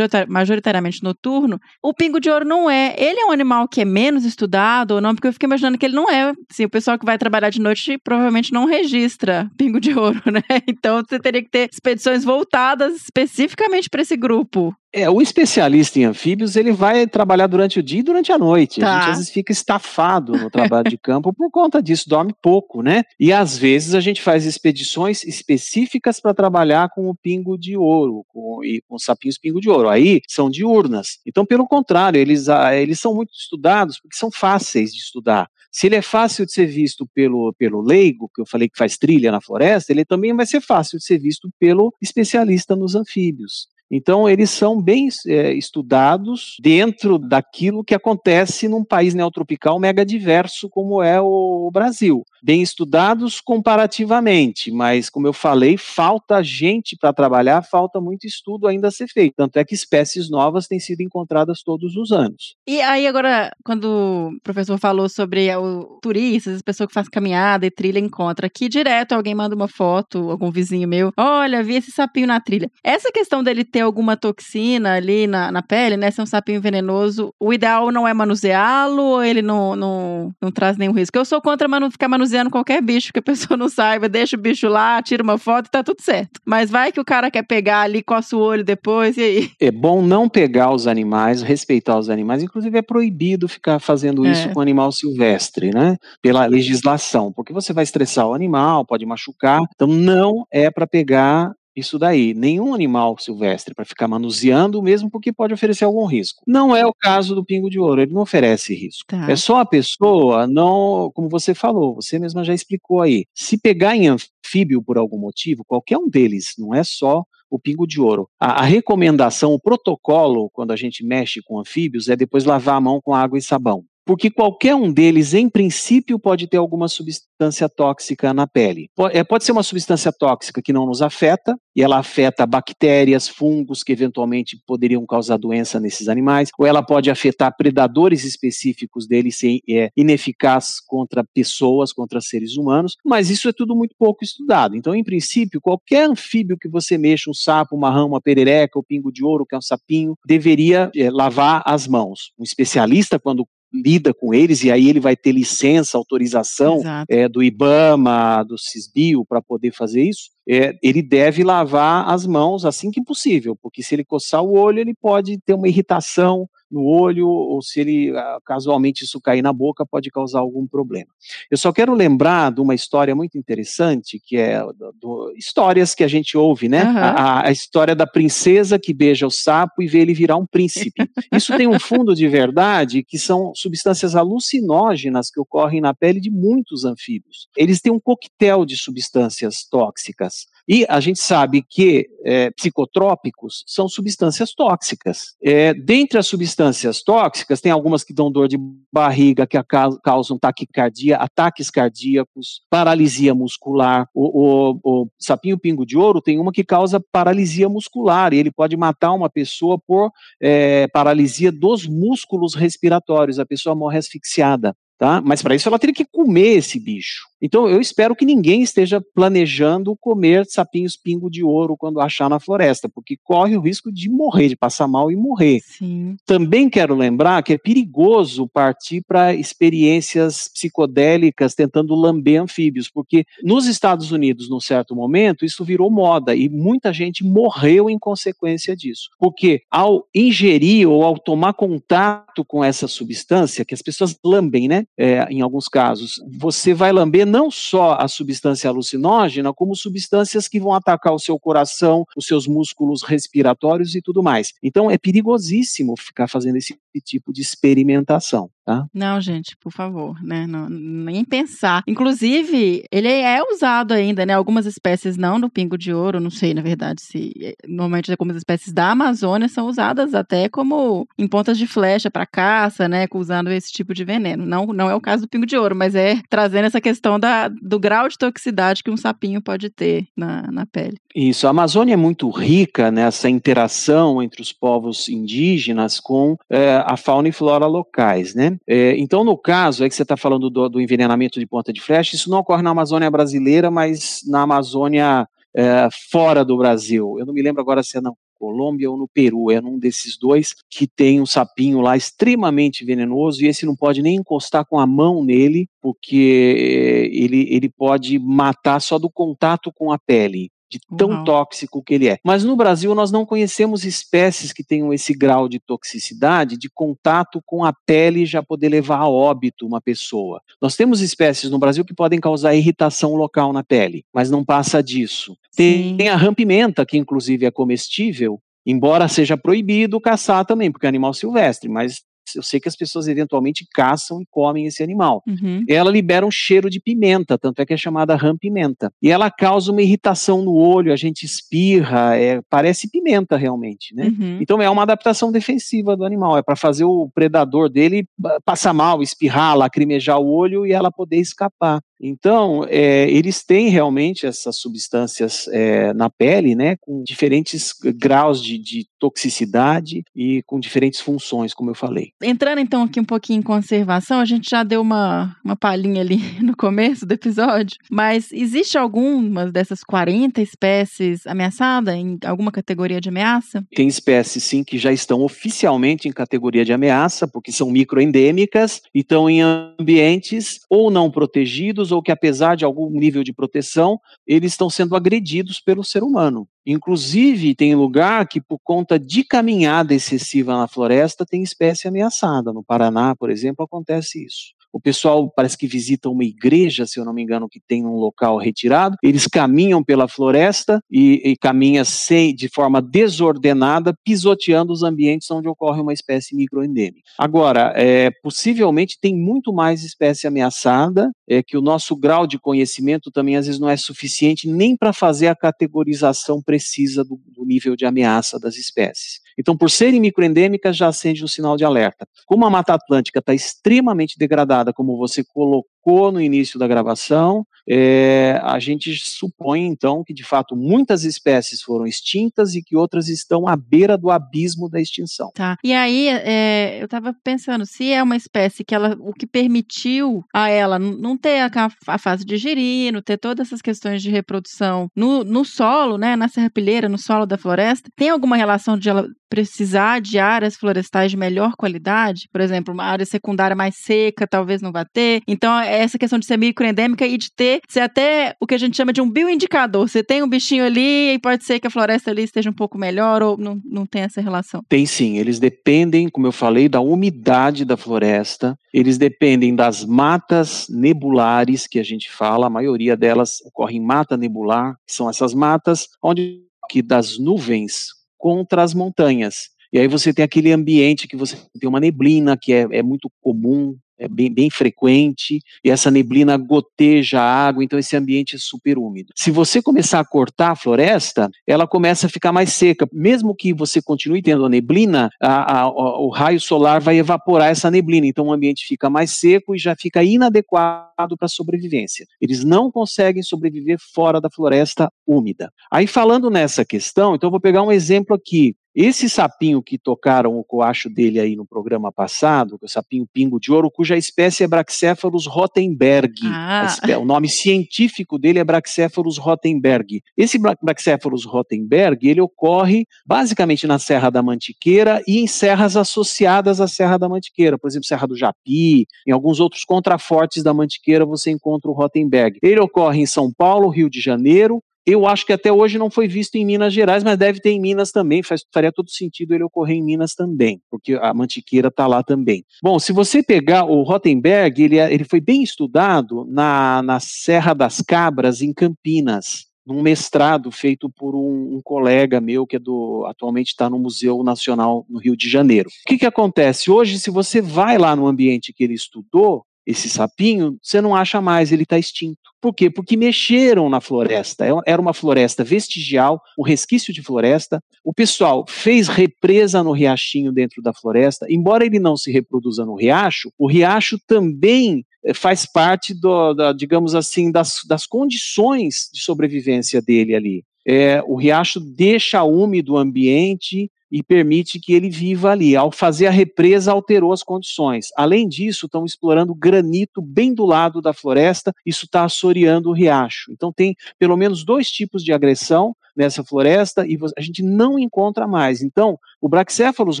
majoritariamente 0.28 1.02
noturno, 1.02 1.60
o 1.82 1.94
pingo 1.94 2.20
de 2.20 2.30
ouro 2.30 2.44
não 2.44 2.68
é. 2.68 2.94
Ele 2.98 3.20
é 3.20 3.26
um 3.26 3.32
animal 3.32 3.68
que 3.68 3.80
é 3.80 3.84
menos 3.84 4.24
estudado 4.24 4.92
ou 4.92 5.00
não, 5.00 5.14
porque 5.14 5.28
eu 5.28 5.32
fiquei 5.32 5.46
imaginando 5.46 5.78
que 5.78 5.86
ele 5.86 5.94
não 5.94 6.10
é. 6.10 6.32
Assim, 6.50 6.64
o 6.64 6.70
pessoal 6.70 6.98
que 6.98 7.04
vai 7.04 7.18
trabalhar 7.18 7.50
de 7.50 7.60
noite 7.60 7.98
provavelmente 8.02 8.52
não 8.52 8.64
registra 8.64 9.50
pingo 9.56 9.80
de 9.80 9.96
ouro, 9.96 10.20
né? 10.30 10.42
Então 10.66 11.02
você 11.12 11.20
teria 11.20 11.42
que 11.42 11.50
ter 11.50 11.68
expedições 11.70 12.24
voltadas 12.24 12.94
especificamente 13.02 13.90
para 13.90 14.02
esse 14.02 14.16
grupo. 14.16 14.74
É, 14.94 15.08
o 15.08 15.22
especialista 15.22 15.98
em 15.98 16.04
anfíbios, 16.04 16.54
ele 16.54 16.70
vai 16.70 17.06
trabalhar 17.06 17.46
durante 17.46 17.78
o 17.78 17.82
dia 17.82 18.00
e 18.00 18.02
durante 18.02 18.30
a 18.30 18.38
noite. 18.38 18.78
Tá. 18.80 18.86
A 18.86 18.94
gente 19.00 19.10
às 19.10 19.16
vezes 19.16 19.32
fica 19.32 19.50
estafado 19.50 20.32
no 20.32 20.50
trabalho 20.50 20.90
de 20.90 20.98
campo 20.98 21.32
por 21.32 21.50
conta 21.50 21.82
disso, 21.82 22.08
dorme 22.08 22.34
pouco, 22.42 22.82
né? 22.82 23.02
E 23.18 23.32
às 23.32 23.56
vezes 23.56 23.94
a 23.94 24.00
gente 24.00 24.20
faz 24.20 24.44
expedições 24.44 25.24
específicas 25.24 26.20
para 26.20 26.34
trabalhar 26.34 26.90
com 26.90 27.08
o 27.08 27.14
pingo 27.14 27.56
de 27.56 27.74
ouro 27.74 28.22
com, 28.28 28.62
e 28.62 28.82
com 28.86 28.98
sapinhos 28.98 29.38
pingo 29.38 29.62
de 29.62 29.70
ouro. 29.70 29.88
Aí 29.88 30.20
são 30.28 30.50
diurnas. 30.50 31.18
Então, 31.26 31.46
pelo 31.46 31.66
contrário, 31.66 32.20
eles, 32.20 32.50
ah, 32.50 32.76
eles 32.76 33.00
são 33.00 33.14
muito 33.14 33.32
estudados 33.32 33.98
porque 33.98 34.16
são 34.16 34.30
fáceis 34.30 34.92
de 34.92 34.98
estudar. 34.98 35.48
Se 35.72 35.86
ele 35.86 35.96
é 35.96 36.02
fácil 36.02 36.44
de 36.44 36.52
ser 36.52 36.66
visto 36.66 37.08
pelo, 37.14 37.54
pelo 37.54 37.80
leigo, 37.80 38.30
que 38.32 38.42
eu 38.42 38.46
falei 38.46 38.68
que 38.68 38.76
faz 38.76 38.98
trilha 38.98 39.32
na 39.32 39.40
floresta, 39.40 39.90
ele 39.90 40.04
também 40.04 40.36
vai 40.36 40.44
ser 40.44 40.60
fácil 40.60 40.98
de 40.98 41.04
ser 41.04 41.18
visto 41.18 41.50
pelo 41.58 41.94
especialista 42.00 42.76
nos 42.76 42.94
anfíbios. 42.94 43.66
Então, 43.90 44.28
eles 44.28 44.50
são 44.50 44.80
bem 44.80 45.08
é, 45.26 45.52
estudados 45.52 46.56
dentro 46.60 47.18
daquilo 47.18 47.84
que 47.84 47.94
acontece 47.94 48.68
num 48.68 48.84
país 48.84 49.14
neotropical 49.14 49.78
mega 49.78 50.04
diverso 50.04 50.68
como 50.68 51.02
é 51.02 51.20
o 51.20 51.70
Brasil. 51.72 52.22
Bem 52.42 52.60
estudados 52.60 53.40
comparativamente, 53.40 54.72
mas 54.72 55.08
como 55.08 55.26
eu 55.26 55.32
falei, 55.32 55.76
falta 55.76 56.42
gente 56.42 56.96
para 56.96 57.12
trabalhar, 57.12 57.62
falta 57.62 58.00
muito 58.00 58.26
estudo 58.26 58.66
ainda 58.66 58.88
a 58.88 58.90
ser 58.90 59.06
feito. 59.06 59.34
Tanto 59.36 59.56
é 59.58 59.64
que 59.64 59.74
espécies 59.74 60.28
novas 60.28 60.66
têm 60.66 60.80
sido 60.80 61.02
encontradas 61.02 61.62
todos 61.62 61.96
os 61.96 62.10
anos. 62.10 62.56
E 62.66 62.80
aí 62.80 63.06
agora, 63.06 63.52
quando 63.64 63.84
o 63.84 64.40
professor 64.42 64.76
falou 64.78 65.08
sobre 65.08 65.54
o 65.56 65.98
turistas, 66.02 66.56
as 66.56 66.62
pessoas 66.62 66.88
que 66.88 66.94
fazem 66.94 67.10
caminhada 67.10 67.64
e 67.64 67.70
trilha 67.70 67.98
encontra 67.98 68.46
aqui 68.46 68.68
direto 68.68 69.12
alguém 69.12 69.34
manda 69.34 69.54
uma 69.54 69.68
foto, 69.68 70.30
algum 70.30 70.50
vizinho 70.50 70.88
meu, 70.88 71.12
olha, 71.16 71.62
vi 71.62 71.76
esse 71.76 71.92
sapinho 71.92 72.26
na 72.26 72.40
trilha. 72.40 72.70
Essa 72.82 73.12
questão 73.12 73.42
dele 73.42 73.64
ter 73.64 73.80
alguma 73.80 74.16
toxina 74.16 74.94
ali 74.94 75.26
na, 75.26 75.52
na 75.52 75.62
pele, 75.62 75.96
né, 75.96 76.10
ser 76.10 76.22
um 76.22 76.26
sapinho 76.26 76.60
venenoso, 76.60 77.32
o 77.38 77.52
ideal 77.52 77.92
não 77.92 78.08
é 78.08 78.12
manuseá-lo 78.12 79.22
ele 79.22 79.42
não, 79.42 79.76
não, 79.76 80.34
não 80.40 80.50
traz 80.50 80.76
nenhum 80.76 80.92
risco? 80.92 81.16
Eu 81.16 81.24
sou 81.24 81.40
contra 81.40 81.68
manu 81.68 81.90
ficar 81.90 82.08
manuseando 82.08 82.31
qualquer 82.50 82.80
bicho 82.82 83.12
que 83.12 83.18
a 83.18 83.22
pessoa 83.22 83.56
não 83.56 83.68
saiba, 83.68 84.08
deixa 84.08 84.36
o 84.36 84.40
bicho 84.40 84.68
lá, 84.68 85.00
tira 85.02 85.22
uma 85.22 85.38
foto 85.38 85.66
e 85.66 85.70
tá 85.70 85.82
tudo 85.82 86.00
certo. 86.00 86.40
Mas 86.44 86.70
vai 86.70 86.92
que 86.92 87.00
o 87.00 87.04
cara 87.04 87.30
quer 87.30 87.42
pegar 87.42 87.80
ali, 87.82 88.02
coça 88.02 88.36
o 88.36 88.40
olho 88.40 88.64
depois, 88.64 89.16
e 89.16 89.22
aí? 89.22 89.50
É 89.60 89.70
bom 89.70 90.02
não 90.02 90.28
pegar 90.28 90.72
os 90.72 90.86
animais, 90.86 91.42
respeitar 91.42 91.98
os 91.98 92.08
animais, 92.10 92.42
inclusive 92.42 92.76
é 92.78 92.82
proibido 92.82 93.48
ficar 93.48 93.78
fazendo 93.78 94.26
isso 94.26 94.48
É. 94.48 94.52
com 94.52 94.60
animal 94.60 94.92
silvestre, 94.92 95.70
né? 95.70 95.96
Pela 96.20 96.46
legislação, 96.46 97.32
porque 97.32 97.52
você 97.52 97.72
vai 97.72 97.84
estressar 97.84 98.26
o 98.26 98.34
animal, 98.34 98.84
pode 98.84 99.04
machucar. 99.06 99.60
Então 99.74 99.86
não 99.88 100.44
é 100.50 100.70
para 100.70 100.86
pegar 100.86 101.52
isso 101.74 101.98
daí. 101.98 102.34
Nenhum 102.34 102.74
animal 102.74 103.16
silvestre 103.18 103.74
para 103.74 103.84
ficar 103.84 104.08
manuseando, 104.08 104.82
mesmo 104.82 105.10
porque 105.10 105.32
pode 105.32 105.54
oferecer 105.54 105.84
algum 105.84 106.06
risco. 106.06 106.42
Não 106.46 106.74
é 106.74 106.86
o 106.86 106.94
caso 106.94 107.34
do 107.34 107.44
pingo 107.44 107.70
de 107.70 107.78
ouro, 107.78 108.02
ele 108.02 108.12
não 108.12 108.22
oferece 108.22 108.74
risco. 108.74 109.04
Tá. 109.08 109.30
É 109.30 109.36
só 109.36 109.60
a 109.60 109.66
pessoa 109.66 110.46
não, 110.46 111.10
como 111.14 111.28
você 111.28 111.54
falou, 111.54 111.94
você 111.94 112.18
mesma 112.18 112.44
já 112.44 112.54
explicou 112.54 113.00
aí. 113.00 113.24
Se 113.34 113.58
pegar 113.58 113.96
em 113.96 114.08
anfíbio 114.08 114.82
por 114.82 114.98
algum 114.98 115.18
motivo, 115.18 115.64
qualquer 115.64 115.98
um 115.98 116.08
deles, 116.08 116.54
não 116.58 116.74
é 116.74 116.84
só 116.84 117.24
o 117.50 117.58
pingo 117.58 117.86
de 117.86 118.00
ouro. 118.00 118.28
A, 118.40 118.62
a 118.62 118.64
recomendação, 118.64 119.52
o 119.52 119.60
protocolo, 119.60 120.48
quando 120.52 120.72
a 120.72 120.76
gente 120.76 121.04
mexe 121.04 121.42
com 121.42 121.60
anfíbios, 121.60 122.08
é 122.08 122.16
depois 122.16 122.44
lavar 122.44 122.76
a 122.76 122.80
mão 122.80 123.00
com 123.00 123.14
água 123.14 123.38
e 123.38 123.42
sabão. 123.42 123.84
Porque 124.04 124.30
qualquer 124.30 124.74
um 124.74 124.92
deles, 124.92 125.34
em 125.34 125.48
princípio, 125.48 126.18
pode 126.18 126.46
ter 126.46 126.56
alguma 126.56 126.88
substância 126.88 127.68
tóxica 127.68 128.32
na 128.34 128.46
pele. 128.46 128.88
É, 129.12 129.22
Pode 129.22 129.44
ser 129.44 129.52
uma 129.52 129.62
substância 129.62 130.12
tóxica 130.12 130.60
que 130.60 130.72
não 130.72 130.86
nos 130.86 131.00
afeta, 131.00 131.56
e 131.74 131.82
ela 131.82 131.98
afeta 131.98 132.44
bactérias, 132.44 133.28
fungos 133.28 133.82
que 133.82 133.92
eventualmente 133.92 134.60
poderiam 134.66 135.06
causar 135.06 135.36
doença 135.38 135.80
nesses 135.80 136.08
animais, 136.08 136.50
ou 136.58 136.66
ela 136.66 136.82
pode 136.82 137.10
afetar 137.10 137.54
predadores 137.56 138.24
específicos 138.24 139.06
deles, 139.06 139.38
é, 139.68 139.90
ineficaz 139.96 140.80
contra 140.86 141.24
pessoas, 141.34 141.92
contra 141.92 142.20
seres 142.20 142.56
humanos, 142.56 142.96
mas 143.04 143.30
isso 143.30 143.48
é 143.48 143.52
tudo 143.52 143.74
muito 143.74 143.94
pouco 143.98 144.22
estudado. 144.22 144.76
Então, 144.76 144.94
em 144.94 145.04
princípio, 145.04 145.60
qualquer 145.60 146.10
anfíbio 146.10 146.58
que 146.58 146.68
você 146.68 146.98
mexa, 146.98 147.30
um 147.30 147.34
sapo, 147.34 147.76
uma 147.76 147.90
rã, 147.90 148.04
uma 148.04 148.20
perereca, 148.20 148.78
o 148.78 148.84
pingo 148.84 149.10
de 149.12 149.24
ouro, 149.24 149.46
que 149.46 149.54
é 149.54 149.58
um 149.58 149.62
sapinho, 149.62 150.16
deveria 150.26 150.90
é, 150.94 151.10
lavar 151.10 151.62
as 151.64 151.86
mãos. 151.86 152.32
Um 152.38 152.42
especialista, 152.42 153.18
quando 153.18 153.46
lida 153.72 154.12
com 154.12 154.34
eles, 154.34 154.62
e 154.64 154.70
aí 154.70 154.88
ele 154.88 155.00
vai 155.00 155.16
ter 155.16 155.32
licença, 155.32 155.96
autorização 155.96 156.80
é, 157.08 157.28
do 157.28 157.42
IBAMA, 157.42 158.44
do 158.44 158.58
CISBio, 158.58 159.24
para 159.24 159.40
poder 159.40 159.72
fazer 159.72 160.02
isso, 160.02 160.30
é, 160.48 160.76
ele 160.82 161.02
deve 161.02 161.42
lavar 161.44 162.08
as 162.08 162.26
mãos 162.26 162.64
assim 162.64 162.90
que 162.90 163.02
possível, 163.02 163.56
porque 163.60 163.82
se 163.82 163.94
ele 163.94 164.04
coçar 164.04 164.42
o 164.42 164.52
olho, 164.56 164.80
ele 164.80 164.94
pode 164.94 165.38
ter 165.40 165.54
uma 165.54 165.68
irritação 165.68 166.48
no 166.72 166.84
olho, 166.84 167.28
ou 167.28 167.60
se 167.62 167.80
ele 167.80 168.16
ah, 168.16 168.38
casualmente 168.44 169.04
isso 169.04 169.20
cair 169.20 169.42
na 169.42 169.52
boca, 169.52 169.84
pode 169.86 170.10
causar 170.10 170.40
algum 170.40 170.66
problema. 170.66 171.08
Eu 171.50 171.58
só 171.58 171.72
quero 171.72 171.94
lembrar 171.94 172.50
de 172.50 172.60
uma 172.60 172.74
história 172.74 173.14
muito 173.14 173.36
interessante, 173.38 174.18
que 174.24 174.36
é 174.36 174.60
do- 175.00 175.32
histórias 175.36 175.94
que 175.94 176.02
a 176.02 176.08
gente 176.08 176.36
ouve, 176.36 176.68
né? 176.68 176.82
A, 176.82 177.10
a- 177.40 177.46
a 177.48 177.52
história 177.52 177.94
da 177.94 178.06
princesa 178.06 178.78
que 178.78 178.94
beija 178.94 179.26
o 179.26 179.30
sapo 179.30 179.82
e 179.82 179.86
vê 179.86 179.98
ele 180.00 180.14
virar 180.14 180.36
um 180.36 180.46
príncipe. 180.46 181.08
Isso 181.32 181.56
tem 181.56 181.66
um 181.66 181.78
fundo 181.78 182.14
de 182.14 182.26
verdade, 182.28 183.02
que 183.04 183.18
são 183.18 183.52
substâncias 183.54 184.16
alucinógenas 184.16 185.30
que 185.30 185.40
ocorrem 185.40 185.80
na 185.80 185.92
pele 185.94 186.20
de 186.20 186.30
muitos 186.30 186.84
anfíbios. 186.84 187.48
Eles 187.56 187.80
têm 187.80 187.92
um 187.92 188.00
coquetel 188.00 188.64
de 188.64 188.76
substâncias 188.76 189.64
tóxicas. 189.64 190.46
E 190.68 190.86
a 190.88 191.00
gente 191.00 191.18
sabe 191.18 191.62
que 191.68 192.06
é, 192.24 192.50
psicotrópicos 192.52 193.64
são 193.66 193.88
substâncias 193.88 194.54
tóxicas. 194.54 195.34
É, 195.42 195.74
dentre 195.74 196.18
as 196.18 196.26
substâncias 196.26 197.02
tóxicas, 197.02 197.60
tem 197.60 197.72
algumas 197.72 198.04
que 198.04 198.14
dão 198.14 198.30
dor 198.30 198.46
de 198.48 198.56
barriga, 198.92 199.46
que 199.46 199.58
causam 200.02 200.38
taquicardia, 200.38 201.16
ataques 201.16 201.68
cardíacos, 201.70 202.62
paralisia 202.70 203.34
muscular. 203.34 204.06
O, 204.14 204.70
o- 204.74 204.80
o 204.84 205.08
sapinho 205.18 205.58
pingo 205.58 205.84
de 205.84 205.96
ouro 205.96 206.20
tem 206.20 206.38
uma 206.38 206.52
que 206.52 206.64
causa 206.64 207.02
paralisia 207.12 207.68
muscular, 207.68 208.32
e 208.32 208.38
ele 208.38 208.50
pode 208.52 208.76
matar 208.76 209.12
uma 209.12 209.28
pessoa 209.28 209.78
por 209.84 210.10
é, 210.40 210.86
paralisia 210.88 211.50
dos 211.50 211.86
músculos 211.86 212.54
respiratórios, 212.54 213.38
a 213.38 213.46
pessoa 213.46 213.74
morre 213.74 213.98
asfixiada. 213.98 214.74
Tá? 215.02 215.20
Mas 215.20 215.42
para 215.42 215.56
isso 215.56 215.68
ela 215.68 215.80
teria 215.80 215.92
que 215.92 216.04
comer 216.04 216.58
esse 216.58 216.78
bicho. 216.78 217.26
Então 217.42 217.68
eu 217.68 217.80
espero 217.80 218.14
que 218.14 218.24
ninguém 218.24 218.62
esteja 218.62 219.00
planejando 219.00 219.96
comer 219.96 220.46
sapinhos 220.46 220.96
pingo 220.96 221.28
de 221.28 221.42
ouro 221.42 221.76
quando 221.76 222.00
achar 222.00 222.30
na 222.30 222.38
floresta, 222.38 222.88
porque 222.88 223.16
corre 223.20 223.56
o 223.56 223.60
risco 223.60 223.90
de 223.90 224.08
morrer, 224.08 224.50
de 224.50 224.54
passar 224.54 224.86
mal 224.86 225.10
e 225.10 225.16
morrer. 225.16 225.60
Sim. 225.64 226.14
Também 226.24 226.70
quero 226.70 226.94
lembrar 226.94 227.42
que 227.42 227.52
é 227.52 227.58
perigoso 227.58 228.46
partir 228.46 229.02
para 229.02 229.34
experiências 229.34 230.48
psicodélicas 230.54 231.52
tentando 231.52 231.96
lamber 231.96 232.40
anfíbios, 232.40 232.88
porque 232.88 233.24
nos 233.42 233.66
Estados 233.66 234.12
Unidos, 234.12 234.48
num 234.48 234.60
certo 234.60 234.94
momento, 234.94 235.44
isso 235.44 235.64
virou 235.64 235.90
moda 235.90 236.32
e 236.36 236.48
muita 236.48 236.92
gente 236.92 237.24
morreu 237.24 237.90
em 237.90 237.98
consequência 237.98 238.76
disso. 238.76 239.10
Porque 239.18 239.62
ao 239.68 240.06
ingerir 240.14 240.88
ou 240.88 241.02
ao 241.02 241.18
tomar 241.18 241.54
contato 241.54 242.44
com 242.44 242.62
essa 242.62 242.86
substância, 242.86 243.64
que 243.64 243.74
as 243.74 243.82
pessoas 243.82 244.16
lambem, 244.24 244.68
né? 244.68 244.84
É, 244.98 245.24
em 245.30 245.40
alguns 245.40 245.68
casos, 245.68 246.22
você 246.38 246.74
vai 246.74 246.92
lamber 246.92 247.26
não 247.26 247.50
só 247.50 247.94
a 247.94 248.06
substância 248.08 248.68
alucinógena, 248.68 249.52
como 249.52 249.74
substâncias 249.74 250.48
que 250.48 250.60
vão 250.60 250.74
atacar 250.74 251.14
o 251.14 251.18
seu 251.18 251.38
coração, 251.38 252.04
os 252.16 252.26
seus 252.26 252.46
músculos 252.46 253.02
respiratórios 253.02 253.94
e 253.94 254.02
tudo 254.02 254.22
mais. 254.22 254.52
Então 254.62 254.90
é 254.90 254.98
perigosíssimo 254.98 255.94
ficar 255.96 256.28
fazendo 256.28 256.58
esse 256.94 257.04
tipo 257.04 257.32
de 257.32 257.40
experimentação, 257.40 258.50
tá? 258.64 258.84
Não, 258.94 259.20
gente, 259.20 259.56
por 259.56 259.72
favor, 259.72 260.22
né? 260.22 260.46
Não- 260.46 260.68
nem 260.68 261.24
pensar. 261.24 261.82
Inclusive, 261.86 262.84
ele 262.90 263.08
é 263.08 263.42
usado 263.42 263.92
ainda, 263.92 264.24
né? 264.26 264.34
Algumas 264.34 264.66
espécies 264.66 265.16
não 265.16 265.38
no 265.38 265.50
pingo 265.50 265.76
de 265.78 265.92
ouro, 265.92 266.20
não 266.20 266.30
sei, 266.30 266.54
na 266.54 266.62
verdade, 266.62 267.02
se 267.02 267.32
eh, 267.40 267.54
normalmente 267.66 268.10
algumas 268.10 268.36
espécies 268.36 268.72
da 268.72 268.90
Amazônia 268.90 269.48
são 269.48 269.66
usadas 269.66 270.14
até 270.14 270.48
como 270.48 271.06
em 271.18 271.26
pontas 271.26 271.58
de 271.58 271.66
flecha 271.66 272.10
para 272.10 272.26
caça, 272.26 272.88
né? 272.88 273.06
Usando 273.14 273.50
esse 273.50 273.72
tipo 273.72 273.94
de 273.94 274.04
veneno. 274.04 274.44
Não, 274.44 274.66
não 274.66 274.90
é 274.90 274.94
o 274.94 275.00
caso 275.00 275.22
do 275.22 275.28
pingo 275.28 275.46
de 275.46 275.56
ouro, 275.56 275.74
mas 275.76 275.94
é 275.94 276.20
trazendo 276.28 276.66
essa 276.66 276.80
questão 276.80 277.18
da, 277.18 277.48
do 277.48 277.78
grau 277.78 278.08
de 278.08 278.18
toxicidade 278.18 278.82
que 278.82 278.90
um 278.90 278.96
sapinho 278.96 279.40
pode 279.42 279.70
ter 279.70 280.06
na, 280.16 280.50
na 280.50 280.66
pele. 280.66 280.96
Isso, 281.14 281.46
a 281.46 281.50
Amazônia 281.50 281.94
é 281.94 281.96
muito 281.96 282.28
rica 282.30 282.90
nessa 282.90 283.28
interação 283.28 284.22
entre 284.22 284.40
os 284.42 284.52
povos 284.52 285.08
indígenas 285.08 286.00
com 286.00 286.36
a 286.86 286.96
fauna 286.96 287.28
e 287.28 287.32
flora 287.32 287.66
locais, 287.66 288.34
né? 288.34 288.58
Eh, 288.66 288.94
então, 288.98 289.24
no 289.24 289.36
caso, 289.36 289.84
é 289.84 289.88
que 289.88 289.94
você 289.94 290.02
está 290.02 290.16
falando 290.16 290.50
do, 290.50 290.68
do 290.68 290.80
envenenamento 290.80 291.38
de 291.38 291.46
ponta 291.46 291.72
de 291.72 291.80
flecha, 291.80 292.16
isso 292.16 292.30
não 292.30 292.38
ocorre 292.38 292.62
na 292.62 292.70
Amazônia 292.70 293.10
brasileira, 293.10 293.70
mas 293.70 294.20
na 294.26 294.42
Amazônia 294.42 295.26
eh, 295.54 295.88
fora 296.10 296.44
do 296.44 296.56
Brasil. 296.56 297.16
Eu 297.18 297.26
não 297.26 297.34
me 297.34 297.42
lembro 297.42 297.60
agora 297.60 297.82
se 297.82 297.98
é 297.98 298.00
na 298.00 298.12
Colômbia 298.38 298.90
ou 298.90 298.96
no 298.96 299.06
Peru, 299.06 299.50
é 299.52 299.60
num 299.60 299.78
desses 299.78 300.18
dois 300.18 300.52
que 300.68 300.86
tem 300.86 301.20
um 301.20 301.26
sapinho 301.26 301.80
lá 301.80 301.96
extremamente 301.96 302.84
venenoso 302.84 303.44
e 303.44 303.46
esse 303.46 303.64
não 303.64 303.76
pode 303.76 304.02
nem 304.02 304.16
encostar 304.16 304.66
com 304.66 304.80
a 304.80 304.86
mão 304.86 305.24
nele, 305.24 305.68
porque 305.80 307.10
ele, 307.12 307.46
ele 307.48 307.68
pode 307.68 308.18
matar 308.18 308.80
só 308.80 308.98
do 308.98 309.08
contato 309.08 309.70
com 309.72 309.92
a 309.92 309.98
pele 309.98 310.50
de 310.72 310.80
tão 310.96 311.10
Uau. 311.10 311.24
tóxico 311.24 311.82
que 311.82 311.92
ele 311.92 312.08
é. 312.08 312.18
Mas 312.24 312.44
no 312.44 312.56
Brasil 312.56 312.94
nós 312.94 313.12
não 313.12 313.26
conhecemos 313.26 313.84
espécies 313.84 314.52
que 314.54 314.64
tenham 314.64 314.92
esse 314.92 315.12
grau 315.12 315.46
de 315.48 315.60
toxicidade, 315.60 316.56
de 316.56 316.70
contato 316.72 317.42
com 317.44 317.62
a 317.62 317.74
pele 317.86 318.24
já 318.24 318.42
poder 318.42 318.70
levar 318.70 318.96
a 318.96 319.08
óbito 319.08 319.66
uma 319.66 319.82
pessoa. 319.82 320.40
Nós 320.60 320.74
temos 320.74 321.02
espécies 321.02 321.50
no 321.50 321.58
Brasil 321.58 321.84
que 321.84 321.94
podem 321.94 322.18
causar 322.18 322.54
irritação 322.54 323.14
local 323.14 323.52
na 323.52 323.62
pele, 323.62 324.04
mas 324.14 324.30
não 324.30 324.42
passa 324.42 324.82
disso. 324.82 325.36
Tem, 325.54 325.94
tem 325.98 326.08
a 326.08 326.16
rã-pimenta, 326.16 326.86
que 326.86 326.96
inclusive 326.96 327.44
é 327.44 327.50
comestível, 327.50 328.40
embora 328.64 329.08
seja 329.08 329.36
proibido 329.36 330.00
caçar 330.00 330.46
também, 330.46 330.72
porque 330.72 330.86
é 330.86 330.88
animal 330.88 331.12
silvestre, 331.12 331.68
mas 331.68 332.00
eu 332.34 332.42
sei 332.42 332.60
que 332.60 332.68
as 332.68 332.76
pessoas 332.76 333.08
eventualmente 333.08 333.66
caçam 333.72 334.20
e 334.20 334.26
comem 334.30 334.66
esse 334.66 334.82
animal 334.82 335.22
Uhum. 335.26 335.64
ela 335.68 335.90
libera 335.90 336.26
um 336.26 336.30
cheiro 336.30 336.68
de 336.68 336.80
pimenta, 336.80 337.38
tanto 337.38 337.60
é 337.60 337.66
que 337.66 337.72
é 337.72 337.76
chamada 337.76 338.14
rã-pimenta. 338.16 338.92
E 339.02 339.10
ela 339.10 339.30
causa 339.30 339.70
uma 339.70 339.82
irritação 339.82 340.42
no 340.42 340.54
olho, 340.54 340.92
a 340.92 340.96
gente 340.96 341.24
espirra, 341.24 342.16
é, 342.16 342.40
parece 342.48 342.90
pimenta 342.90 343.36
realmente, 343.36 343.94
né? 343.94 344.06
Uhum. 344.06 344.38
Então 344.40 344.60
é 344.60 344.68
uma 344.68 344.82
adaptação 344.82 345.32
defensiva 345.32 345.96
do 345.96 346.04
animal, 346.04 346.36
é 346.36 346.42
para 346.42 346.56
fazer 346.56 346.84
o 346.84 347.10
predador 347.14 347.68
dele 347.68 348.06
ah, 348.24 348.38
passar 348.44 348.72
mal, 348.72 349.02
espirrar, 349.02 349.56
lacrimejar 349.56 350.18
o 350.18 350.30
olho 350.30 350.66
e 350.66 350.72
ela 350.72 350.90
poder 350.90 351.18
escapar. 351.18 351.80
Então, 352.02 352.64
é, 352.68 353.08
eles 353.08 353.44
têm 353.44 353.68
realmente 353.68 354.26
essas 354.26 354.56
substâncias 354.56 355.46
é, 355.48 355.94
na 355.94 356.10
pele, 356.10 356.56
né, 356.56 356.76
com 356.80 357.02
diferentes 357.04 357.72
graus 357.96 358.42
de, 358.42 358.58
de, 358.58 358.86
toxicidade 358.98 360.04
e 360.14 360.44
com 360.46 360.60
diferentes 360.60 361.00
funções, 361.00 361.52
como 361.52 361.70
eu 361.70 361.74
falei. 361.74 362.12
Entrando 362.22 362.60
então 362.60 362.84
aqui 362.84 363.00
um 363.00 363.04
pouquinho 363.04 363.40
em 363.40 363.42
conservação, 363.42 364.20
a 364.20 364.24
gente 364.24 364.48
já 364.48 364.62
deu 364.62 364.80
uma, 364.80 365.36
uma 365.44 365.56
palhinha 365.56 366.00
ali 366.00 366.18
no 366.40 366.56
começo 366.56 367.04
do 367.04 367.12
episódio, 367.12 367.76
mas 367.90 368.30
existe 368.32 368.78
algumas 368.78 369.50
dessas 369.50 369.82
40 369.82 370.40
espécies 370.40 371.26
ameaçadas 371.26 371.94
em 371.94 372.16
alguma 372.24 372.52
categoria 372.52 373.00
de 373.00 373.08
ameaça? 373.08 373.64
Tem 373.74 373.88
espécies, 373.88 374.44
sim, 374.44 374.62
que 374.62 374.78
já 374.78 374.92
estão 374.92 375.22
oficialmente 375.22 376.08
em 376.08 376.12
categoria 376.12 376.64
de 376.64 376.72
ameaça, 376.72 377.26
porque 377.26 377.52
são 377.52 377.70
microendêmicas 377.70 378.80
e 378.94 379.00
estão 379.00 379.28
em 379.28 379.40
ambientes 379.40 380.60
ou 380.70 380.90
não 380.90 381.10
protegidos 381.10 381.91
ou 381.92 382.02
que, 382.02 382.10
apesar 382.10 382.56
de 382.56 382.64
algum 382.64 382.90
nível 382.90 383.22
de 383.22 383.32
proteção, 383.32 384.00
eles 384.26 384.52
estão 384.52 384.68
sendo 384.68 384.96
agredidos 384.96 385.60
pelo 385.60 385.84
ser 385.84 386.02
humano. 386.02 386.48
Inclusive, 386.66 387.54
tem 387.54 387.74
lugar 387.74 388.26
que, 388.26 388.40
por 388.40 388.58
conta 388.62 388.98
de 388.98 389.24
caminhada 389.24 389.94
excessiva 389.94 390.56
na 390.56 390.66
floresta, 390.66 391.26
tem 391.26 391.42
espécie 391.42 391.88
ameaçada. 391.88 392.52
No 392.52 392.64
Paraná, 392.64 393.14
por 393.14 393.30
exemplo, 393.30 393.64
acontece 393.64 394.24
isso. 394.24 394.54
O 394.72 394.80
pessoal 394.80 395.30
parece 395.30 395.56
que 395.58 395.66
visita 395.66 396.08
uma 396.08 396.24
igreja, 396.24 396.86
se 396.86 396.98
eu 396.98 397.04
não 397.04 397.12
me 397.12 397.22
engano, 397.22 397.48
que 397.48 397.60
tem 397.60 397.84
um 397.84 397.96
local 397.96 398.38
retirado. 398.38 398.96
Eles 399.02 399.26
caminham 399.26 399.84
pela 399.84 400.08
floresta 400.08 400.80
e, 400.90 401.20
e 401.24 401.36
caminham 401.36 401.84
sem, 401.84 402.34
de 402.34 402.48
forma 402.48 402.80
desordenada, 402.80 403.94
pisoteando 404.04 404.72
os 404.72 404.82
ambientes 404.82 405.30
onde 405.30 405.48
ocorre 405.48 405.80
uma 405.80 405.92
espécie 405.92 406.34
microendêmica. 406.34 407.02
Agora, 407.18 407.72
é, 407.76 408.10
possivelmente 408.22 408.98
tem 409.00 409.14
muito 409.14 409.52
mais 409.52 409.84
espécie 409.84 410.26
ameaçada, 410.26 411.10
é 411.28 411.42
que 411.42 411.56
o 411.56 411.62
nosso 411.62 411.94
grau 411.96 412.26
de 412.26 412.38
conhecimento 412.38 413.10
também 413.10 413.36
às 413.36 413.46
vezes 413.46 413.60
não 413.60 413.68
é 413.68 413.76
suficiente 413.76 414.48
nem 414.48 414.76
para 414.76 414.92
fazer 414.92 415.28
a 415.28 415.36
categorização 415.36 416.42
precisa 416.42 417.04
do, 417.04 417.20
do 417.28 417.44
nível 417.44 417.76
de 417.76 417.84
ameaça 417.84 418.38
das 418.38 418.56
espécies. 418.56 419.20
Então, 419.42 419.56
por 419.56 419.68
serem 419.68 420.00
microendêmicas, 420.00 420.76
já 420.76 420.86
acende 420.86 421.24
um 421.24 421.26
sinal 421.26 421.56
de 421.56 421.64
alerta. 421.64 422.06
Como 422.24 422.46
a 422.46 422.50
Mata 422.50 422.74
Atlântica 422.74 423.18
está 423.18 423.34
extremamente 423.34 424.16
degradada, 424.16 424.72
como 424.72 424.96
você 424.96 425.24
colocou 425.24 425.66
no 425.86 426.20
início 426.20 426.58
da 426.58 426.68
gravação, 426.68 427.44
é, 427.68 428.40
a 428.42 428.58
gente 428.58 428.94
supõe, 428.96 429.66
então, 429.66 430.02
que 430.04 430.12
de 430.12 430.24
fato 430.24 430.56
muitas 430.56 431.04
espécies 431.04 431.62
foram 431.62 431.86
extintas 431.86 432.54
e 432.54 432.62
que 432.62 432.76
outras 432.76 433.08
estão 433.08 433.46
à 433.46 433.56
beira 433.56 433.96
do 433.96 434.10
abismo 434.10 434.68
da 434.68 434.80
extinção. 434.80 435.30
Tá. 435.34 435.56
E 435.62 435.72
aí, 435.72 436.08
é, 436.08 436.78
eu 436.80 436.86
estava 436.86 437.14
pensando, 437.24 437.64
se 437.66 437.92
é 437.92 438.02
uma 438.02 438.16
espécie 438.16 438.64
que 438.64 438.74
ela, 438.74 438.96
o 439.00 439.12
que 439.12 439.26
permitiu 439.26 440.24
a 440.34 440.48
ela 440.48 440.78
não 440.78 441.16
ter 441.16 441.40
a, 441.40 441.50
a 441.86 441.98
fase 441.98 442.24
de 442.24 442.36
girino, 442.36 443.02
ter 443.02 443.18
todas 443.18 443.48
essas 443.48 443.62
questões 443.62 444.02
de 444.02 444.10
reprodução 444.10 444.88
no, 444.96 445.24
no 445.24 445.44
solo, 445.44 445.96
né, 445.96 446.16
na 446.16 446.28
serrapilheira, 446.28 446.88
no 446.88 446.98
solo 446.98 447.26
da 447.26 447.38
floresta, 447.38 447.88
tem 447.96 448.10
alguma 448.10 448.36
relação 448.36 448.76
de 448.76 448.88
ela 448.88 449.06
precisar 449.32 449.98
de 450.02 450.18
áreas 450.18 450.56
florestais 450.56 451.10
de 451.10 451.16
melhor 451.16 451.54
qualidade, 451.56 452.28
por 452.30 452.42
exemplo, 452.42 452.74
uma 452.74 452.84
área 452.84 453.06
secundária 453.06 453.56
mais 453.56 453.76
seca, 453.78 454.26
talvez 454.26 454.60
não 454.60 454.70
vá 454.70 454.84
ter. 454.84 455.22
Então, 455.26 455.58
essa 455.78 455.98
questão 455.98 456.18
de 456.18 456.26
ser 456.26 456.36
microendêmica 456.36 457.06
e 457.06 457.16
de 457.16 457.30
ter, 457.34 457.60
ser 457.68 457.80
até 457.80 458.34
o 458.40 458.46
que 458.46 458.54
a 458.54 458.58
gente 458.58 458.76
chama 458.76 458.92
de 458.92 459.00
um 459.00 459.10
bioindicador. 459.10 459.88
Você 459.88 460.02
tem 460.02 460.22
um 460.22 460.28
bichinho 460.28 460.64
ali 460.64 461.14
e 461.14 461.18
pode 461.18 461.44
ser 461.44 461.60
que 461.60 461.66
a 461.66 461.70
floresta 461.70 462.10
ali 462.10 462.22
esteja 462.22 462.50
um 462.50 462.54
pouco 462.54 462.78
melhor 462.78 463.22
ou 463.22 463.36
não, 463.36 463.60
não 463.64 463.86
tem 463.86 464.02
essa 464.02 464.20
relação. 464.20 464.62
Tem 464.68 464.86
sim, 464.86 465.18
eles 465.18 465.38
dependem, 465.38 466.08
como 466.08 466.26
eu 466.26 466.32
falei, 466.32 466.68
da 466.68 466.80
umidade 466.80 467.64
da 467.64 467.76
floresta, 467.76 468.56
eles 468.72 468.98
dependem 468.98 469.54
das 469.54 469.84
matas 469.84 470.66
nebulares 470.68 471.66
que 471.66 471.78
a 471.78 471.82
gente 471.84 472.10
fala, 472.10 472.46
a 472.46 472.50
maioria 472.50 472.96
delas 472.96 473.40
ocorre 473.44 473.76
em 473.76 473.80
mata 473.80 474.16
nebular, 474.16 474.76
são 474.86 475.08
essas 475.08 475.34
matas 475.34 475.88
onde 476.02 476.42
que 476.68 476.82
das 476.82 477.18
nuvens 477.18 477.88
contra 478.18 478.62
as 478.62 478.72
montanhas. 478.72 479.50
E 479.72 479.78
aí 479.78 479.88
você 479.88 480.12
tem 480.12 480.24
aquele 480.24 480.52
ambiente 480.52 481.08
que 481.08 481.16
você 481.16 481.36
tem 481.58 481.68
uma 481.68 481.80
neblina, 481.80 482.36
que 482.36 482.52
é, 482.52 482.66
é 482.70 482.82
muito 482.82 483.10
comum, 483.22 483.74
é 484.02 484.08
bem, 484.08 484.32
bem, 484.32 484.50
frequente, 484.50 485.40
e 485.64 485.70
essa 485.70 485.90
neblina 485.90 486.36
goteja 486.36 487.20
a 487.20 487.46
água, 487.46 487.62
então 487.62 487.78
esse 487.78 487.96
ambiente 487.96 488.34
é 488.34 488.38
super 488.38 488.76
úmido. 488.76 489.12
Se 489.16 489.30
você 489.30 489.62
começar 489.62 490.00
a 490.00 490.04
cortar 490.04 490.50
a 490.50 490.56
floresta, 490.56 491.30
ela 491.46 491.66
começa 491.66 492.06
a 492.06 492.10
ficar 492.10 492.32
mais 492.32 492.52
seca. 492.52 492.88
Mesmo 492.92 493.34
que 493.34 493.52
você 493.52 493.80
continue 493.80 494.20
tendo 494.20 494.44
a 494.44 494.48
neblina, 494.48 495.08
a, 495.20 495.60
a, 495.60 495.68
o 495.68 496.08
raio 496.08 496.40
solar 496.40 496.80
vai 496.80 496.98
evaporar 496.98 497.50
essa 497.50 497.70
neblina, 497.70 498.06
então 498.06 498.26
o 498.26 498.32
ambiente 498.32 498.66
fica 498.66 498.90
mais 498.90 499.12
seco 499.12 499.54
e 499.54 499.58
já 499.58 499.76
fica 499.76 500.02
inadequado 500.02 501.16
para 501.16 501.26
a 501.26 501.28
sobrevivência. 501.28 502.04
Eles 502.20 502.42
não 502.44 502.70
conseguem 502.70 503.22
sobreviver 503.22 503.78
fora 503.94 504.20
da 504.20 504.28
floresta 504.28 504.90
úmida. 505.06 505.52
Aí 505.70 505.86
falando 505.86 506.28
nessa 506.28 506.64
questão, 506.64 507.14
então 507.14 507.28
eu 507.28 507.30
vou 507.30 507.40
pegar 507.40 507.62
um 507.62 507.70
exemplo 507.70 508.16
aqui. 508.16 508.56
Esse 508.74 509.08
sapinho 509.08 509.62
que 509.62 509.76
tocaram 509.76 510.38
o 510.38 510.44
coacho 510.44 510.88
dele 510.88 511.20
aí 511.20 511.36
no 511.36 511.46
programa 511.46 511.92
passado, 511.92 512.58
o 512.60 512.68
sapinho 512.68 513.06
pingo 513.12 513.38
de 513.38 513.52
ouro, 513.52 513.70
cuja 513.70 513.96
espécie 513.96 514.44
é 514.44 514.48
Brachycephalus 514.48 515.26
rotenberg. 515.26 516.14
Ah. 516.24 516.74
O 516.98 517.04
nome 517.04 517.28
científico 517.28 518.18
dele 518.18 518.38
é 518.38 518.44
Brachycephalus 518.44 519.18
rotenberg. 519.18 520.02
Esse 520.16 520.38
Brachycephalus 520.38 521.24
rotenberg, 521.26 522.08
ele 522.08 522.20
ocorre 522.20 522.86
basicamente 523.06 523.66
na 523.66 523.78
Serra 523.78 524.08
da 524.08 524.22
Mantiqueira 524.22 525.02
e 525.06 525.18
em 525.18 525.26
serras 525.26 525.76
associadas 525.76 526.60
à 526.60 526.66
Serra 526.66 526.96
da 526.96 527.08
Mantiqueira, 527.08 527.58
por 527.58 527.68
exemplo, 527.68 527.86
Serra 527.86 528.06
do 528.06 528.16
Japi, 528.16 528.86
em 529.06 529.12
alguns 529.12 529.38
outros 529.38 529.64
contrafortes 529.64 530.42
da 530.42 530.54
Mantiqueira 530.54 531.04
você 531.04 531.30
encontra 531.30 531.70
o 531.70 531.74
rotenberg. 531.74 532.38
Ele 532.42 532.60
ocorre 532.60 533.00
em 533.00 533.06
São 533.06 533.30
Paulo, 533.30 533.68
Rio 533.68 533.90
de 533.90 534.00
Janeiro, 534.00 534.62
eu 534.86 535.06
acho 535.06 535.24
que 535.24 535.32
até 535.32 535.52
hoje 535.52 535.78
não 535.78 535.90
foi 535.90 536.08
visto 536.08 536.34
em 536.34 536.44
Minas 536.44 536.72
Gerais, 536.72 537.04
mas 537.04 537.16
deve 537.16 537.40
ter 537.40 537.50
em 537.50 537.60
Minas 537.60 537.92
também. 537.92 538.22
Faz, 538.22 538.44
faria 538.52 538.72
todo 538.72 538.90
sentido 538.90 539.34
ele 539.34 539.44
ocorrer 539.44 539.76
em 539.76 539.82
Minas 539.82 540.14
também, 540.14 540.60
porque 540.70 540.94
a 540.94 541.14
mantiqueira 541.14 541.68
está 541.68 541.86
lá 541.86 542.02
também. 542.02 542.44
Bom, 542.62 542.78
se 542.78 542.92
você 542.92 543.22
pegar 543.22 543.64
o 543.64 543.82
Rottenberg, 543.82 544.62
ele, 544.62 544.78
é, 544.78 544.92
ele 544.92 545.04
foi 545.04 545.20
bem 545.20 545.42
estudado 545.42 546.26
na, 546.28 546.82
na 546.82 546.98
Serra 547.00 547.54
das 547.54 547.80
Cabras, 547.80 548.42
em 548.42 548.52
Campinas 548.52 549.52
num 549.64 549.80
mestrado 549.80 550.50
feito 550.50 550.90
por 550.90 551.14
um, 551.14 551.56
um, 551.56 551.60
colega 551.62 552.20
meu 552.20 552.46
que 552.46 552.56
é 552.56 552.58
do 552.58 553.04
atualmente 553.06 553.48
está 553.48 553.70
no 553.70 553.78
Museu 553.78 554.22
Nacional 554.22 554.84
no 554.88 554.98
Rio 554.98 555.16
de 555.16 555.28
Janeiro. 555.28 555.68
O 555.68 555.88
que, 555.88 555.98
que 555.98 556.06
acontece 556.06 556.70
hoje? 556.70 556.98
Se 556.98 557.10
você 557.10 557.40
vai 557.40 557.78
lá 557.78 557.94
no 557.94 558.06
ambiente 558.06 558.52
que 558.52 558.64
ele 558.64 558.74
estudou, 558.74 559.46
esse 559.66 559.88
sapinho, 559.88 560.58
você 560.62 560.80
não 560.80 560.94
acha 560.94 561.20
mais, 561.20 561.52
ele 561.52 561.62
está 561.62 561.78
extinto. 561.78 562.18
Por 562.40 562.52
quê? 562.52 562.68
Porque 562.68 562.96
mexeram 562.96 563.68
na 563.70 563.80
floresta. 563.80 564.44
É 564.44 564.50
era 564.66 564.82
uma 564.82 564.92
floresta 564.92 565.44
vestigial, 565.44 566.20
um 566.36 566.42
resquício 566.42 566.92
de 566.92 567.00
floresta. 567.00 567.62
O 567.84 567.94
pessoal 567.94 568.44
fez 568.48 568.88
represa 568.88 569.62
no 569.62 569.72
riachinho 569.72 570.32
dentro 570.32 570.60
da 570.60 570.72
floresta. 570.72 571.26
Embora 571.30 571.64
ele 571.64 571.78
não 571.78 571.96
se 571.96 572.10
reproduza 572.10 572.64
no 572.64 572.74
riacho, 572.74 573.32
o 573.38 573.48
riacho 573.48 573.96
também 574.08 574.84
eh, 575.04 575.14
faz 575.14 575.46
parte, 575.46 575.94
do, 575.94 576.34
da, 576.34 576.52
digamos 576.52 576.96
assim, 576.96 577.30
das, 577.30 577.60
das 577.68 577.86
condições 577.86 578.90
de 578.92 579.00
sobrevivência 579.00 579.80
dele 579.80 580.14
ali. 580.14 580.44
É, 580.66 581.02
o 581.06 581.16
riacho 581.16 581.58
deixa 581.60 582.22
úmido 582.22 582.74
o 582.74 582.78
ambiente, 582.78 583.70
e 583.92 584.02
permite 584.02 584.58
que 584.58 584.72
ele 584.72 584.88
viva 584.88 585.30
ali. 585.30 585.54
Ao 585.54 585.70
fazer 585.70 586.06
a 586.06 586.10
represa, 586.10 586.72
alterou 586.72 587.12
as 587.12 587.22
condições. 587.22 587.88
Além 587.94 588.26
disso, 588.26 588.64
estão 588.64 588.86
explorando 588.86 589.34
granito 589.34 590.00
bem 590.00 590.32
do 590.32 590.46
lado 590.46 590.80
da 590.80 590.94
floresta, 590.94 591.52
isso 591.64 591.84
está 591.84 592.04
assoreando 592.04 592.70
o 592.70 592.72
riacho. 592.72 593.30
Então, 593.30 593.52
tem 593.52 593.76
pelo 593.98 594.16
menos 594.16 594.44
dois 594.44 594.70
tipos 594.70 595.04
de 595.04 595.12
agressão 595.12 595.76
nessa 595.94 596.24
floresta 596.24 596.86
e 596.86 596.98
a 597.14 597.20
gente 597.20 597.42
não 597.42 597.78
encontra 597.78 598.26
mais. 598.26 598.62
Então, 598.62 598.98
o 599.22 599.28
Brachycephalus 599.28 600.00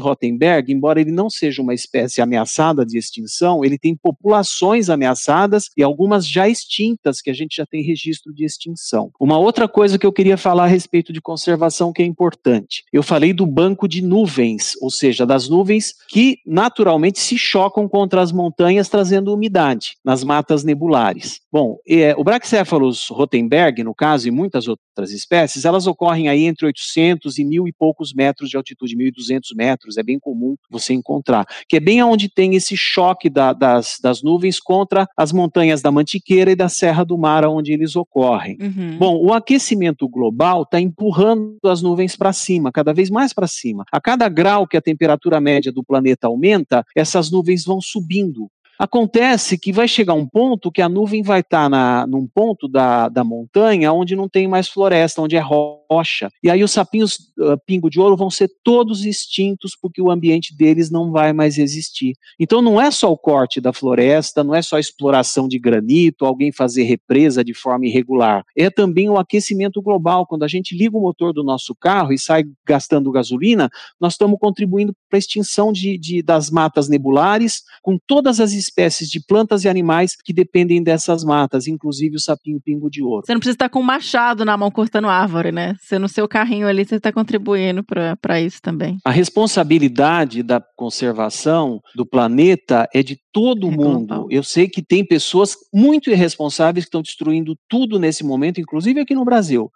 rotenberg, 0.00 0.72
embora 0.72 1.00
ele 1.00 1.12
não 1.12 1.30
seja 1.30 1.62
uma 1.62 1.72
espécie 1.72 2.20
ameaçada 2.20 2.84
de 2.84 2.98
extinção, 2.98 3.64
ele 3.64 3.78
tem 3.78 3.94
populações 3.94 4.90
ameaçadas 4.90 5.70
e 5.76 5.82
algumas 5.82 6.26
já 6.26 6.48
extintas 6.48 7.20
que 7.20 7.30
a 7.30 7.32
gente 7.32 7.54
já 7.54 7.64
tem 7.64 7.84
registro 7.84 8.34
de 8.34 8.44
extinção. 8.44 9.12
Uma 9.20 9.38
outra 9.38 9.68
coisa 9.68 9.96
que 9.96 10.04
eu 10.04 10.12
queria 10.12 10.36
falar 10.36 10.64
a 10.64 10.66
respeito 10.66 11.12
de 11.12 11.20
conservação 11.20 11.92
que 11.92 12.02
é 12.02 12.04
importante. 12.04 12.82
Eu 12.92 13.02
falei 13.02 13.32
do 13.32 13.46
banco 13.46 13.86
de 13.86 14.02
nuvens, 14.02 14.72
ou 14.80 14.90
seja, 14.90 15.24
das 15.24 15.48
nuvens 15.48 15.94
que 16.08 16.38
naturalmente 16.44 17.20
se 17.20 17.38
chocam 17.38 17.88
contra 17.88 18.20
as 18.20 18.32
montanhas 18.32 18.88
trazendo 18.88 19.32
umidade 19.32 19.94
nas 20.04 20.24
matas 20.24 20.64
nebulares. 20.64 21.40
Bom, 21.52 21.76
é, 21.86 22.14
o 22.16 22.24
Brachycephalus 22.24 23.08
rotenberg, 23.08 23.84
no 23.84 23.94
caso, 23.94 24.26
e 24.26 24.30
muitas 24.30 24.66
outras 24.66 25.12
espécies, 25.12 25.64
elas 25.64 25.86
ocorrem 25.86 26.28
aí 26.28 26.44
entre 26.44 26.66
800 26.66 27.38
e 27.38 27.44
mil 27.44 27.68
e 27.68 27.72
poucos 27.72 28.12
metros 28.12 28.48
de 28.48 28.56
altitude, 28.56 28.96
1.200 29.12 29.54
metros, 29.54 29.96
é 29.96 30.02
bem 30.02 30.18
comum 30.18 30.56
você 30.70 30.92
encontrar, 30.92 31.46
que 31.68 31.76
é 31.76 31.80
bem 31.80 32.02
onde 32.02 32.28
tem 32.28 32.54
esse 32.54 32.76
choque 32.76 33.28
da, 33.28 33.52
das, 33.52 33.98
das 34.02 34.22
nuvens 34.22 34.58
contra 34.58 35.06
as 35.16 35.32
montanhas 35.32 35.82
da 35.82 35.90
Mantiqueira 35.90 36.50
e 36.50 36.56
da 36.56 36.68
Serra 36.68 37.04
do 37.04 37.18
Mar, 37.18 37.44
onde 37.44 37.72
eles 37.72 37.96
ocorrem. 37.96 38.56
Uhum. 38.60 38.98
Bom, 38.98 39.24
o 39.24 39.32
aquecimento 39.32 40.08
global 40.08 40.62
está 40.62 40.80
empurrando 40.80 41.58
as 41.64 41.82
nuvens 41.82 42.16
para 42.16 42.32
cima, 42.32 42.72
cada 42.72 42.92
vez 42.92 43.10
mais 43.10 43.32
para 43.32 43.46
cima. 43.46 43.84
A 43.92 44.00
cada 44.00 44.28
grau 44.28 44.66
que 44.66 44.76
a 44.76 44.82
temperatura 44.82 45.40
média 45.40 45.72
do 45.72 45.84
planeta 45.84 46.26
aumenta, 46.26 46.84
essas 46.94 47.30
nuvens 47.30 47.64
vão 47.64 47.80
subindo 47.80 48.48
Acontece 48.82 49.56
que 49.56 49.72
vai 49.72 49.86
chegar 49.86 50.14
um 50.14 50.26
ponto 50.26 50.68
que 50.68 50.82
a 50.82 50.88
nuvem 50.88 51.22
vai 51.22 51.38
estar 51.38 51.70
na, 51.70 52.04
num 52.04 52.26
ponto 52.26 52.66
da, 52.66 53.08
da 53.08 53.22
montanha 53.22 53.92
onde 53.92 54.16
não 54.16 54.28
tem 54.28 54.48
mais 54.48 54.66
floresta, 54.66 55.22
onde 55.22 55.36
é 55.36 55.40
rocha. 55.40 56.28
E 56.42 56.50
aí 56.50 56.64
os 56.64 56.72
sapinhos 56.72 57.32
uh, 57.38 57.56
pingo 57.64 57.88
de 57.88 58.00
ouro 58.00 58.16
vão 58.16 58.28
ser 58.28 58.50
todos 58.64 59.04
extintos 59.04 59.78
porque 59.80 60.02
o 60.02 60.10
ambiente 60.10 60.52
deles 60.56 60.90
não 60.90 61.12
vai 61.12 61.32
mais 61.32 61.58
existir. 61.58 62.14
Então 62.40 62.60
não 62.60 62.80
é 62.80 62.90
só 62.90 63.12
o 63.12 63.16
corte 63.16 63.60
da 63.60 63.72
floresta, 63.72 64.42
não 64.42 64.52
é 64.52 64.60
só 64.60 64.74
a 64.74 64.80
exploração 64.80 65.46
de 65.46 65.60
granito, 65.60 66.26
alguém 66.26 66.50
fazer 66.50 66.82
represa 66.82 67.44
de 67.44 67.54
forma 67.54 67.86
irregular. 67.86 68.42
É 68.58 68.68
também 68.68 69.08
o 69.08 69.16
aquecimento 69.16 69.80
global. 69.80 70.26
Quando 70.26 70.42
a 70.42 70.48
gente 70.48 70.76
liga 70.76 70.96
o 70.96 71.00
motor 71.00 71.32
do 71.32 71.44
nosso 71.44 71.72
carro 71.72 72.12
e 72.12 72.18
sai 72.18 72.42
gastando 72.66 73.12
gasolina, 73.12 73.70
nós 74.00 74.14
estamos 74.14 74.40
contribuindo 74.40 74.92
para 75.08 75.18
a 75.18 75.20
extinção 75.20 75.72
de, 75.72 75.96
de, 75.96 76.20
das 76.20 76.50
matas 76.50 76.88
nebulares, 76.88 77.62
com 77.80 77.96
todas 78.08 78.40
as 78.40 78.50
espécies 78.50 78.71
de 78.74 79.20
plantas 79.20 79.64
e 79.64 79.68
animais 79.68 80.16
que 80.16 80.32
dependem 80.32 80.82
dessas 80.82 81.24
matas, 81.24 81.66
inclusive 81.66 82.16
o 82.16 82.20
sapinho 82.20 82.60
pingo 82.60 82.90
de 82.90 83.02
ouro. 83.02 83.24
Você 83.24 83.32
não 83.32 83.40
precisa 83.40 83.54
estar 83.54 83.68
com 83.68 83.80
um 83.80 83.84
machado 83.84 84.44
na 84.44 84.56
mão 84.56 84.70
cortando 84.70 85.08
árvore, 85.08 85.52
né? 85.52 85.74
Você 85.80 85.98
no 85.98 86.08
seu 86.08 86.28
carrinho 86.28 86.66
ali, 86.66 86.84
você 86.84 86.96
está 86.96 87.12
contribuindo 87.12 87.84
para 87.84 88.40
isso 88.40 88.60
também. 88.62 88.98
A 89.04 89.10
responsabilidade 89.10 90.42
da 90.42 90.60
conservação 90.76 91.80
do 91.94 92.06
planeta 92.06 92.88
é 92.94 93.02
de 93.02 93.18
todo 93.32 93.68
é 93.68 93.70
mundo. 93.70 94.06
Global. 94.06 94.26
Eu 94.30 94.42
sei 94.42 94.68
que 94.68 94.82
tem 94.82 95.04
pessoas 95.04 95.56
muito 95.72 96.10
irresponsáveis 96.10 96.84
que 96.84 96.88
estão 96.88 97.02
destruindo 97.02 97.56
tudo 97.68 97.98
nesse 97.98 98.24
momento, 98.24 98.60
inclusive 98.60 99.00
aqui 99.00 99.14
no 99.14 99.24
Brasil, 99.24 99.70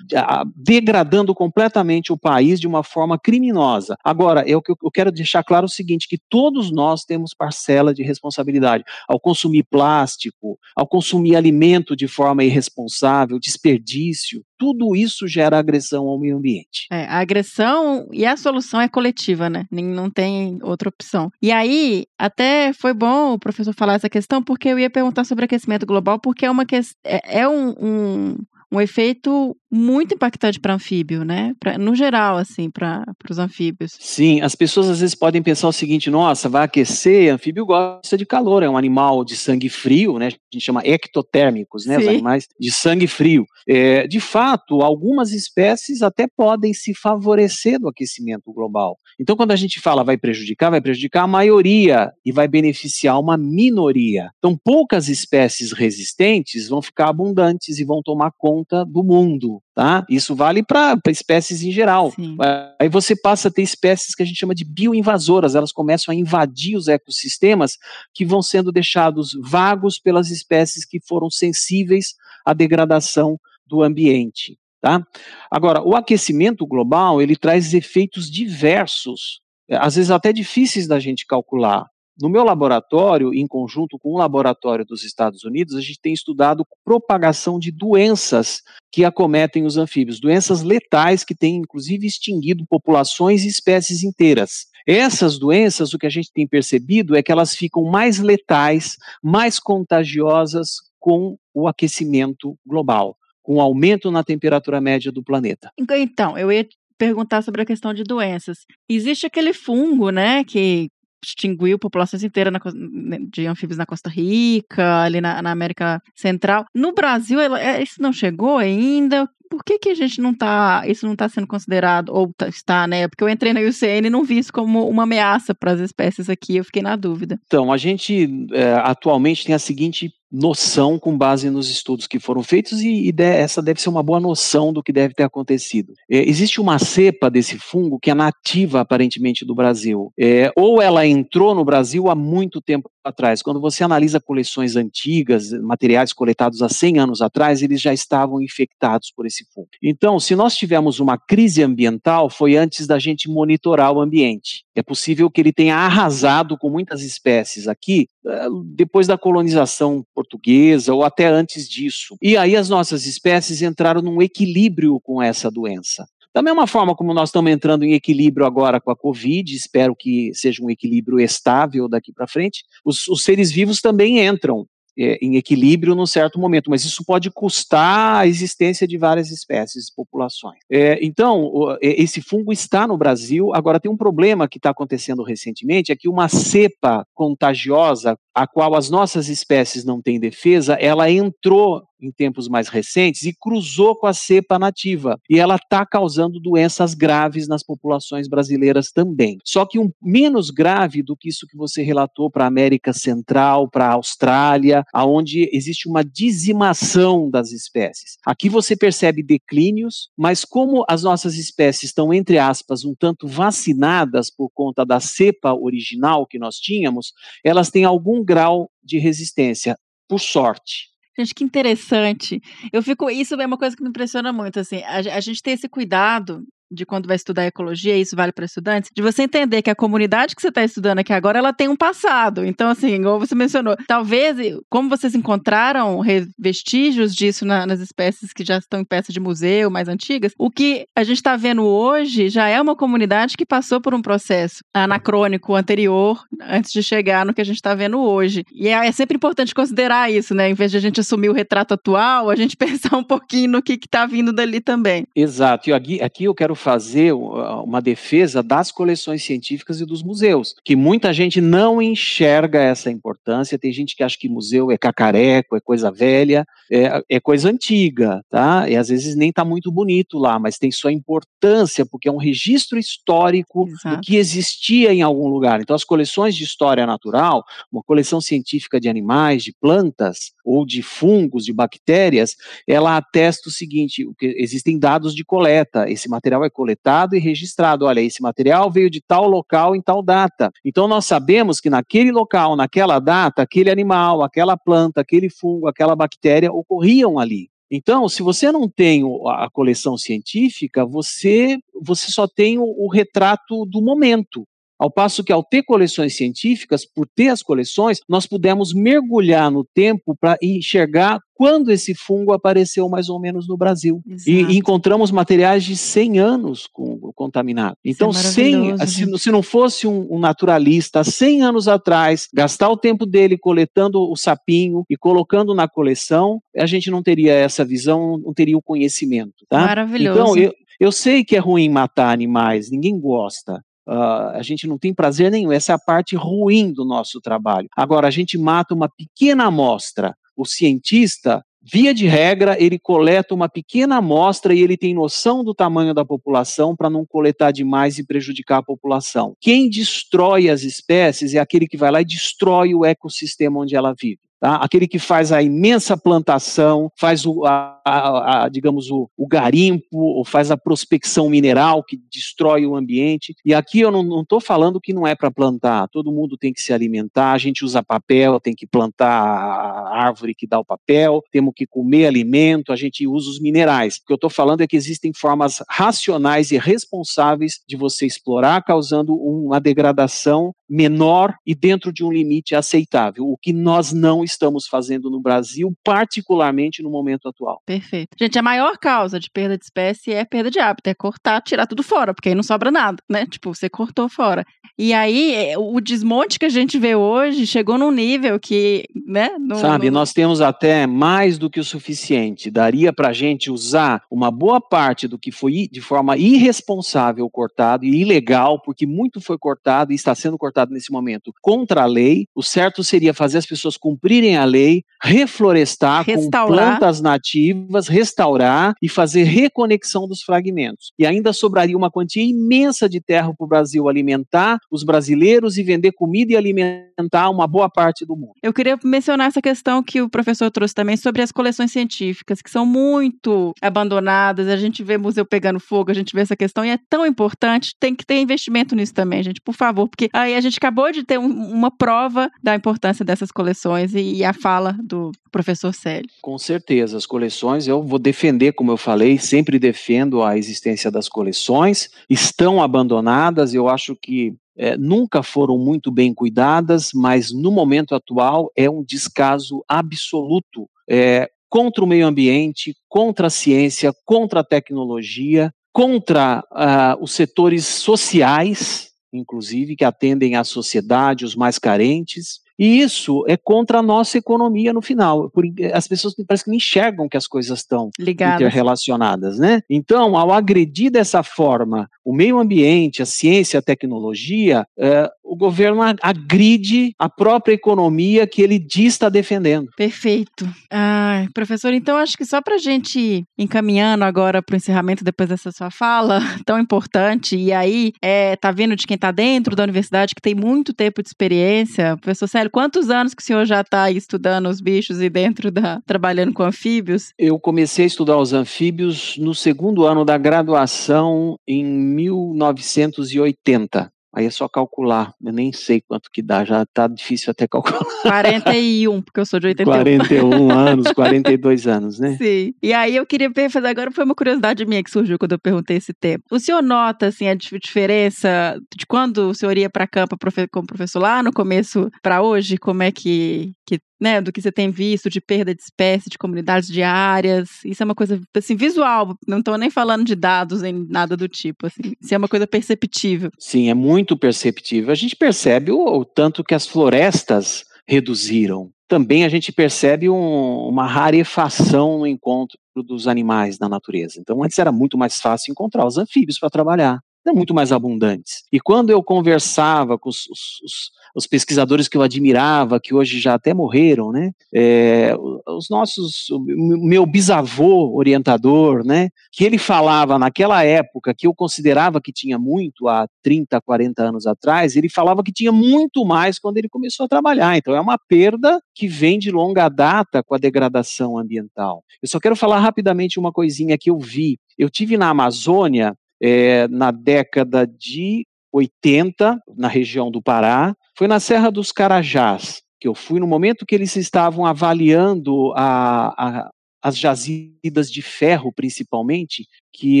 degradando 0.54 1.34
completamente 1.34 2.12
o 2.12 2.18
país 2.18 2.60
de 2.60 2.66
uma 2.66 2.82
forma 2.82 3.18
criminosa. 3.18 3.96
Agora, 4.04 4.44
eu, 4.46 4.62
eu 4.68 4.90
quero 4.90 5.10
deixar 5.10 5.42
claro 5.42 5.66
o 5.66 5.68
seguinte, 5.68 6.08
que 6.08 6.18
todos 6.28 6.70
nós 6.70 7.04
temos 7.04 7.34
parcela 7.36 7.94
de 7.94 8.02
responsabilidade 8.02 8.67
ao 9.08 9.20
consumir 9.20 9.64
plástico, 9.70 10.58
ao 10.76 10.86
consumir 10.86 11.36
alimento 11.36 11.96
de 11.96 12.06
forma 12.06 12.44
irresponsável, 12.44 13.38
desperdício, 13.38 14.42
tudo 14.58 14.96
isso 14.96 15.28
gera 15.28 15.58
agressão 15.58 16.06
ao 16.06 16.18
meio 16.18 16.36
ambiente. 16.36 16.86
É, 16.90 17.04
a 17.04 17.18
agressão 17.18 18.08
e 18.12 18.26
a 18.26 18.36
solução 18.36 18.80
é 18.80 18.88
coletiva, 18.88 19.48
né? 19.48 19.64
Não 19.70 20.10
tem 20.10 20.58
outra 20.62 20.88
opção. 20.88 21.30
E 21.40 21.52
aí, 21.52 22.04
até 22.18 22.72
foi 22.72 22.92
bom 22.92 23.34
o 23.34 23.38
professor 23.38 23.72
falar 23.72 23.94
essa 23.94 24.10
questão, 24.10 24.42
porque 24.42 24.68
eu 24.68 24.78
ia 24.78 24.90
perguntar 24.90 25.24
sobre 25.24 25.44
aquecimento 25.44 25.86
global, 25.86 26.18
porque 26.18 26.44
é 26.44 26.50
uma 26.50 26.66
que... 26.66 26.76
é, 27.04 27.40
é 27.40 27.48
um, 27.48 27.74
um 27.80 28.36
um 28.70 28.80
efeito 28.80 29.56
muito 29.70 30.14
impactante 30.14 30.58
para 30.58 30.74
anfíbio, 30.74 31.24
né? 31.24 31.54
Pra, 31.60 31.76
no 31.76 31.94
geral, 31.94 32.36
assim, 32.36 32.70
para 32.70 33.04
os 33.30 33.38
anfíbios. 33.38 33.96
Sim, 34.00 34.40
as 34.40 34.54
pessoas 34.54 34.88
às 34.88 35.00
vezes 35.00 35.14
podem 35.14 35.42
pensar 35.42 35.68
o 35.68 35.72
seguinte: 35.72 36.10
nossa, 36.10 36.48
vai 36.48 36.64
aquecer, 36.64 37.32
anfíbio 37.32 37.66
gosta 37.66 38.16
de 38.16 38.24
calor, 38.24 38.62
é 38.62 38.68
um 38.68 38.76
animal 38.76 39.24
de 39.24 39.36
sangue 39.36 39.68
frio, 39.68 40.18
né? 40.18 40.26
A 40.26 40.30
gente 40.52 40.64
chama 40.64 40.82
ectotérmicos, 40.84 41.86
né? 41.86 41.96
Sim. 41.96 42.02
Os 42.02 42.08
animais 42.08 42.48
de 42.58 42.72
sangue 42.72 43.06
frio. 43.06 43.44
É, 43.68 44.06
de 44.06 44.20
fato, 44.20 44.80
algumas 44.80 45.32
espécies 45.32 46.00
até 46.00 46.26
podem 46.26 46.72
se 46.72 46.94
favorecer 46.94 47.78
do 47.78 47.88
aquecimento 47.88 48.52
global. 48.52 48.96
Então, 49.20 49.36
quando 49.36 49.50
a 49.50 49.56
gente 49.56 49.80
fala 49.80 50.02
vai 50.02 50.16
prejudicar, 50.16 50.70
vai 50.70 50.80
prejudicar 50.80 51.24
a 51.24 51.28
maioria 51.28 52.10
e 52.24 52.32
vai 52.32 52.48
beneficiar 52.48 53.20
uma 53.20 53.36
minoria. 53.36 54.30
Então, 54.38 54.56
poucas 54.56 55.08
espécies 55.08 55.72
resistentes 55.72 56.68
vão 56.68 56.80
ficar 56.80 57.08
abundantes 57.08 57.78
e 57.78 57.84
vão 57.84 58.00
tomar 58.02 58.32
conta 58.38 58.84
do 58.84 59.02
mundo. 59.04 59.57
Tá? 59.74 60.04
Isso 60.08 60.34
vale 60.34 60.62
para 60.62 60.98
espécies 61.08 61.62
em 61.62 61.70
geral. 61.70 62.10
Sim. 62.12 62.36
Aí 62.80 62.88
você 62.88 63.14
passa 63.14 63.48
a 63.48 63.50
ter 63.50 63.62
espécies 63.62 64.14
que 64.14 64.22
a 64.22 64.26
gente 64.26 64.38
chama 64.38 64.54
de 64.54 64.64
bioinvasoras, 64.64 65.54
elas 65.54 65.72
começam 65.72 66.12
a 66.12 66.16
invadir 66.16 66.76
os 66.76 66.88
ecossistemas 66.88 67.76
que 68.14 68.24
vão 68.24 68.42
sendo 68.42 68.72
deixados 68.72 69.36
vagos 69.40 69.98
pelas 69.98 70.30
espécies 70.30 70.84
que 70.84 71.00
foram 71.00 71.30
sensíveis 71.30 72.14
à 72.44 72.52
degradação 72.52 73.38
do 73.66 73.82
ambiente. 73.82 74.58
Tá? 74.80 75.04
Agora, 75.50 75.82
o 75.82 75.96
aquecimento 75.96 76.66
global 76.66 77.20
ele 77.20 77.36
traz 77.36 77.74
efeitos 77.74 78.30
diversos, 78.30 79.40
é, 79.68 79.76
às 79.76 79.96
vezes 79.96 80.10
até 80.10 80.32
difíceis 80.32 80.86
da 80.86 81.00
gente 81.00 81.26
calcular. 81.26 81.86
No 82.20 82.28
meu 82.28 82.42
laboratório, 82.42 83.32
em 83.32 83.46
conjunto 83.46 83.98
com 83.98 84.14
um 84.14 84.18
laboratório 84.18 84.84
dos 84.84 85.04
Estados 85.04 85.44
Unidos, 85.44 85.74
a 85.74 85.80
gente 85.80 86.00
tem 86.00 86.12
estudado 86.12 86.66
propagação 86.84 87.58
de 87.58 87.70
doenças 87.70 88.62
que 88.90 89.04
acometem 89.04 89.64
os 89.64 89.76
anfíbios, 89.76 90.20
doenças 90.20 90.62
letais 90.62 91.22
que 91.22 91.34
têm 91.34 91.56
inclusive 91.56 92.06
extinguido 92.06 92.66
populações 92.68 93.44
e 93.44 93.48
espécies 93.48 94.02
inteiras. 94.02 94.66
Essas 94.86 95.38
doenças, 95.38 95.92
o 95.92 95.98
que 95.98 96.06
a 96.06 96.10
gente 96.10 96.32
tem 96.32 96.46
percebido 96.46 97.14
é 97.14 97.22
que 97.22 97.30
elas 97.30 97.54
ficam 97.54 97.84
mais 97.84 98.18
letais, 98.18 98.96
mais 99.22 99.60
contagiosas 99.60 100.76
com 100.98 101.36
o 101.54 101.68
aquecimento 101.68 102.56
global 102.66 103.16
com 103.48 103.54
um 103.54 103.60
aumento 103.62 104.10
na 104.10 104.22
temperatura 104.22 104.78
média 104.78 105.10
do 105.10 105.24
planeta. 105.24 105.72
Então, 105.78 106.36
eu 106.36 106.52
ia 106.52 106.68
perguntar 106.98 107.40
sobre 107.40 107.62
a 107.62 107.64
questão 107.64 107.94
de 107.94 108.04
doenças. 108.04 108.66
Existe 108.86 109.24
aquele 109.24 109.54
fungo, 109.54 110.10
né, 110.10 110.44
que 110.44 110.90
extinguiu 111.22 111.78
populações 111.78 112.22
inteiras 112.22 112.52
na, 112.52 112.60
né, 112.74 113.18
de 113.30 113.46
anfíbios 113.46 113.78
na 113.78 113.86
Costa 113.86 114.08
Rica, 114.08 115.02
ali 115.02 115.20
na, 115.20 115.40
na 115.42 115.50
América 115.50 116.02
Central. 116.14 116.66
No 116.74 116.92
Brasil, 116.92 117.40
ela, 117.40 117.60
é, 117.60 117.82
isso 117.82 118.00
não 118.00 118.12
chegou 118.12 118.58
ainda? 118.58 119.28
Por 119.50 119.64
que, 119.64 119.78
que 119.78 119.88
a 119.88 119.94
gente 119.94 120.20
não 120.20 120.32
está, 120.32 120.82
isso 120.86 121.06
não 121.06 121.14
está 121.14 121.28
sendo 121.28 121.46
considerado, 121.46 122.10
ou 122.10 122.30
tá, 122.36 122.48
está, 122.48 122.86
né? 122.86 123.08
Porque 123.08 123.24
eu 123.24 123.28
entrei 123.28 123.52
na 123.52 123.60
UCN 123.60 124.06
e 124.06 124.10
não 124.10 124.22
vi 124.22 124.38
isso 124.38 124.52
como 124.52 124.86
uma 124.86 125.04
ameaça 125.04 125.54
para 125.54 125.72
as 125.72 125.80
espécies 125.80 126.28
aqui, 126.28 126.56
eu 126.56 126.64
fiquei 126.64 126.82
na 126.82 126.96
dúvida. 126.96 127.40
Então, 127.46 127.72
a 127.72 127.76
gente 127.78 128.28
é, 128.52 128.74
atualmente 128.74 129.46
tem 129.46 129.54
a 129.54 129.58
seguinte 129.58 130.12
noção 130.30 130.98
com 130.98 131.16
base 131.16 131.48
nos 131.50 131.70
estudos 131.70 132.06
que 132.06 132.20
foram 132.20 132.42
feitos 132.42 132.80
e, 132.80 133.08
e 133.08 133.12
de, 133.12 133.24
essa 133.24 133.62
deve 133.62 133.80
ser 133.80 133.88
uma 133.88 134.02
boa 134.02 134.20
noção 134.20 134.72
do 134.72 134.82
que 134.82 134.92
deve 134.92 135.14
ter 135.14 135.22
acontecido. 135.22 135.94
É, 136.10 136.28
existe 136.28 136.60
uma 136.60 136.78
cepa 136.78 137.30
desse 137.30 137.58
fungo 137.58 137.98
que 137.98 138.10
é 138.10 138.14
nativa 138.14 138.80
aparentemente 138.80 139.44
do 139.44 139.54
Brasil, 139.54 140.12
é, 140.18 140.52
ou 140.56 140.82
ela 140.82 141.06
entrou 141.06 141.54
no 141.54 141.64
Brasil 141.64 142.10
há 142.10 142.14
muito 142.14 142.60
tempo 142.60 142.90
atrás. 143.08 143.42
Quando 143.42 143.60
você 143.60 143.82
analisa 143.82 144.20
coleções 144.20 144.76
antigas, 144.76 145.50
materiais 145.52 146.12
coletados 146.12 146.62
há 146.62 146.68
100 146.68 146.98
anos 146.98 147.22
atrás, 147.22 147.62
eles 147.62 147.80
já 147.80 147.92
estavam 147.92 148.40
infectados 148.40 149.12
por 149.14 149.26
esse 149.26 149.44
fungo. 149.52 149.68
Então, 149.82 150.20
se 150.20 150.36
nós 150.36 150.56
tivermos 150.56 151.00
uma 151.00 151.18
crise 151.18 151.62
ambiental, 151.62 152.30
foi 152.30 152.56
antes 152.56 152.86
da 152.86 152.98
gente 152.98 153.28
monitorar 153.28 153.92
o 153.92 154.00
ambiente. 154.00 154.64
É 154.74 154.82
possível 154.82 155.30
que 155.30 155.40
ele 155.40 155.52
tenha 155.52 155.76
arrasado 155.76 156.56
com 156.56 156.70
muitas 156.70 157.02
espécies 157.02 157.66
aqui 157.66 158.06
eh, 158.26 158.46
depois 158.74 159.06
da 159.06 159.18
colonização 159.18 160.04
portuguesa 160.14 160.94
ou 160.94 161.02
até 161.02 161.26
antes 161.26 161.68
disso. 161.68 162.16
E 162.22 162.36
aí 162.36 162.54
as 162.54 162.68
nossas 162.68 163.06
espécies 163.06 163.62
entraram 163.62 164.00
num 164.00 164.22
equilíbrio 164.22 165.00
com 165.00 165.22
essa 165.22 165.50
doença. 165.50 166.06
Da 166.38 166.42
mesma 166.42 166.68
forma 166.68 166.94
como 166.94 167.12
nós 167.12 167.30
estamos 167.30 167.50
entrando 167.50 167.82
em 167.82 167.94
equilíbrio 167.94 168.46
agora 168.46 168.80
com 168.80 168.92
a 168.92 168.96
Covid, 168.96 169.56
espero 169.56 169.92
que 169.92 170.30
seja 170.32 170.62
um 170.62 170.70
equilíbrio 170.70 171.18
estável 171.18 171.88
daqui 171.88 172.12
para 172.12 172.28
frente, 172.28 172.62
os, 172.84 173.08
os 173.08 173.24
seres 173.24 173.50
vivos 173.50 173.80
também 173.80 174.24
entram 174.24 174.64
é, 174.96 175.18
em 175.20 175.34
equilíbrio 175.34 175.96
num 175.96 176.06
certo 176.06 176.38
momento, 176.38 176.70
mas 176.70 176.84
isso 176.84 177.04
pode 177.04 177.28
custar 177.28 178.20
a 178.20 178.26
existência 178.28 178.86
de 178.86 178.96
várias 178.96 179.32
espécies 179.32 179.88
e 179.88 179.94
populações. 179.96 180.60
É, 180.70 181.04
então, 181.04 181.42
o, 181.42 181.76
esse 181.80 182.22
fungo 182.22 182.52
está 182.52 182.86
no 182.86 182.96
Brasil. 182.96 183.52
Agora, 183.52 183.80
tem 183.80 183.90
um 183.90 183.96
problema 183.96 184.46
que 184.46 184.58
está 184.58 184.70
acontecendo 184.70 185.24
recentemente: 185.24 185.90
é 185.90 185.96
que 185.96 186.08
uma 186.08 186.28
cepa 186.28 187.04
contagiosa, 187.14 188.16
a 188.32 188.46
qual 188.46 188.76
as 188.76 188.88
nossas 188.88 189.28
espécies 189.28 189.84
não 189.84 190.00
têm 190.00 190.20
defesa, 190.20 190.74
ela 190.74 191.10
entrou 191.10 191.82
em 192.00 192.10
tempos 192.10 192.48
mais 192.48 192.68
recentes 192.68 193.22
e 193.22 193.34
cruzou 193.34 193.96
com 193.96 194.06
a 194.06 194.12
cepa 194.12 194.58
nativa. 194.58 195.18
E 195.28 195.38
ela 195.38 195.56
está 195.56 195.84
causando 195.84 196.40
doenças 196.40 196.94
graves 196.94 197.48
nas 197.48 197.62
populações 197.62 198.28
brasileiras 198.28 198.90
também. 198.90 199.38
Só 199.44 199.66
que 199.66 199.78
um 199.78 199.90
menos 200.02 200.50
grave 200.50 201.02
do 201.02 201.16
que 201.16 201.28
isso 201.28 201.46
que 201.46 201.56
você 201.56 201.82
relatou 201.82 202.30
para 202.30 202.44
a 202.44 202.48
América 202.48 202.92
Central, 202.92 203.68
para 203.68 203.86
a 203.86 203.94
Austrália, 203.94 204.84
aonde 204.92 205.48
existe 205.52 205.88
uma 205.88 206.04
dizimação 206.04 207.30
das 207.30 207.52
espécies. 207.52 208.16
Aqui 208.24 208.48
você 208.48 208.76
percebe 208.76 209.22
declínios, 209.22 210.10
mas 210.16 210.44
como 210.44 210.84
as 210.88 211.02
nossas 211.02 211.36
espécies 211.36 211.84
estão, 211.84 212.12
entre 212.12 212.38
aspas, 212.38 212.84
um 212.84 212.94
tanto 212.94 213.26
vacinadas 213.26 214.30
por 214.30 214.50
conta 214.50 214.84
da 214.84 215.00
cepa 215.00 215.54
original 215.54 216.26
que 216.26 216.38
nós 216.38 216.56
tínhamos, 216.56 217.12
elas 217.44 217.70
têm 217.70 217.84
algum 217.84 218.24
grau 218.24 218.70
de 218.82 218.98
resistência, 218.98 219.76
por 220.08 220.20
sorte. 220.20 220.88
Gente, 221.18 221.34
que 221.34 221.42
interessante. 221.42 222.40
Eu 222.72 222.82
fico. 222.82 223.10
Isso 223.10 223.34
é 223.34 223.46
uma 223.46 223.58
coisa 223.58 223.76
que 223.76 223.82
me 223.82 223.88
impressiona 223.88 224.32
muito, 224.32 224.60
assim. 224.60 224.82
A, 224.84 224.98
a 225.16 225.20
gente 225.20 225.42
tem 225.42 225.54
esse 225.54 225.68
cuidado 225.68 226.46
de 226.70 226.84
quando 226.84 227.06
vai 227.06 227.16
estudar 227.16 227.46
ecologia, 227.46 227.96
isso 227.96 228.16
vale 228.16 228.32
para 228.32 228.44
estudantes, 228.44 228.90
de 228.94 229.02
você 229.02 229.22
entender 229.22 229.62
que 229.62 229.70
a 229.70 229.74
comunidade 229.74 230.34
que 230.34 230.42
você 230.42 230.48
está 230.48 230.64
estudando 230.64 230.98
aqui 230.98 231.12
agora, 231.12 231.38
ela 231.38 231.52
tem 231.52 231.68
um 231.68 231.76
passado. 231.76 232.44
Então, 232.44 232.68
assim, 232.68 232.94
igual 232.94 233.18
você 233.18 233.34
mencionou, 233.34 233.76
talvez, 233.86 234.36
como 234.68 234.88
vocês 234.88 235.14
encontraram 235.14 236.00
vestígios 236.38 237.14
disso 237.14 237.44
na, 237.44 237.66
nas 237.66 237.80
espécies 237.80 238.32
que 238.32 238.44
já 238.44 238.58
estão 238.58 238.80
em 238.80 238.84
peças 238.84 239.12
de 239.12 239.20
museu 239.20 239.70
mais 239.70 239.88
antigas, 239.88 240.32
o 240.38 240.50
que 240.50 240.86
a 240.96 241.02
gente 241.02 241.16
está 241.16 241.36
vendo 241.36 241.64
hoje 241.64 242.28
já 242.28 242.48
é 242.48 242.60
uma 242.60 242.76
comunidade 242.76 243.36
que 243.36 243.46
passou 243.46 243.80
por 243.80 243.94
um 243.94 244.02
processo 244.02 244.62
anacrônico 244.74 245.54
anterior 245.54 246.22
antes 246.40 246.72
de 246.72 246.82
chegar 246.82 247.24
no 247.24 247.34
que 247.34 247.40
a 247.40 247.44
gente 247.44 247.56
está 247.56 247.74
vendo 247.74 248.00
hoje. 248.00 248.44
E 248.52 248.68
é, 248.68 248.86
é, 248.86 248.92
sempre 248.92 249.16
importante 249.16 249.54
considerar 249.54 250.10
isso, 250.10 250.34
né? 250.34 250.50
Em 250.50 250.54
vez 250.54 250.70
de 250.70 250.76
a 250.76 250.80
gente 250.80 251.00
assumir 251.00 251.28
o 251.28 251.32
retrato 251.32 251.74
atual, 251.74 252.30
a 252.30 252.36
gente 252.36 252.56
pensar 252.58 252.96
um 252.96 253.04
pouquinho 253.04 253.52
no 253.52 253.62
que 253.62 253.74
está 253.74 254.06
vindo 254.06 254.32
dali 254.32 254.60
também. 254.60 255.06
Exato. 255.14 255.70
E 255.70 255.72
aqui, 255.72 256.02
aqui 256.02 256.24
eu 256.24 256.34
quero 256.34 256.54
fazer 256.58 257.12
uma 257.14 257.80
defesa 257.80 258.42
das 258.42 258.70
coleções 258.70 259.22
científicas 259.22 259.80
e 259.80 259.86
dos 259.86 260.02
museus, 260.02 260.54
que 260.64 260.76
muita 260.76 261.12
gente 261.12 261.40
não 261.40 261.80
enxerga 261.80 262.60
essa 262.60 262.90
importância. 262.90 263.58
Tem 263.58 263.72
gente 263.72 263.96
que 263.96 264.02
acha 264.02 264.18
que 264.18 264.28
museu 264.28 264.70
é 264.70 264.76
cacareco, 264.76 265.56
é 265.56 265.60
coisa 265.60 265.90
velha, 265.90 266.44
é, 266.70 267.02
é 267.08 267.20
coisa 267.20 267.48
antiga, 267.48 268.22
tá? 268.28 268.68
E 268.68 268.76
às 268.76 268.88
vezes 268.88 269.16
nem 269.16 269.30
está 269.30 269.44
muito 269.44 269.70
bonito 269.70 270.18
lá, 270.18 270.38
mas 270.38 270.58
tem 270.58 270.70
sua 270.70 270.92
importância, 270.92 271.86
porque 271.86 272.08
é 272.08 272.12
um 272.12 272.18
registro 272.18 272.78
histórico 272.78 273.66
Exato. 273.66 273.96
do 273.96 274.02
que 274.02 274.16
existia 274.16 274.92
em 274.92 275.02
algum 275.02 275.28
lugar. 275.28 275.60
Então, 275.60 275.76
as 275.76 275.84
coleções 275.84 276.36
de 276.36 276.44
história 276.44 276.86
natural, 276.86 277.44
uma 277.72 277.82
coleção 277.82 278.20
científica 278.20 278.80
de 278.80 278.88
animais, 278.88 279.42
de 279.42 279.52
plantas, 279.52 280.32
ou 280.44 280.64
de 280.64 280.82
fungos, 280.82 281.44
de 281.44 281.52
bactérias, 281.52 282.34
ela 282.66 282.96
atesta 282.96 283.48
o 283.48 283.52
seguinte: 283.52 284.06
existem 284.20 284.78
dados 284.78 285.14
de 285.14 285.24
coleta. 285.24 285.88
Esse 285.90 286.08
material 286.08 286.44
é 286.44 286.47
coletado 286.50 287.14
e 287.14 287.18
registrado. 287.18 287.84
Olha, 287.84 288.00
esse 288.00 288.22
material 288.22 288.70
veio 288.70 288.90
de 288.90 289.00
tal 289.00 289.28
local 289.28 289.74
em 289.74 289.82
tal 289.82 290.02
data. 290.02 290.50
Então, 290.64 290.88
nós 290.88 291.06
sabemos 291.06 291.60
que 291.60 291.70
naquele 291.70 292.12
local, 292.12 292.56
naquela 292.56 292.98
data, 292.98 293.42
aquele 293.42 293.70
animal, 293.70 294.22
aquela 294.22 294.56
planta, 294.56 295.00
aquele 295.00 295.28
fungo, 295.30 295.68
aquela 295.68 295.94
bactéria 295.94 296.52
ocorriam 296.52 297.18
ali. 297.18 297.48
Então, 297.70 298.08
se 298.08 298.22
você 298.22 298.50
não 298.50 298.68
tem 298.68 299.02
a 299.26 299.48
coleção 299.50 299.96
científica, 299.96 300.86
você, 300.86 301.58
você 301.82 302.10
só 302.10 302.26
tem 302.26 302.58
o, 302.58 302.64
o 302.64 302.88
retrato 302.90 303.66
do 303.66 303.82
momento. 303.82 304.46
Ao 304.78 304.90
passo 304.90 305.24
que, 305.24 305.32
ao 305.32 305.42
ter 305.42 305.64
coleções 305.64 306.16
científicas, 306.16 306.86
por 306.86 307.06
ter 307.06 307.28
as 307.28 307.42
coleções, 307.42 308.00
nós 308.08 308.26
pudemos 308.26 308.72
mergulhar 308.72 309.50
no 309.50 309.64
tempo 309.64 310.16
para 310.18 310.36
enxergar 310.40 311.18
quando 311.34 311.70
esse 311.70 311.94
fungo 311.94 312.32
apareceu 312.32 312.88
mais 312.88 313.08
ou 313.08 313.20
menos 313.20 313.46
no 313.46 313.56
Brasil. 313.56 314.02
E, 314.26 314.42
e, 314.42 314.58
encontramos 314.58 315.12
materiais 315.12 315.64
de 315.64 315.76
100 315.76 316.18
anos 316.18 316.66
com, 316.72 316.98
contaminados. 317.14 317.78
Então, 317.84 318.10
é 318.10 318.12
sem, 318.12 318.76
se, 318.86 319.18
se, 319.18 319.30
não 319.30 319.40
fosse 319.40 319.86
um, 319.86 320.06
um, 320.10 320.18
naturalista, 320.18 321.04
100 321.04 321.42
anos 321.42 321.68
atrás, 321.68 322.28
gastar 322.34 322.68
o 322.68 322.76
tempo 322.76 323.06
dele 323.06 323.38
coletando 323.38 324.00
o 324.00 324.16
sapinho 324.16 324.84
e 324.90 324.96
colocando 324.96 325.54
na 325.54 325.68
coleção, 325.68 326.40
a 326.56 326.66
gente 326.66 326.90
não 326.90 327.02
teria 327.04 327.32
essa 327.32 327.64
visão, 327.64 328.18
não 328.18 328.34
teria 328.34 328.58
o 328.58 328.62
conhecimento. 328.62 329.46
Tá? 329.48 329.60
Maravilhoso. 329.60 330.20
Então, 330.20 330.36
eu, 330.36 330.52
eu 330.80 330.90
sei 330.90 331.24
que 331.24 331.36
é 331.36 331.38
ruim 331.38 331.68
matar 331.68 332.12
animais, 332.12 332.70
ninguém 332.70 332.98
gosta. 332.98 333.62
Uh, 333.88 334.36
a 334.36 334.42
gente 334.42 334.66
não 334.66 334.76
tem 334.76 334.92
prazer 334.92 335.30
nenhum, 335.30 335.50
essa 335.50 335.72
é 335.72 335.74
a 335.74 335.78
parte 335.78 336.14
ruim 336.14 336.70
do 336.70 336.84
nosso 336.84 337.22
trabalho. 337.22 337.68
Agora, 337.74 338.06
a 338.06 338.10
gente 338.10 338.36
mata 338.36 338.74
uma 338.74 338.86
pequena 338.86 339.46
amostra. 339.46 340.14
O 340.36 340.44
cientista, 340.44 341.42
via 341.62 341.94
de 341.94 342.06
regra, 342.06 342.54
ele 342.62 342.78
coleta 342.78 343.34
uma 343.34 343.48
pequena 343.48 343.96
amostra 343.96 344.54
e 344.54 344.60
ele 344.60 344.76
tem 344.76 344.92
noção 344.92 345.42
do 345.42 345.54
tamanho 345.54 345.94
da 345.94 346.04
população 346.04 346.76
para 346.76 346.90
não 346.90 347.06
coletar 347.06 347.50
demais 347.50 347.98
e 347.98 348.04
prejudicar 348.04 348.58
a 348.58 348.62
população. 348.62 349.34
Quem 349.40 349.70
destrói 349.70 350.50
as 350.50 350.64
espécies 350.64 351.32
é 351.32 351.38
aquele 351.38 351.66
que 351.66 351.78
vai 351.78 351.90
lá 351.90 352.02
e 352.02 352.04
destrói 352.04 352.74
o 352.74 352.84
ecossistema 352.84 353.60
onde 353.60 353.74
ela 353.74 353.94
vive. 353.98 354.20
Tá? 354.40 354.56
Aquele 354.56 354.86
que 354.86 354.98
faz 354.98 355.32
a 355.32 355.42
imensa 355.42 355.96
plantação, 355.96 356.92
faz 356.96 357.26
o, 357.26 357.44
a, 357.44 357.80
a, 357.84 358.44
a, 358.44 358.48
digamos, 358.48 358.88
o, 358.88 359.10
o, 359.16 359.26
garimpo, 359.26 359.98
ou 359.98 360.24
faz 360.24 360.50
a 360.50 360.56
prospecção 360.56 361.28
mineral 361.28 361.82
que 361.82 362.00
destrói 362.10 362.64
o 362.64 362.76
ambiente. 362.76 363.34
E 363.44 363.52
aqui 363.52 363.80
eu 363.80 363.90
não 363.90 364.22
estou 364.22 364.40
falando 364.40 364.80
que 364.80 364.92
não 364.92 365.06
é 365.06 365.16
para 365.16 365.30
plantar, 365.30 365.88
todo 365.88 366.12
mundo 366.12 366.36
tem 366.36 366.52
que 366.52 366.60
se 366.60 366.72
alimentar, 366.72 367.32
a 367.32 367.38
gente 367.38 367.64
usa 367.64 367.82
papel, 367.82 368.38
tem 368.38 368.54
que 368.54 368.66
plantar 368.66 369.10
a 369.10 370.04
árvore 370.04 370.34
que 370.34 370.46
dá 370.46 370.58
o 370.60 370.64
papel, 370.64 371.22
temos 371.32 371.52
que 371.54 371.66
comer 371.66 372.06
alimento, 372.06 372.72
a 372.72 372.76
gente 372.76 373.06
usa 373.06 373.30
os 373.30 373.40
minerais. 373.40 373.96
O 373.96 374.06
que 374.06 374.12
eu 374.12 374.16
estou 374.16 374.30
falando 374.30 374.60
é 374.60 374.68
que 374.68 374.76
existem 374.76 375.12
formas 375.12 375.62
racionais 375.68 376.52
e 376.52 376.58
responsáveis 376.58 377.60
de 377.66 377.76
você 377.76 378.06
explorar, 378.06 378.62
causando 378.62 379.14
uma 379.14 379.60
degradação 379.60 380.54
menor 380.68 381.34
e 381.46 381.54
dentro 381.54 381.92
de 381.92 382.04
um 382.04 382.12
limite 382.12 382.54
aceitável, 382.54 383.26
o 383.26 383.36
que 383.36 383.52
nós 383.52 383.92
não 383.92 384.22
estamos 384.28 384.66
fazendo 384.66 385.10
no 385.10 385.20
Brasil, 385.20 385.72
particularmente 385.84 386.82
no 386.82 386.90
momento 386.90 387.28
atual. 387.28 387.62
Perfeito. 387.66 388.10
Gente, 388.18 388.38
a 388.38 388.42
maior 388.42 388.78
causa 388.78 389.18
de 389.18 389.30
perda 389.30 389.58
de 389.58 389.64
espécie 389.64 390.12
é 390.12 390.24
perda 390.24 390.50
de 390.50 390.58
hábito, 390.58 390.88
é 390.88 390.94
cortar, 390.94 391.40
tirar 391.42 391.66
tudo 391.66 391.82
fora, 391.82 392.14
porque 392.14 392.28
aí 392.28 392.34
não 392.34 392.42
sobra 392.42 392.70
nada, 392.70 393.02
né? 393.08 393.26
Tipo, 393.26 393.54
você 393.54 393.68
cortou 393.68 394.08
fora. 394.08 394.44
E 394.78 394.92
aí, 394.92 395.34
é, 395.34 395.58
o 395.58 395.80
desmonte 395.80 396.38
que 396.38 396.44
a 396.44 396.48
gente 396.48 396.78
vê 396.78 396.94
hoje 396.94 397.46
chegou 397.46 397.76
num 397.76 397.90
nível 397.90 398.38
que, 398.38 398.84
né? 399.06 399.30
No, 399.38 399.56
Sabe, 399.56 399.90
no... 399.90 399.94
nós 399.94 400.12
temos 400.12 400.40
até 400.40 400.86
mais 400.86 401.36
do 401.36 401.50
que 401.50 401.58
o 401.58 401.64
suficiente. 401.64 402.48
Daria 402.48 402.92
pra 402.92 403.12
gente 403.12 403.50
usar 403.50 404.02
uma 404.08 404.30
boa 404.30 404.60
parte 404.60 405.08
do 405.08 405.18
que 405.18 405.32
foi 405.32 405.68
de 405.72 405.80
forma 405.80 406.16
irresponsável 406.16 407.28
cortado 407.28 407.84
e 407.84 408.02
ilegal, 408.02 408.60
porque 408.62 408.86
muito 408.86 409.20
foi 409.20 409.36
cortado 409.36 409.92
e 409.92 409.96
está 409.96 410.14
sendo 410.14 410.38
cortado 410.38 410.72
nesse 410.72 410.92
momento 410.92 411.32
contra 411.40 411.82
a 411.82 411.86
lei. 411.86 412.26
O 412.34 412.42
certo 412.42 412.84
seria 412.84 413.12
fazer 413.12 413.38
as 413.38 413.46
pessoas 413.46 413.76
cumprirem 413.76 414.17
cumprirem 414.18 414.36
a 414.36 414.44
lei, 414.44 414.82
reflorestar 415.02 416.04
restaurar. 416.04 416.48
com 416.48 416.54
plantas 416.54 417.00
nativas, 417.00 417.86
restaurar 417.86 418.74
e 418.82 418.88
fazer 418.88 419.22
reconexão 419.24 420.08
dos 420.08 420.22
fragmentos. 420.22 420.92
E 420.98 421.06
ainda 421.06 421.32
sobraria 421.32 421.76
uma 421.76 421.90
quantia 421.90 422.22
imensa 422.22 422.88
de 422.88 423.00
terra 423.00 423.32
para 423.32 423.44
o 423.44 423.48
Brasil 423.48 423.88
alimentar 423.88 424.58
os 424.70 424.82
brasileiros 424.82 425.56
e 425.56 425.62
vender 425.62 425.92
comida 425.92 426.32
e 426.32 426.36
alimentar 426.36 427.30
uma 427.30 427.46
boa 427.46 427.70
parte 427.70 428.04
do 428.04 428.16
mundo. 428.16 428.32
Eu 428.42 428.52
queria 428.52 428.76
mencionar 428.84 429.28
essa 429.28 429.40
questão 429.40 429.82
que 429.82 430.02
o 430.02 430.10
professor 430.10 430.50
trouxe 430.50 430.74
também 430.74 430.96
sobre 430.96 431.22
as 431.22 431.30
coleções 431.30 431.70
científicas, 431.70 432.42
que 432.42 432.50
são 432.50 432.66
muito 432.66 433.52
abandonadas. 433.62 434.48
A 434.48 434.56
gente 434.56 434.82
vê 434.82 434.98
museu 434.98 435.24
pegando 435.24 435.60
fogo, 435.60 435.90
a 435.90 435.94
gente 435.94 436.12
vê 436.12 436.22
essa 436.22 436.36
questão 436.36 436.64
e 436.64 436.70
é 436.70 436.78
tão 436.90 437.06
importante, 437.06 437.74
tem 437.78 437.94
que 437.94 438.04
ter 438.04 438.20
investimento 438.20 438.74
nisso 438.74 438.94
também, 438.94 439.22
gente, 439.22 439.40
por 439.40 439.54
favor, 439.54 439.88
porque 439.88 440.08
aí 440.12 440.34
a 440.34 440.40
gente 440.40 440.58
acabou 440.58 440.90
de 440.90 441.04
ter 441.04 441.18
um, 441.18 441.28
uma 441.28 441.70
prova 441.70 442.30
da 442.42 442.54
importância 442.54 443.04
dessas 443.04 443.30
coleções 443.30 443.94
e 443.94 444.07
e 444.14 444.24
a 444.24 444.32
fala 444.32 444.76
do 444.82 445.12
professor 445.30 445.72
Célio. 445.74 446.08
Com 446.22 446.38
certeza, 446.38 446.96
as 446.96 447.06
coleções 447.06 447.66
eu 447.66 447.82
vou 447.82 447.98
defender, 447.98 448.52
como 448.52 448.70
eu 448.70 448.76
falei, 448.76 449.18
sempre 449.18 449.58
defendo 449.58 450.22
a 450.22 450.36
existência 450.36 450.90
das 450.90 451.08
coleções, 451.08 451.88
estão 452.08 452.62
abandonadas, 452.62 453.54
eu 453.54 453.68
acho 453.68 453.96
que 453.96 454.34
é, 454.56 454.76
nunca 454.76 455.22
foram 455.22 455.56
muito 455.56 455.90
bem 455.90 456.12
cuidadas, 456.12 456.90
mas 456.92 457.32
no 457.32 457.50
momento 457.50 457.94
atual 457.94 458.50
é 458.56 458.68
um 458.68 458.82
descaso 458.82 459.64
absoluto 459.68 460.68
é, 460.88 461.30
contra 461.48 461.84
o 461.84 461.86
meio 461.86 462.06
ambiente, 462.06 462.76
contra 462.88 463.28
a 463.28 463.30
ciência, 463.30 463.92
contra 464.04 464.40
a 464.40 464.44
tecnologia, 464.44 465.52
contra 465.72 466.44
uh, 466.50 467.02
os 467.02 467.12
setores 467.12 467.64
sociais, 467.64 468.90
inclusive, 469.12 469.76
que 469.76 469.84
atendem 469.84 470.34
à 470.34 470.42
sociedade, 470.42 471.24
os 471.24 471.36
mais 471.36 471.58
carentes, 471.58 472.40
e 472.58 472.80
isso 472.80 473.24
é 473.28 473.36
contra 473.36 473.78
a 473.78 473.82
nossa 473.82 474.18
economia 474.18 474.72
no 474.72 474.82
final. 474.82 475.30
As 475.72 475.86
pessoas 475.86 476.14
parece 476.26 476.44
que 476.44 476.50
não 476.50 476.56
enxergam 476.56 477.08
que 477.08 477.16
as 477.16 477.26
coisas 477.26 477.60
estão 477.60 477.90
Ligadas. 477.98 478.40
interrelacionadas, 478.40 479.38
né? 479.38 479.62
Então, 479.70 480.16
ao 480.16 480.32
agredir 480.32 480.90
dessa 480.90 481.22
forma 481.22 481.88
o 482.04 482.12
meio 482.12 482.38
ambiente, 482.38 483.02
a 483.02 483.06
ciência, 483.06 483.58
a 483.58 483.62
tecnologia, 483.62 484.66
é, 484.78 485.10
o 485.22 485.36
governo 485.36 485.82
agride 486.02 486.94
a 486.98 487.08
própria 487.08 487.52
economia 487.52 488.26
que 488.26 488.40
ele 488.40 488.58
diz 488.58 488.94
estar 488.94 489.10
defendendo. 489.10 489.68
Perfeito. 489.76 490.48
Ai, 490.70 491.28
professor, 491.34 491.72
então 491.74 491.98
acho 491.98 492.16
que 492.16 492.24
só 492.24 492.40
para 492.40 492.54
a 492.54 492.58
gente 492.58 492.98
ir 492.98 493.24
encaminhando 493.36 494.04
agora 494.04 494.42
para 494.42 494.54
o 494.54 494.56
encerramento 494.56 495.04
depois 495.04 495.28
dessa 495.28 495.52
sua 495.52 495.70
fala 495.70 496.20
tão 496.46 496.58
importante, 496.58 497.36
e 497.36 497.52
aí 497.52 497.92
é, 498.02 498.36
tá 498.36 498.50
vendo 498.50 498.74
de 498.74 498.86
quem 498.86 498.94
está 498.94 499.10
dentro 499.10 499.54
da 499.54 499.64
universidade 499.64 500.14
que 500.14 500.22
tem 500.22 500.34
muito 500.34 500.72
tempo 500.72 501.02
de 501.02 501.08
experiência, 501.08 501.96
professor 501.98 502.26
Célio, 502.26 502.47
quantos 502.48 502.90
anos 502.90 503.14
que 503.14 503.22
o 503.22 503.24
senhor 503.24 503.44
já 503.44 503.60
está 503.60 503.88
estudando 503.90 504.48
os 504.48 504.60
bichos 504.60 505.00
e 505.00 505.08
dentro 505.08 505.50
da 505.50 505.80
trabalhando 505.86 506.32
com 506.32 506.42
anfíbios? 506.42 507.12
Eu 507.18 507.38
comecei 507.38 507.84
a 507.84 507.88
estudar 507.88 508.18
os 508.18 508.32
anfíbios 508.32 509.16
no 509.18 509.34
segundo 509.34 509.84
ano 509.84 510.04
da 510.04 510.18
graduação 510.18 511.36
em 511.46 511.64
1980. 511.64 513.90
Aí 514.14 514.26
é 514.26 514.30
só 514.30 514.48
calcular. 514.48 515.12
Eu 515.22 515.32
nem 515.32 515.52
sei 515.52 515.80
quanto 515.80 516.10
que 516.10 516.22
dá, 516.22 516.44
já 516.44 516.64
tá 516.66 516.86
difícil 516.86 517.30
até 517.30 517.46
calcular. 517.48 517.84
41, 518.02 519.02
porque 519.02 519.20
eu 519.20 519.26
sou 519.26 519.38
de 519.38 519.48
81. 519.48 519.72
41 519.72 520.50
anos, 520.50 520.92
42 520.92 521.66
anos, 521.66 521.98
né? 521.98 522.16
Sim. 522.16 522.54
E 522.62 522.72
aí 522.72 522.96
eu 522.96 523.06
queria 523.06 523.30
fazer 523.50 523.66
agora 523.66 523.90
foi 523.90 524.04
uma 524.04 524.14
curiosidade 524.14 524.64
minha 524.66 524.82
que 524.82 524.90
surgiu 524.90 525.18
quando 525.18 525.32
eu 525.32 525.38
perguntei 525.38 525.76
esse 525.76 525.92
tempo. 525.92 526.24
O 526.30 526.38
senhor 526.38 526.62
nota, 526.62 527.06
assim, 527.06 527.28
a 527.28 527.34
diferença 527.34 528.58
de 528.76 528.86
quando 528.86 529.30
o 529.30 529.34
senhor 529.34 529.56
ia 529.56 529.70
para 529.70 529.86
campo 529.86 530.16
como 530.50 530.66
professor 530.66 531.00
lá 531.00 531.22
no 531.22 531.32
começo 531.32 531.90
para 532.02 532.22
hoje? 532.22 532.56
Como 532.56 532.82
é 532.82 532.90
que, 532.90 533.52
que 533.66 533.78
né, 534.00 534.20
do 534.20 534.32
que 534.32 534.40
você 534.40 534.52
tem 534.52 534.70
visto 534.70 535.10
de 535.10 535.20
perda 535.20 535.54
de 535.54 535.62
espécie, 535.62 536.08
de 536.08 536.18
comunidades 536.18 536.68
diárias. 536.68 537.64
Isso 537.64 537.82
é 537.82 537.84
uma 537.84 537.94
coisa 537.94 538.20
assim 538.34 538.56
visual, 538.56 539.16
não 539.26 539.38
estou 539.38 539.56
nem 539.58 539.70
falando 539.70 540.04
de 540.04 540.14
dados 540.14 540.62
nem 540.62 540.86
nada 540.88 541.16
do 541.16 541.28
tipo, 541.28 541.66
assim. 541.66 541.94
Isso 542.00 542.14
é 542.14 542.18
uma 542.18 542.28
coisa 542.28 542.46
perceptível. 542.46 543.30
Sim, 543.38 543.68
é 543.70 543.74
muito 543.74 544.16
perceptível. 544.16 544.90
A 544.90 544.94
gente 544.94 545.16
percebe 545.16 545.70
o, 545.72 545.78
o 545.78 546.04
tanto 546.04 546.44
que 546.44 546.54
as 546.54 546.66
florestas 546.66 547.64
reduziram. 547.86 548.70
Também 548.86 549.24
a 549.24 549.28
gente 549.28 549.52
percebe 549.52 550.08
um, 550.08 550.68
uma 550.68 550.86
rarefação 550.86 551.98
no 551.98 552.06
encontro 552.06 552.58
dos 552.76 553.08
animais 553.08 553.58
na 553.58 553.68
natureza. 553.68 554.20
Então, 554.20 554.42
antes 554.42 554.58
era 554.58 554.70
muito 554.70 554.96
mais 554.96 555.20
fácil 555.20 555.50
encontrar 555.50 555.86
os 555.86 555.98
anfíbios 555.98 556.38
para 556.38 556.48
trabalhar 556.48 557.00
muito 557.32 557.54
mais 557.54 557.72
abundantes. 557.72 558.44
E 558.52 558.58
quando 558.60 558.90
eu 558.90 559.02
conversava 559.02 559.98
com 559.98 560.08
os, 560.08 560.26
os, 560.28 560.90
os, 561.14 561.26
pesquisadores 561.26 561.88
que 561.88 561.96
eu 561.96 562.02
admirava, 562.02 562.80
que 562.80 562.94
hoje 562.94 563.20
já 563.20 563.34
até 563.34 563.52
morreram, 563.52 564.10
né, 564.10 564.32
é, 564.54 565.14
os 565.46 565.68
nossos, 565.68 566.26
meu 566.46 567.04
bisavô 567.04 567.94
orientador, 567.96 568.84
né, 568.84 569.10
que 569.32 569.44
ele 569.44 569.58
falava 569.58 570.18
naquela 570.18 570.64
época 570.64 571.14
que 571.14 571.26
eu 571.26 571.34
considerava 571.34 572.00
que 572.00 572.12
tinha 572.12 572.38
muito 572.38 572.88
há 572.88 573.06
30, 573.22 573.60
40 573.60 574.02
anos 574.02 574.26
atrás, 574.26 574.76
ele 574.76 574.88
falava 574.88 575.22
que 575.22 575.32
tinha 575.32 575.52
muito 575.52 576.04
mais 576.04 576.38
quando 576.38 576.56
ele 576.56 576.68
começou 576.68 577.04
a 577.04 577.08
trabalhar. 577.08 577.56
Então 577.56 577.74
é 577.74 577.80
uma 577.80 577.98
perda 577.98 578.60
que 578.74 578.88
vem 578.88 579.18
de 579.18 579.30
longa 579.30 579.68
data 579.68 580.22
com 580.22 580.34
a 580.34 580.38
degradação 580.38 581.18
ambiental. 581.18 581.84
Eu 582.02 582.08
só 582.08 582.18
quero 582.18 582.36
falar 582.36 582.60
rapidamente 582.60 583.18
uma 583.18 583.32
coisinha 583.32 583.76
que 583.78 583.90
eu 583.90 583.98
vi. 583.98 584.38
Eu 584.56 584.70
tive 584.70 584.96
na 584.96 585.10
Amazônia 585.10 585.94
é, 586.20 586.66
na 586.68 586.90
década 586.90 587.66
de 587.66 588.26
80, 588.52 589.38
na 589.56 589.68
região 589.68 590.10
do 590.10 590.22
Pará. 590.22 590.74
Foi 590.96 591.06
na 591.06 591.20
Serra 591.20 591.50
dos 591.50 591.72
Carajás 591.72 592.62
que 592.80 592.88
eu 592.88 592.94
fui, 592.94 593.18
no 593.18 593.26
momento 593.26 593.66
que 593.66 593.74
eles 593.74 593.96
estavam 593.96 594.46
avaliando 594.46 595.52
a, 595.56 596.14
a, 596.16 596.50
as 596.80 596.96
jazidas 596.96 597.90
de 597.90 598.02
ferro, 598.02 598.52
principalmente, 598.52 599.46
que 599.72 600.00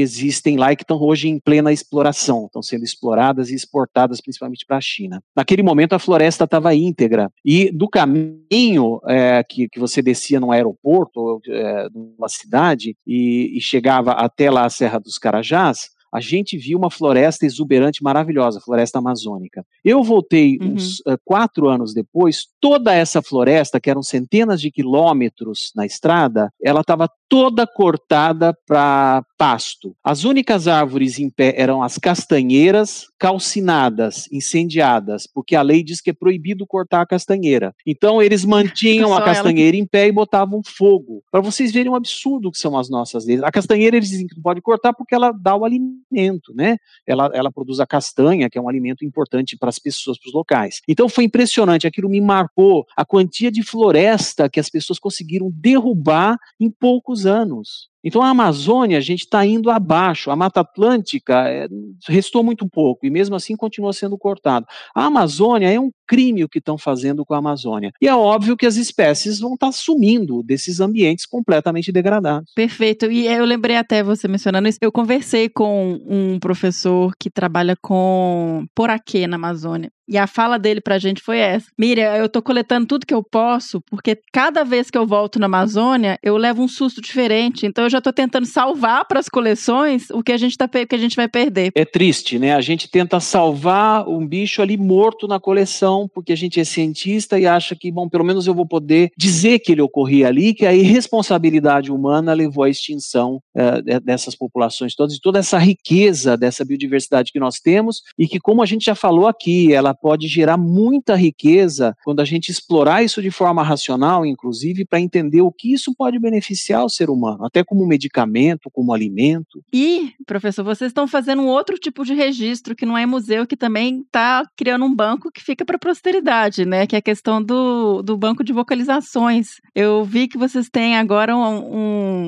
existem 0.00 0.56
lá 0.56 0.72
e 0.72 0.76
que 0.76 0.84
estão 0.84 1.00
hoje 1.00 1.28
em 1.28 1.40
plena 1.40 1.72
exploração, 1.72 2.46
estão 2.46 2.62
sendo 2.62 2.84
exploradas 2.84 3.50
e 3.50 3.54
exportadas 3.54 4.20
principalmente 4.20 4.64
para 4.66 4.76
a 4.76 4.80
China. 4.80 5.20
Naquele 5.36 5.62
momento 5.62 5.94
a 5.94 5.98
floresta 5.98 6.44
estava 6.44 6.74
íntegra 6.74 7.30
e 7.44 7.70
do 7.72 7.88
caminho 7.88 9.00
é, 9.06 9.42
que, 9.42 9.68
que 9.68 9.80
você 9.80 10.00
descia 10.00 10.40
num 10.40 10.52
aeroporto, 10.52 11.40
é, 11.48 11.88
numa 11.92 12.28
cidade 12.28 12.96
e, 13.06 13.56
e 13.56 13.60
chegava 13.60 14.12
até 14.12 14.50
lá 14.50 14.64
a 14.64 14.70
Serra 14.70 14.98
dos 14.98 15.18
Carajás, 15.18 15.90
a 16.12 16.20
gente 16.20 16.56
viu 16.56 16.78
uma 16.78 16.90
floresta 16.90 17.44
exuberante, 17.44 18.02
maravilhosa, 18.02 18.60
floresta 18.60 18.98
amazônica. 18.98 19.64
Eu 19.84 20.02
voltei 20.02 20.58
uhum. 20.60 20.74
uns 20.74 21.00
uh, 21.00 21.18
quatro 21.24 21.68
anos 21.68 21.92
depois, 21.92 22.46
toda 22.60 22.94
essa 22.94 23.22
floresta, 23.22 23.80
que 23.80 23.90
eram 23.90 24.02
centenas 24.02 24.60
de 24.60 24.70
quilômetros 24.70 25.72
na 25.74 25.84
estrada, 25.84 26.50
ela 26.62 26.80
estava 26.80 27.08
toda 27.28 27.66
cortada 27.66 28.56
para 28.66 29.22
pasto. 29.38 29.94
As 30.02 30.24
únicas 30.24 30.66
árvores 30.66 31.20
em 31.20 31.30
pé 31.30 31.54
eram 31.56 31.80
as 31.80 31.96
castanheiras 31.96 33.06
calcinadas, 33.16 34.28
incendiadas, 34.32 35.26
porque 35.26 35.54
a 35.54 35.62
lei 35.62 35.84
diz 35.84 36.00
que 36.00 36.10
é 36.10 36.12
proibido 36.12 36.66
cortar 36.66 37.02
a 37.02 37.06
castanheira. 37.06 37.72
Então 37.86 38.20
eles 38.20 38.44
mantinham 38.44 39.14
a 39.16 39.22
castanheira 39.22 39.76
ela. 39.76 39.82
em 39.82 39.86
pé 39.86 40.08
e 40.08 40.12
botavam 40.12 40.60
fogo. 40.64 41.22
Para 41.30 41.40
vocês 41.40 41.72
verem 41.72 41.90
o 41.90 41.94
absurdo 41.94 42.50
que 42.50 42.58
são 42.58 42.76
as 42.76 42.90
nossas 42.90 43.24
leis. 43.24 43.42
A 43.42 43.52
castanheira 43.52 43.96
eles 43.96 44.08
dizem 44.08 44.26
que 44.26 44.34
não 44.34 44.42
pode 44.42 44.60
cortar 44.60 44.92
porque 44.92 45.14
ela 45.14 45.30
dá 45.30 45.54
o 45.54 45.64
alimento, 45.64 46.52
né? 46.54 46.76
Ela, 47.06 47.30
ela 47.32 47.52
produz 47.52 47.78
a 47.78 47.86
castanha, 47.86 48.50
que 48.50 48.58
é 48.58 48.60
um 48.60 48.68
alimento 48.68 49.04
importante 49.04 49.56
para 49.56 49.68
as 49.68 49.78
pessoas, 49.78 50.18
para 50.18 50.28
os 50.28 50.34
locais. 50.34 50.80
Então 50.88 51.08
foi 51.08 51.24
impressionante, 51.24 51.86
aquilo 51.86 52.08
me 52.08 52.20
marcou 52.20 52.84
a 52.96 53.04
quantia 53.04 53.52
de 53.52 53.62
floresta 53.62 54.48
que 54.48 54.58
as 54.58 54.68
pessoas 54.68 54.98
conseguiram 54.98 55.50
derrubar 55.54 56.36
em 56.58 56.68
poucos 56.70 57.24
anos. 57.24 57.88
Então 58.02 58.22
a 58.22 58.30
Amazônia, 58.30 58.98
a 58.98 59.00
gente 59.00 59.20
está 59.20 59.44
indo 59.44 59.70
abaixo. 59.70 60.30
A 60.30 60.36
Mata 60.36 60.60
Atlântica 60.60 61.48
é, 61.48 61.68
restou 62.08 62.42
muito 62.42 62.68
pouco 62.68 63.06
e 63.06 63.10
mesmo 63.10 63.34
assim 63.34 63.56
continua 63.56 63.92
sendo 63.92 64.16
cortado. 64.16 64.66
A 64.94 65.06
Amazônia 65.06 65.70
é 65.70 65.78
um 65.78 65.90
crime 66.06 66.42
o 66.42 66.48
que 66.48 66.58
estão 66.58 66.78
fazendo 66.78 67.24
com 67.24 67.34
a 67.34 67.38
Amazônia. 67.38 67.92
E 68.00 68.08
é 68.08 68.14
óbvio 68.14 68.56
que 68.56 68.66
as 68.66 68.76
espécies 68.76 69.38
vão 69.40 69.54
estar 69.54 69.66
tá 69.66 69.72
sumindo 69.72 70.42
desses 70.42 70.80
ambientes 70.80 71.26
completamente 71.26 71.92
degradados. 71.92 72.50
Perfeito. 72.54 73.10
E 73.10 73.26
eu 73.26 73.44
lembrei 73.44 73.76
até 73.76 74.02
você 74.02 74.26
mencionando 74.26 74.68
isso. 74.68 74.78
Eu 74.80 74.90
conversei 74.90 75.48
com 75.48 76.00
um 76.06 76.38
professor 76.38 77.12
que 77.18 77.30
trabalha 77.30 77.76
com 77.80 78.64
poraquê 78.74 79.26
na 79.26 79.36
Amazônia. 79.36 79.90
E 80.08 80.16
a 80.16 80.26
fala 80.26 80.58
dele 80.58 80.80
pra 80.80 80.98
gente 80.98 81.22
foi 81.22 81.38
essa. 81.38 81.66
Miriam, 81.76 82.14
eu 82.16 82.28
tô 82.28 82.40
coletando 82.40 82.86
tudo 82.86 83.06
que 83.06 83.14
eu 83.14 83.22
posso, 83.22 83.80
porque 83.82 84.18
cada 84.32 84.64
vez 84.64 84.90
que 84.90 84.96
eu 84.96 85.06
volto 85.06 85.38
na 85.38 85.46
Amazônia, 85.46 86.18
eu 86.22 86.36
levo 86.36 86.62
um 86.62 86.68
susto 86.68 87.00
diferente. 87.00 87.66
Então 87.66 87.84
eu 87.84 87.90
já 87.90 88.00
tô 88.00 88.12
tentando 88.12 88.46
salvar 88.46 89.04
para 89.06 89.20
as 89.20 89.28
coleções 89.28 90.08
o 90.10 90.22
que 90.22 90.32
a 90.32 90.36
gente 90.36 90.56
tá 90.56 90.68
que 90.68 90.94
a 90.94 90.98
gente 90.98 91.16
vai 91.16 91.28
perder. 91.28 91.72
É 91.74 91.84
triste, 91.84 92.38
né? 92.38 92.54
A 92.54 92.60
gente 92.60 92.88
tenta 92.90 93.20
salvar 93.20 94.08
um 94.08 94.26
bicho 94.26 94.62
ali 94.62 94.76
morto 94.76 95.26
na 95.26 95.40
coleção, 95.40 96.08
porque 96.14 96.32
a 96.32 96.36
gente 96.36 96.60
é 96.60 96.64
cientista 96.64 97.38
e 97.38 97.46
acha 97.46 97.74
que, 97.74 97.90
bom, 97.90 98.08
pelo 98.08 98.24
menos 98.24 98.46
eu 98.46 98.54
vou 98.54 98.66
poder 98.66 99.10
dizer 99.16 99.58
que 99.58 99.72
ele 99.72 99.82
ocorria 99.82 100.28
ali, 100.28 100.54
que 100.54 100.66
a 100.66 100.74
irresponsabilidade 100.74 101.90
humana 101.90 102.32
levou 102.32 102.64
à 102.64 102.70
extinção 102.70 103.42
é, 103.54 104.00
dessas 104.00 104.34
populações 104.34 104.94
todas, 104.94 105.14
e 105.14 105.20
toda 105.20 105.38
essa 105.38 105.58
riqueza 105.58 106.36
dessa 106.36 106.64
biodiversidade 106.64 107.32
que 107.32 107.40
nós 107.40 107.58
temos, 107.58 108.02
e 108.18 108.26
que, 108.26 108.38
como 108.38 108.62
a 108.62 108.66
gente 108.66 108.84
já 108.84 108.94
falou 108.94 109.26
aqui, 109.26 109.72
ela 109.72 109.94
pode 110.00 110.28
gerar 110.28 110.56
muita 110.56 111.14
riqueza 111.14 111.94
quando 112.04 112.20
a 112.20 112.24
gente 112.24 112.50
explorar 112.50 113.02
isso 113.02 113.22
de 113.22 113.30
forma 113.30 113.62
racional, 113.62 114.24
inclusive, 114.24 114.84
para 114.84 115.00
entender 115.00 115.42
o 115.42 115.52
que 115.52 115.72
isso 115.72 115.94
pode 115.96 116.18
beneficiar 116.18 116.84
o 116.84 116.88
ser 116.88 117.10
humano, 117.10 117.44
até 117.44 117.64
como 117.64 117.86
medicamento, 117.86 118.70
como 118.72 118.92
alimento. 118.92 119.62
E, 119.72 120.12
professor, 120.26 120.64
vocês 120.64 120.90
estão 120.90 121.06
fazendo 121.06 121.42
um 121.42 121.48
outro 121.48 121.76
tipo 121.76 122.04
de 122.04 122.14
registro 122.14 122.74
que 122.74 122.86
não 122.86 122.96
é 122.96 123.06
museu, 123.06 123.46
que 123.46 123.56
também 123.56 124.00
está 124.00 124.44
criando 124.56 124.84
um 124.84 124.94
banco 124.94 125.30
que 125.30 125.42
fica 125.42 125.64
para 125.64 125.76
a 125.76 125.80
posteridade, 125.80 126.64
né? 126.64 126.86
Que 126.86 126.96
é 126.96 126.98
a 126.98 127.02
questão 127.02 127.42
do, 127.42 128.02
do 128.02 128.16
banco 128.16 128.44
de 128.44 128.52
vocalizações. 128.52 129.48
Eu 129.74 130.04
vi 130.04 130.28
que 130.28 130.38
vocês 130.38 130.68
têm 130.70 130.96
agora 130.96 131.36
um, 131.36 131.76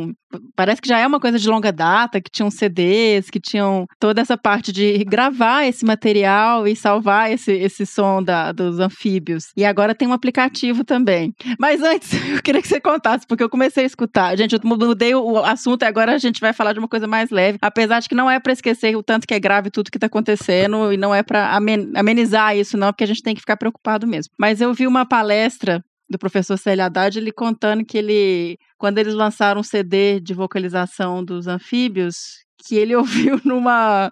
um 0.06 0.14
parece 0.54 0.80
que 0.80 0.88
já 0.88 0.98
é 0.98 1.06
uma 1.06 1.20
coisa 1.20 1.38
de 1.38 1.48
longa 1.48 1.72
data, 1.72 2.20
que 2.20 2.30
tinham 2.30 2.50
CDs, 2.50 3.30
que 3.30 3.40
tinham 3.40 3.86
toda 3.98 4.20
essa 4.20 4.36
parte 4.36 4.72
de 4.72 5.04
gravar 5.04 5.66
esse 5.66 5.84
material 5.84 6.66
e 6.66 6.76
salvar 6.76 7.30
esse, 7.30 7.52
esse 7.52 7.86
som 7.86 8.22
da, 8.22 8.52
dos 8.52 8.78
anfíbios. 8.78 9.48
E 9.56 9.64
agora 9.64 9.94
tem 9.94 10.08
um 10.08 10.12
aplicativo 10.12 10.84
também. 10.84 11.34
Mas 11.58 11.82
antes, 11.82 12.12
eu 12.36 12.42
queria 12.42 12.62
que 12.62 12.68
você 12.68 12.80
contasse, 12.80 13.26
porque 13.26 13.42
eu 13.42 13.50
comecei 13.50 13.84
a 13.84 13.86
escutar. 13.86 14.36
Gente, 14.36 14.54
eu 14.54 14.60
mudei 14.64 15.14
o 15.14 15.38
assunto 15.38 15.82
e 15.82 15.86
agora 15.86 16.14
a 16.14 16.18
gente 16.18 16.40
vai 16.40 16.52
falar 16.52 16.72
de 16.72 16.78
uma 16.78 16.88
coisa 16.88 17.06
mais 17.06 17.30
leve. 17.30 17.58
Apesar 17.60 18.00
de 18.00 18.08
que 18.08 18.14
não 18.14 18.30
é 18.30 18.38
para 18.38 18.52
esquecer 18.52 18.96
o 18.96 19.02
tanto 19.02 19.26
que 19.26 19.34
é 19.34 19.40
grave 19.40 19.70
tudo 19.70 19.90
que 19.90 19.98
tá 19.98 20.06
acontecendo 20.06 20.92
e 20.92 20.96
não 20.96 21.14
é 21.14 21.22
para 21.22 21.56
amenizar 21.94 22.56
isso, 22.56 22.76
não, 22.76 22.88
porque 22.88 23.04
a 23.04 23.06
gente 23.06 23.22
tem 23.22 23.34
que 23.34 23.40
ficar 23.40 23.56
preocupado 23.56 24.06
mesmo. 24.06 24.32
Mas 24.38 24.60
eu 24.60 24.72
vi 24.72 24.86
uma 24.86 25.06
palestra 25.06 25.82
do 26.10 26.18
professor 26.18 26.58
Célio 26.58 26.84
Haddad, 26.84 27.16
ele 27.16 27.30
contando 27.30 27.84
que 27.84 27.96
ele, 27.96 28.58
quando 28.76 28.98
eles 28.98 29.14
lançaram 29.14 29.60
um 29.60 29.64
CD 29.64 30.18
de 30.18 30.34
vocalização 30.34 31.24
dos 31.24 31.46
anfíbios, 31.46 32.16
que 32.66 32.76
ele 32.76 32.94
ouviu 32.96 33.40
numa. 33.44 34.10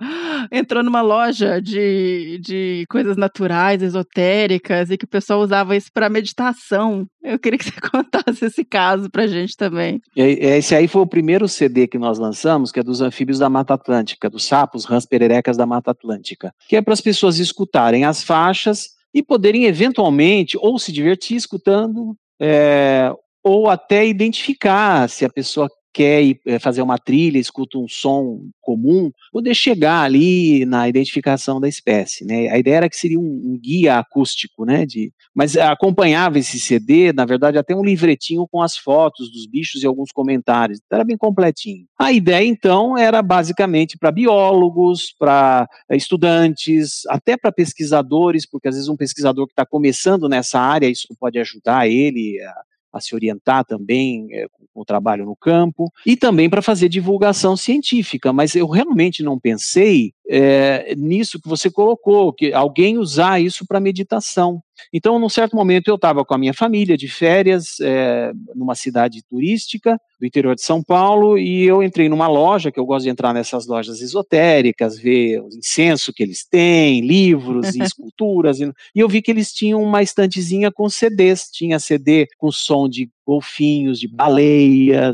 entrou 0.50 0.82
numa 0.82 1.00
loja 1.00 1.60
de, 1.60 2.38
de 2.42 2.84
coisas 2.88 3.16
naturais, 3.16 3.82
esotéricas, 3.82 4.90
e 4.90 4.96
que 4.96 5.04
o 5.04 5.08
pessoal 5.08 5.40
usava 5.40 5.76
isso 5.76 5.90
para 5.92 6.08
meditação. 6.08 7.06
Eu 7.22 7.38
queria 7.38 7.58
que 7.58 7.64
você 7.64 7.72
contasse 7.90 8.44
esse 8.44 8.64
caso 8.64 9.10
pra 9.10 9.26
gente 9.26 9.56
também. 9.56 10.00
Esse 10.16 10.74
aí 10.74 10.88
foi 10.88 11.02
o 11.02 11.06
primeiro 11.06 11.48
CD 11.48 11.86
que 11.86 11.98
nós 11.98 12.18
lançamos, 12.18 12.70
que 12.72 12.80
é 12.80 12.82
dos 12.82 13.00
anfíbios 13.00 13.38
da 13.38 13.50
Mata 13.50 13.74
Atlântica, 13.74 14.30
dos 14.30 14.46
sapos, 14.46 14.84
rãs 14.84 15.04
pererecas 15.04 15.56
da 15.56 15.66
Mata 15.66 15.90
Atlântica, 15.90 16.52
que 16.68 16.76
é 16.76 16.82
para 16.82 16.94
as 16.94 17.00
pessoas 17.00 17.38
escutarem 17.38 18.04
as 18.04 18.22
faixas 18.22 18.97
e 19.12 19.22
poderem 19.22 19.64
eventualmente 19.64 20.56
ou 20.60 20.78
se 20.78 20.92
divertir 20.92 21.36
escutando, 21.36 22.16
é, 22.40 23.12
ou 23.42 23.68
até 23.68 24.06
identificar 24.06 25.08
se 25.08 25.24
a 25.24 25.30
pessoa 25.30 25.68
quer 25.92 26.22
ir, 26.22 26.40
é, 26.46 26.58
fazer 26.58 26.82
uma 26.82 26.98
trilha, 26.98 27.38
escuta 27.38 27.78
um 27.78 27.88
som 27.88 28.40
comum, 28.60 29.10
poder 29.32 29.54
chegar 29.54 30.02
ali 30.02 30.64
na 30.64 30.88
identificação 30.88 31.60
da 31.60 31.68
espécie, 31.68 32.24
né? 32.24 32.48
A 32.48 32.58
ideia 32.58 32.76
era 32.76 32.88
que 32.88 32.96
seria 32.96 33.18
um, 33.18 33.22
um 33.22 33.58
guia 33.58 33.98
acústico, 33.98 34.64
né? 34.64 34.84
De, 34.86 35.12
mas 35.34 35.56
acompanhava 35.56 36.38
esse 36.38 36.58
CD, 36.58 37.12
na 37.12 37.24
verdade, 37.24 37.58
até 37.58 37.74
um 37.74 37.84
livretinho 37.84 38.46
com 38.50 38.62
as 38.62 38.76
fotos 38.76 39.30
dos 39.32 39.46
bichos 39.46 39.82
e 39.82 39.86
alguns 39.86 40.10
comentários. 40.12 40.80
Era 40.90 41.04
bem 41.04 41.16
completinho. 41.16 41.86
A 41.98 42.12
ideia, 42.12 42.46
então, 42.46 42.96
era 42.96 43.22
basicamente 43.22 43.98
para 43.98 44.12
biólogos, 44.12 45.14
para 45.18 45.68
estudantes, 45.92 47.06
até 47.08 47.36
para 47.36 47.52
pesquisadores, 47.52 48.46
porque 48.46 48.68
às 48.68 48.74
vezes 48.74 48.88
um 48.88 48.96
pesquisador 48.96 49.46
que 49.46 49.52
está 49.52 49.66
começando 49.66 50.28
nessa 50.28 50.60
área, 50.60 50.88
isso 50.88 51.08
pode 51.18 51.38
ajudar 51.38 51.88
ele 51.88 52.40
a 52.42 52.68
a 52.92 53.00
se 53.00 53.14
orientar 53.14 53.64
também 53.64 54.28
é, 54.32 54.46
o 54.80 54.84
trabalho 54.84 55.24
no 55.24 55.36
campo 55.36 55.92
e 56.06 56.16
também 56.16 56.48
para 56.48 56.62
fazer 56.62 56.88
divulgação 56.88 57.56
científica. 57.56 58.32
Mas 58.32 58.54
eu 58.54 58.66
realmente 58.66 59.22
não 59.22 59.38
pensei 59.38 60.12
é, 60.28 60.94
nisso 60.96 61.40
que 61.40 61.48
você 61.48 61.70
colocou, 61.70 62.32
que 62.32 62.52
alguém 62.52 62.98
usar 62.98 63.40
isso 63.40 63.66
para 63.66 63.80
meditação. 63.80 64.62
Então, 64.92 65.18
num 65.18 65.28
certo 65.28 65.56
momento, 65.56 65.88
eu 65.88 65.96
estava 65.96 66.24
com 66.24 66.34
a 66.34 66.38
minha 66.38 66.54
família 66.54 66.96
de 66.96 67.08
férias 67.08 67.80
é, 67.80 68.32
numa 68.54 68.74
cidade 68.74 69.22
turística 69.28 69.98
do 70.20 70.26
interior 70.26 70.54
de 70.54 70.62
São 70.62 70.82
Paulo 70.82 71.38
e 71.38 71.64
eu 71.64 71.82
entrei 71.82 72.08
numa 72.08 72.28
loja, 72.28 72.70
que 72.70 72.78
eu 72.78 72.86
gosto 72.86 73.04
de 73.04 73.10
entrar 73.10 73.32
nessas 73.32 73.66
lojas 73.66 74.00
esotéricas, 74.00 74.98
ver 74.98 75.40
o 75.40 75.48
incenso 75.48 76.12
que 76.12 76.22
eles 76.22 76.44
têm, 76.44 77.00
livros 77.00 77.74
e 77.74 77.82
esculturas, 77.82 78.60
e, 78.60 78.70
e 78.94 79.00
eu 79.00 79.08
vi 79.08 79.22
que 79.22 79.30
eles 79.30 79.52
tinham 79.52 79.82
uma 79.82 80.02
estantezinha 80.02 80.70
com 80.70 80.88
CDs, 80.88 81.48
tinha 81.50 81.78
CD 81.78 82.26
com 82.36 82.50
som 82.50 82.88
de 82.88 83.08
golfinhos, 83.26 84.00
de 84.00 84.08
baleias, 84.08 84.67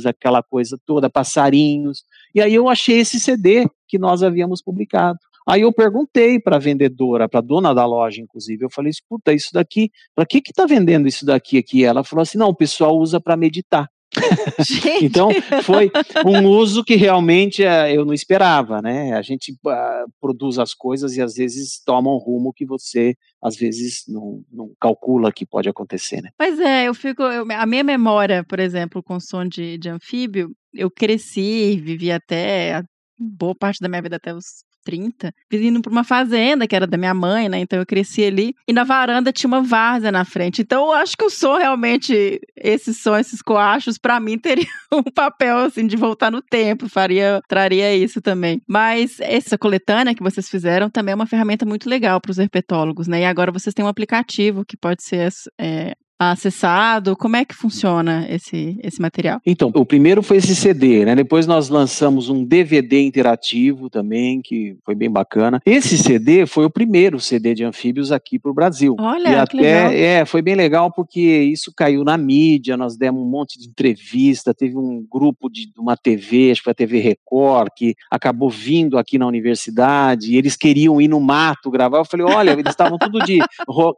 aquela 0.07 0.42
coisa 0.42 0.78
toda, 0.86 1.11
passarinhos. 1.11 2.05
E 2.34 2.40
aí 2.40 2.55
eu 2.55 2.68
achei 2.68 2.98
esse 2.98 3.18
CD 3.20 3.66
que 3.88 3.98
nós 3.98 4.22
havíamos 4.22 4.62
publicado. 4.62 5.18
Aí 5.46 5.61
eu 5.61 5.72
perguntei 5.72 6.40
para 6.40 6.57
a 6.57 6.59
vendedora, 6.59 7.28
para 7.28 7.40
a 7.40 7.42
dona 7.42 7.74
da 7.74 7.84
loja, 7.84 8.20
inclusive, 8.20 8.64
eu 8.64 8.70
falei, 8.70 8.90
escuta, 8.90 9.32
isso 9.32 9.52
daqui, 9.52 9.90
para 10.14 10.24
que 10.24 10.40
que 10.40 10.50
está 10.50 10.64
vendendo 10.64 11.07
isso 11.07 11.26
daqui 11.26 11.59
aqui? 11.59 11.84
Ela 11.84 12.02
falou 12.02 12.22
assim, 12.22 12.38
não, 12.38 12.48
o 12.48 12.55
pessoal 12.55 12.96
usa 12.96 13.20
para 13.20 13.36
meditar. 13.36 13.88
então 15.02 15.28
foi 15.62 15.90
um 16.24 16.46
uso 16.48 16.84
que 16.84 16.94
realmente 16.94 17.62
uh, 17.62 17.88
eu 17.92 18.05
não 18.05 18.14
esperava, 18.14 18.80
né? 18.80 19.12
A 19.12 19.22
gente 19.22 19.52
uh, 19.52 20.11
produz 20.20 20.59
as 20.59 20.72
coisas 20.72 21.16
e 21.16 21.20
às 21.20 21.34
vezes 21.34 21.82
toma 21.84 22.11
um 22.11 22.18
rumo 22.18 22.52
que 22.52 22.64
você 22.64 23.14
às 23.45 23.57
vezes 23.57 24.05
não, 24.09 24.42
não 24.51 24.72
calcula 24.80 25.30
que 25.30 25.45
pode 25.45 25.68
acontecer, 25.68 26.22
né? 26.22 26.30
Mas 26.38 26.59
é, 26.59 26.88
eu 26.88 26.95
fico, 26.95 27.22
eu, 27.22 27.47
a 27.53 27.66
minha 27.66 27.84
memória, 27.84 28.42
por 28.42 28.59
exemplo, 28.59 29.03
com 29.03 29.20
som 29.20 29.45
de, 29.47 29.76
de 29.76 29.90
anfíbio, 29.90 30.51
eu 30.72 30.90
cresci, 30.90 31.78
vivi 31.78 32.11
até 32.11 32.82
boa 33.18 33.55
parte 33.55 33.80
da 33.80 33.88
minha 33.88 34.01
vida 34.01 34.16
até 34.16 34.34
os 34.34 34.64
30, 34.85 35.32
vindo 35.51 35.80
para 35.80 35.91
uma 35.91 36.05
fazenda 36.05 36.66
que 36.66 36.76
era 36.76 36.87
da 36.87 36.97
minha 36.97 37.14
mãe, 37.14 37.49
né? 37.49 37.59
Então 37.59 37.78
eu 37.78 37.87
cresci 37.87 38.24
ali 38.24 38.55
e 38.68 38.72
na 38.72 38.85
varanda 38.85 39.32
tinha 39.32 39.49
uma 39.49 39.62
várzea 39.62 40.12
na 40.12 40.24
frente. 40.24 40.62
Então 40.62 40.87
eu 40.87 40.93
acho 40.93 41.16
que 41.16 41.24
o 41.24 41.30
som 41.30 41.57
realmente 41.57 42.41
esses 42.57 42.99
sons, 43.01 43.20
esses 43.20 43.43
coachos 43.43 43.99
para 43.99 44.20
mim 44.20 44.37
teria 44.39 44.66
um 44.93 45.03
papel 45.03 45.59
assim 45.59 45.87
de 45.87 45.97
voltar 45.97 46.30
no 46.30 46.43
tempo, 46.43 46.89
faria, 46.89 47.41
traria 47.49 47.97
isso 47.97 48.20
também. 48.20 48.61
Mas 48.68 49.18
essa 49.20 49.57
coletânea 49.57 50.14
que 50.14 50.22
vocês 50.22 50.49
fizeram 50.49 50.91
também 50.91 51.12
é 51.12 51.16
uma 51.16 51.26
ferramenta 51.26 51.64
muito 51.64 51.89
legal 51.89 52.20
para 52.20 52.30
os 52.30 52.39
herpetólogos, 52.39 53.09
né? 53.09 53.20
E 53.20 53.24
agora 53.24 53.51
vocês 53.51 53.74
têm 53.74 53.85
um 53.85 53.89
aplicativo 53.89 54.64
que 54.64 54.76
pode 54.76 55.03
ser 55.03 55.32
é, 55.59 55.95
acessado? 56.19 57.17
Como 57.17 57.37
é 57.37 57.45
que 57.45 57.55
funciona 57.55 58.27
esse, 58.29 58.79
esse 58.83 59.01
material? 59.01 59.41
Então, 59.45 59.71
o 59.75 59.85
primeiro 59.85 60.23
foi 60.23 60.39
esse 60.39 60.55
CD, 60.55 61.05
né? 61.05 61.15
Depois 61.15 61.47
nós 61.47 61.69
lançamos 61.69 62.29
um 62.29 62.45
DVD 62.45 63.01
interativo 63.01 63.91
também, 63.91 64.41
que 64.43 64.77
foi 64.85 64.95
bem 64.95 65.11
bacana. 65.11 65.61
Esse 65.67 65.99
CD 65.99 66.47
foi 66.47 66.65
o 66.65 66.71
primeiro 66.71 67.21
CD 67.21 67.55
de 67.55 67.65
anfíbios 67.65 68.12
aqui 68.12 68.39
para 68.39 68.51
o 68.51 68.55
Brasil. 68.55 68.97
Olha, 68.99 69.29
e 69.29 69.35
até, 69.35 69.57
legal. 69.57 69.93
É, 69.93 70.25
foi 70.25 70.43
bem 70.43 70.55
legal 70.55 70.93
porque 70.93 71.21
isso 71.21 71.73
caiu 71.77 72.05
na 72.05 72.17
mídia, 72.17 72.77
nós 72.77 72.97
demos 72.97 73.23
um 73.23 73.29
monte 73.29 73.59
de 73.59 73.69
entrevista, 73.69 74.55
teve 74.55 74.77
um 74.77 75.05
grupo 75.11 75.49
de, 75.49 75.67
de 75.67 75.81
uma 75.81 75.97
TV, 75.97 76.51
acho 76.51 76.61
que 76.61 76.65
foi 76.65 76.73
a 76.73 76.75
TV 76.75 76.99
Record, 76.99 77.71
que 77.77 77.95
acabou 78.11 78.49
vindo 78.51 78.99
aqui 78.99 79.19
na 79.19 79.27
universidade, 79.27 80.33
e 80.33 80.37
eles 80.37 80.57
queriam 80.57 81.01
ir 81.01 81.09
no 81.09 81.21
mato 81.21 81.71
gravar. 81.71 81.99
Eu 81.99 82.05
falei, 82.05 82.27
olha, 82.27 82.53
eles 82.53 82.69
estavam 82.69 82.99
tudo 82.99 83.19
de 83.21 83.39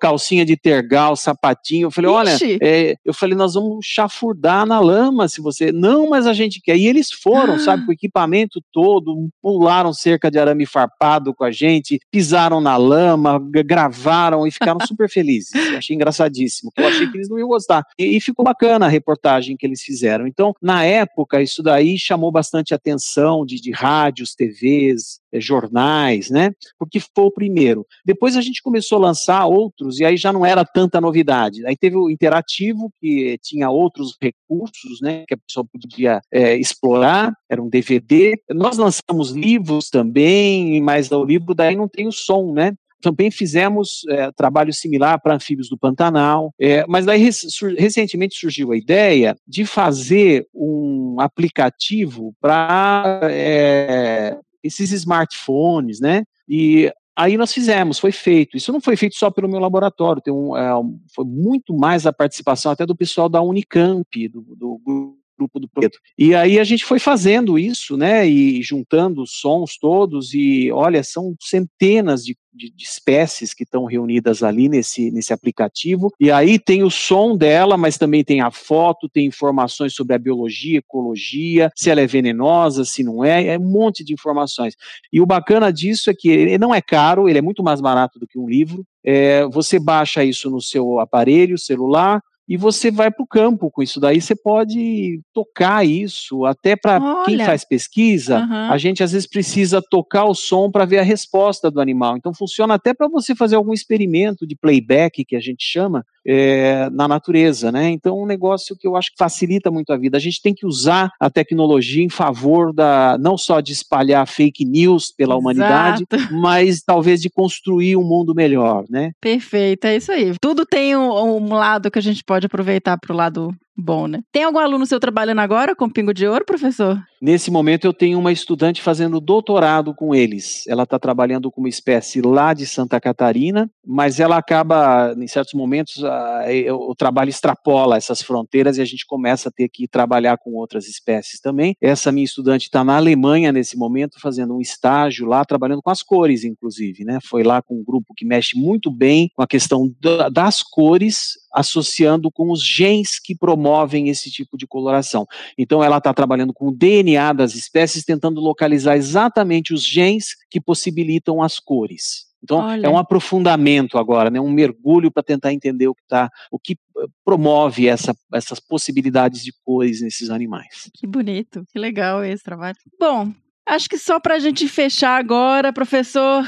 calcinha 0.00 0.44
de 0.44 0.56
tergal, 0.56 1.16
sapatinho. 1.16 1.86
Eu 1.86 1.90
falei, 1.90 2.05
olha, 2.06 2.36
é, 2.62 2.96
eu 3.04 3.14
falei, 3.14 3.36
nós 3.36 3.54
vamos 3.54 3.84
chafurdar 3.84 4.66
na 4.66 4.80
lama 4.80 5.28
se 5.28 5.40
você. 5.40 5.72
Não, 5.72 6.08
mas 6.08 6.26
a 6.26 6.32
gente 6.32 6.60
quer. 6.60 6.76
E 6.76 6.86
eles 6.86 7.10
foram, 7.10 7.54
ah. 7.54 7.58
sabe, 7.58 7.84
com 7.84 7.90
o 7.90 7.94
equipamento 7.94 8.60
todo, 8.72 9.28
pularam 9.42 9.92
cerca 9.92 10.30
de 10.30 10.38
arame 10.38 10.66
farpado 10.66 11.34
com 11.34 11.44
a 11.44 11.50
gente, 11.50 11.98
pisaram 12.10 12.60
na 12.60 12.76
lama, 12.76 13.40
gravaram 13.64 14.46
e 14.46 14.50
ficaram 14.50 14.78
super 14.86 15.08
felizes. 15.08 15.54
Eu 15.54 15.78
achei 15.78 15.94
engraçadíssimo, 15.94 16.70
eu 16.76 16.86
achei 16.86 17.08
que 17.10 17.16
eles 17.16 17.28
não 17.28 17.38
iam 17.38 17.48
gostar. 17.48 17.84
E, 17.98 18.16
e 18.16 18.20
ficou 18.20 18.44
bacana 18.44 18.86
a 18.86 18.88
reportagem 18.88 19.56
que 19.56 19.66
eles 19.66 19.82
fizeram. 19.82 20.26
Então, 20.26 20.54
na 20.60 20.84
época, 20.84 21.42
isso 21.42 21.62
daí 21.62 21.98
chamou 21.98 22.30
bastante 22.30 22.74
atenção 22.74 23.44
de, 23.44 23.60
de 23.60 23.72
rádios, 23.72 24.34
TVs, 24.34 25.20
jornais, 25.40 26.30
né? 26.30 26.52
Porque 26.78 27.00
foi 27.00 27.24
o 27.24 27.30
primeiro. 27.30 27.86
Depois 28.04 28.36
a 28.36 28.40
gente 28.40 28.62
começou 28.62 28.98
a 28.98 29.08
lançar 29.08 29.46
outros 29.46 29.98
e 29.98 30.04
aí 30.04 30.16
já 30.16 30.32
não 30.32 30.44
era 30.44 30.64
tanta 30.64 31.00
novidade. 31.00 31.66
Aí 31.66 31.76
teve 31.76 31.96
o 31.96 32.10
interativo 32.10 32.92
que 33.00 33.38
tinha 33.42 33.70
outros 33.70 34.16
recursos, 34.20 35.00
né? 35.00 35.24
Que 35.26 35.34
a 35.34 35.38
pessoa 35.38 35.66
podia 35.70 36.20
é, 36.32 36.56
explorar. 36.56 37.32
Era 37.48 37.62
um 37.62 37.68
DVD. 37.68 38.34
Nós 38.50 38.76
lançamos 38.76 39.30
livros 39.30 39.88
também, 39.90 40.80
mas 40.80 41.10
o 41.10 41.24
livro 41.24 41.54
daí 41.54 41.76
não 41.76 41.88
tem 41.88 42.06
o 42.06 42.12
som, 42.12 42.52
né? 42.52 42.74
Também 43.00 43.30
fizemos 43.30 44.02
é, 44.08 44.30
trabalho 44.32 44.72
similar 44.72 45.20
para 45.20 45.34
anfíbios 45.34 45.68
do 45.68 45.78
Pantanal, 45.78 46.52
é, 46.60 46.84
mas 46.88 47.04
daí 47.04 47.30
recentemente 47.78 48.38
surgiu 48.38 48.72
a 48.72 48.76
ideia 48.76 49.36
de 49.46 49.64
fazer 49.64 50.46
um 50.54 51.20
aplicativo 51.20 52.34
para 52.40 53.20
é, 53.24 54.38
esses 54.66 54.92
smartphones, 54.92 56.00
né? 56.00 56.24
E 56.48 56.92
aí 57.16 57.36
nós 57.36 57.52
fizemos, 57.52 57.98
foi 57.98 58.12
feito. 58.12 58.56
Isso 58.56 58.72
não 58.72 58.80
foi 58.80 58.96
feito 58.96 59.16
só 59.16 59.30
pelo 59.30 59.48
meu 59.48 59.60
laboratório, 59.60 60.22
tem 60.22 60.32
um, 60.32 60.56
é, 60.56 60.70
foi 61.14 61.24
muito 61.24 61.74
mais 61.74 62.06
a 62.06 62.12
participação 62.12 62.72
até 62.72 62.84
do 62.84 62.96
pessoal 62.96 63.28
da 63.28 63.40
Unicamp, 63.40 64.28
do, 64.28 64.42
do 64.56 65.16
grupo 65.36 65.60
do 65.60 65.68
projeto. 65.68 65.98
E 66.18 66.34
aí 66.34 66.58
a 66.58 66.64
gente 66.64 66.84
foi 66.84 66.98
fazendo 66.98 67.58
isso, 67.58 67.96
né, 67.96 68.26
e 68.26 68.62
juntando 68.62 69.22
os 69.22 69.32
sons 69.32 69.76
todos, 69.78 70.34
e 70.34 70.70
olha, 70.72 71.02
são 71.02 71.34
centenas 71.40 72.24
de 72.24 72.36
de, 72.56 72.72
de, 72.74 72.84
espécies 72.84 73.52
que 73.52 73.64
estão 73.64 73.84
reunidas 73.84 74.42
ali 74.42 74.68
nesse, 74.68 75.10
nesse 75.10 75.32
aplicativo. 75.32 76.10
E 76.18 76.30
aí 76.30 76.58
tem 76.58 76.82
o 76.82 76.90
som 76.90 77.36
dela, 77.36 77.76
mas 77.76 77.98
também 77.98 78.24
tem 78.24 78.40
a 78.40 78.50
foto, 78.50 79.08
tem 79.08 79.26
informações 79.26 79.94
sobre 79.94 80.14
a 80.14 80.18
biologia, 80.18 80.78
ecologia, 80.78 81.70
se 81.76 81.90
ela 81.90 82.00
é 82.00 82.06
venenosa, 82.06 82.84
se 82.84 83.04
não 83.04 83.22
é, 83.22 83.48
é 83.48 83.58
um 83.58 83.70
monte 83.70 84.02
de 84.02 84.14
informações. 84.14 84.74
E 85.12 85.20
o 85.20 85.26
bacana 85.26 85.72
disso 85.72 86.10
é 86.10 86.14
que 86.14 86.28
ele 86.28 86.58
não 86.58 86.74
é 86.74 86.80
caro, 86.80 87.28
ele 87.28 87.38
é 87.38 87.42
muito 87.42 87.62
mais 87.62 87.80
barato 87.80 88.18
do 88.18 88.26
que 88.26 88.38
um 88.38 88.48
livro. 88.48 88.84
É, 89.04 89.46
você 89.46 89.78
baixa 89.78 90.24
isso 90.24 90.50
no 90.50 90.60
seu 90.60 90.98
aparelho 90.98 91.58
celular, 91.58 92.22
e 92.48 92.56
você 92.56 92.90
vai 92.90 93.10
para 93.10 93.22
o 93.22 93.26
campo 93.26 93.70
com 93.70 93.82
isso 93.82 93.98
daí. 93.98 94.20
Você 94.20 94.36
pode 94.36 95.20
tocar 95.32 95.84
isso, 95.84 96.44
até 96.44 96.76
para 96.76 97.24
quem 97.24 97.38
faz 97.44 97.64
pesquisa, 97.64 98.38
uhum. 98.38 98.70
a 98.70 98.78
gente 98.78 99.02
às 99.02 99.12
vezes 99.12 99.26
precisa 99.26 99.82
tocar 99.82 100.24
o 100.24 100.34
som 100.34 100.70
para 100.70 100.84
ver 100.84 100.98
a 100.98 101.02
resposta 101.02 101.70
do 101.70 101.80
animal. 101.80 102.16
Então 102.16 102.32
funciona 102.32 102.74
até 102.74 102.94
para 102.94 103.08
você 103.08 103.34
fazer 103.34 103.56
algum 103.56 103.72
experimento 103.72 104.46
de 104.46 104.54
playback, 104.54 105.24
que 105.24 105.36
a 105.36 105.40
gente 105.40 105.64
chama, 105.64 106.04
é, 106.26 106.90
na 106.90 107.06
natureza, 107.06 107.70
né? 107.70 107.90
Então, 107.90 108.20
um 108.20 108.26
negócio 108.26 108.76
que 108.76 108.86
eu 108.86 108.96
acho 108.96 109.10
que 109.10 109.16
facilita 109.18 109.70
muito 109.70 109.92
a 109.92 109.96
vida. 109.96 110.16
A 110.16 110.20
gente 110.20 110.42
tem 110.42 110.54
que 110.54 110.66
usar 110.66 111.12
a 111.20 111.30
tecnologia 111.30 112.02
em 112.02 112.08
favor 112.08 112.72
da 112.72 113.16
não 113.18 113.38
só 113.38 113.60
de 113.60 113.72
espalhar 113.72 114.26
fake 114.26 114.64
news 114.64 115.12
pela 115.12 115.34
Exato. 115.34 115.40
humanidade, 115.40 116.06
mas 116.32 116.82
talvez 116.82 117.20
de 117.20 117.30
construir 117.30 117.96
um 117.96 118.02
mundo 118.02 118.34
melhor, 118.34 118.84
né? 118.90 119.12
Perfeito, 119.20 119.86
é 119.86 119.96
isso 119.96 120.10
aí. 120.10 120.32
Tudo 120.40 120.66
tem 120.66 120.96
um, 120.96 121.10
um 121.10 121.54
lado 121.54 121.90
que 121.90 121.98
a 121.98 122.02
gente 122.02 122.24
pode 122.24 122.46
aproveitar 122.46 122.98
para 122.98 123.12
o 123.12 123.16
lado 123.16 123.54
Bom, 123.76 124.06
né? 124.06 124.22
Tem 124.32 124.44
algum 124.44 124.58
aluno 124.58 124.86
seu 124.86 124.98
trabalhando 124.98 125.40
agora 125.40 125.76
com 125.76 125.90
Pingo 125.90 126.14
de 126.14 126.26
Ouro, 126.26 126.46
professor? 126.46 126.98
Nesse 127.20 127.50
momento 127.50 127.86
eu 127.86 127.92
tenho 127.92 128.18
uma 128.18 128.32
estudante 128.32 128.80
fazendo 128.80 129.20
doutorado 129.20 129.94
com 129.94 130.14
eles. 130.14 130.66
Ela 130.66 130.84
está 130.84 130.98
trabalhando 130.98 131.50
com 131.50 131.60
uma 131.60 131.68
espécie 131.68 132.22
lá 132.22 132.54
de 132.54 132.66
Santa 132.66 133.00
Catarina, 133.00 133.70
mas 133.84 134.18
ela 134.18 134.38
acaba, 134.38 135.14
em 135.18 135.26
certos 135.26 135.52
momentos, 135.54 136.02
a, 136.04 136.44
o 136.72 136.94
trabalho 136.94 137.28
extrapola 137.28 137.96
essas 137.96 138.22
fronteiras 138.22 138.78
e 138.78 138.82
a 138.82 138.84
gente 138.84 139.04
começa 139.06 139.48
a 139.48 139.52
ter 139.52 139.68
que 139.68 139.86
trabalhar 139.86 140.38
com 140.38 140.54
outras 140.54 140.86
espécies 140.86 141.40
também. 141.40 141.76
Essa 141.80 142.10
minha 142.10 142.24
estudante 142.24 142.64
está 142.64 142.82
na 142.82 142.96
Alemanha 142.96 143.52
nesse 143.52 143.76
momento, 143.76 144.20
fazendo 144.20 144.56
um 144.56 144.60
estágio 144.60 145.26
lá, 145.26 145.44
trabalhando 145.44 145.82
com 145.82 145.90
as 145.90 146.02
cores, 146.02 146.44
inclusive, 146.44 147.04
né? 147.04 147.18
Foi 147.22 147.42
lá 147.42 147.60
com 147.60 147.74
um 147.74 147.84
grupo 147.84 148.14
que 148.16 148.24
mexe 148.24 148.58
muito 148.58 148.90
bem 148.90 149.30
com 149.34 149.42
a 149.42 149.46
questão 149.46 149.92
da, 150.00 150.28
das 150.28 150.62
cores 150.62 151.34
associando 151.56 152.30
com 152.30 152.50
os 152.50 152.62
genes 152.62 153.18
que 153.18 153.34
promovem 153.34 154.10
esse 154.10 154.30
tipo 154.30 154.58
de 154.58 154.66
coloração. 154.66 155.26
Então, 155.56 155.82
ela 155.82 155.96
está 155.96 156.12
trabalhando 156.12 156.52
com 156.52 156.68
o 156.68 156.72
DNA 156.72 157.32
das 157.32 157.54
espécies, 157.54 158.04
tentando 158.04 158.42
localizar 158.42 158.94
exatamente 158.94 159.72
os 159.72 159.82
genes 159.82 160.36
que 160.50 160.60
possibilitam 160.60 161.42
as 161.42 161.58
cores. 161.58 162.26
Então, 162.42 162.58
Olha. 162.58 162.86
é 162.86 162.90
um 162.90 162.98
aprofundamento 162.98 163.96
agora, 163.96 164.28
né, 164.28 164.38
um 164.38 164.50
mergulho 164.50 165.10
para 165.10 165.22
tentar 165.22 165.52
entender 165.52 165.88
o 165.88 165.94
que, 165.94 166.02
tá, 166.06 166.30
o 166.50 166.58
que 166.58 166.74
eh, 166.74 167.06
promove 167.24 167.88
essa, 167.88 168.14
essas 168.32 168.60
possibilidades 168.60 169.42
de 169.42 169.52
cores 169.64 170.02
nesses 170.02 170.28
animais. 170.28 170.90
Que 170.94 171.06
bonito, 171.06 171.64
que 171.72 171.78
legal 171.78 172.22
esse 172.22 172.44
trabalho. 172.44 172.76
Bom, 173.00 173.32
acho 173.66 173.88
que 173.88 173.96
só 173.98 174.20
para 174.20 174.34
a 174.34 174.38
gente 174.38 174.68
fechar 174.68 175.18
agora, 175.18 175.72
professor, 175.72 176.44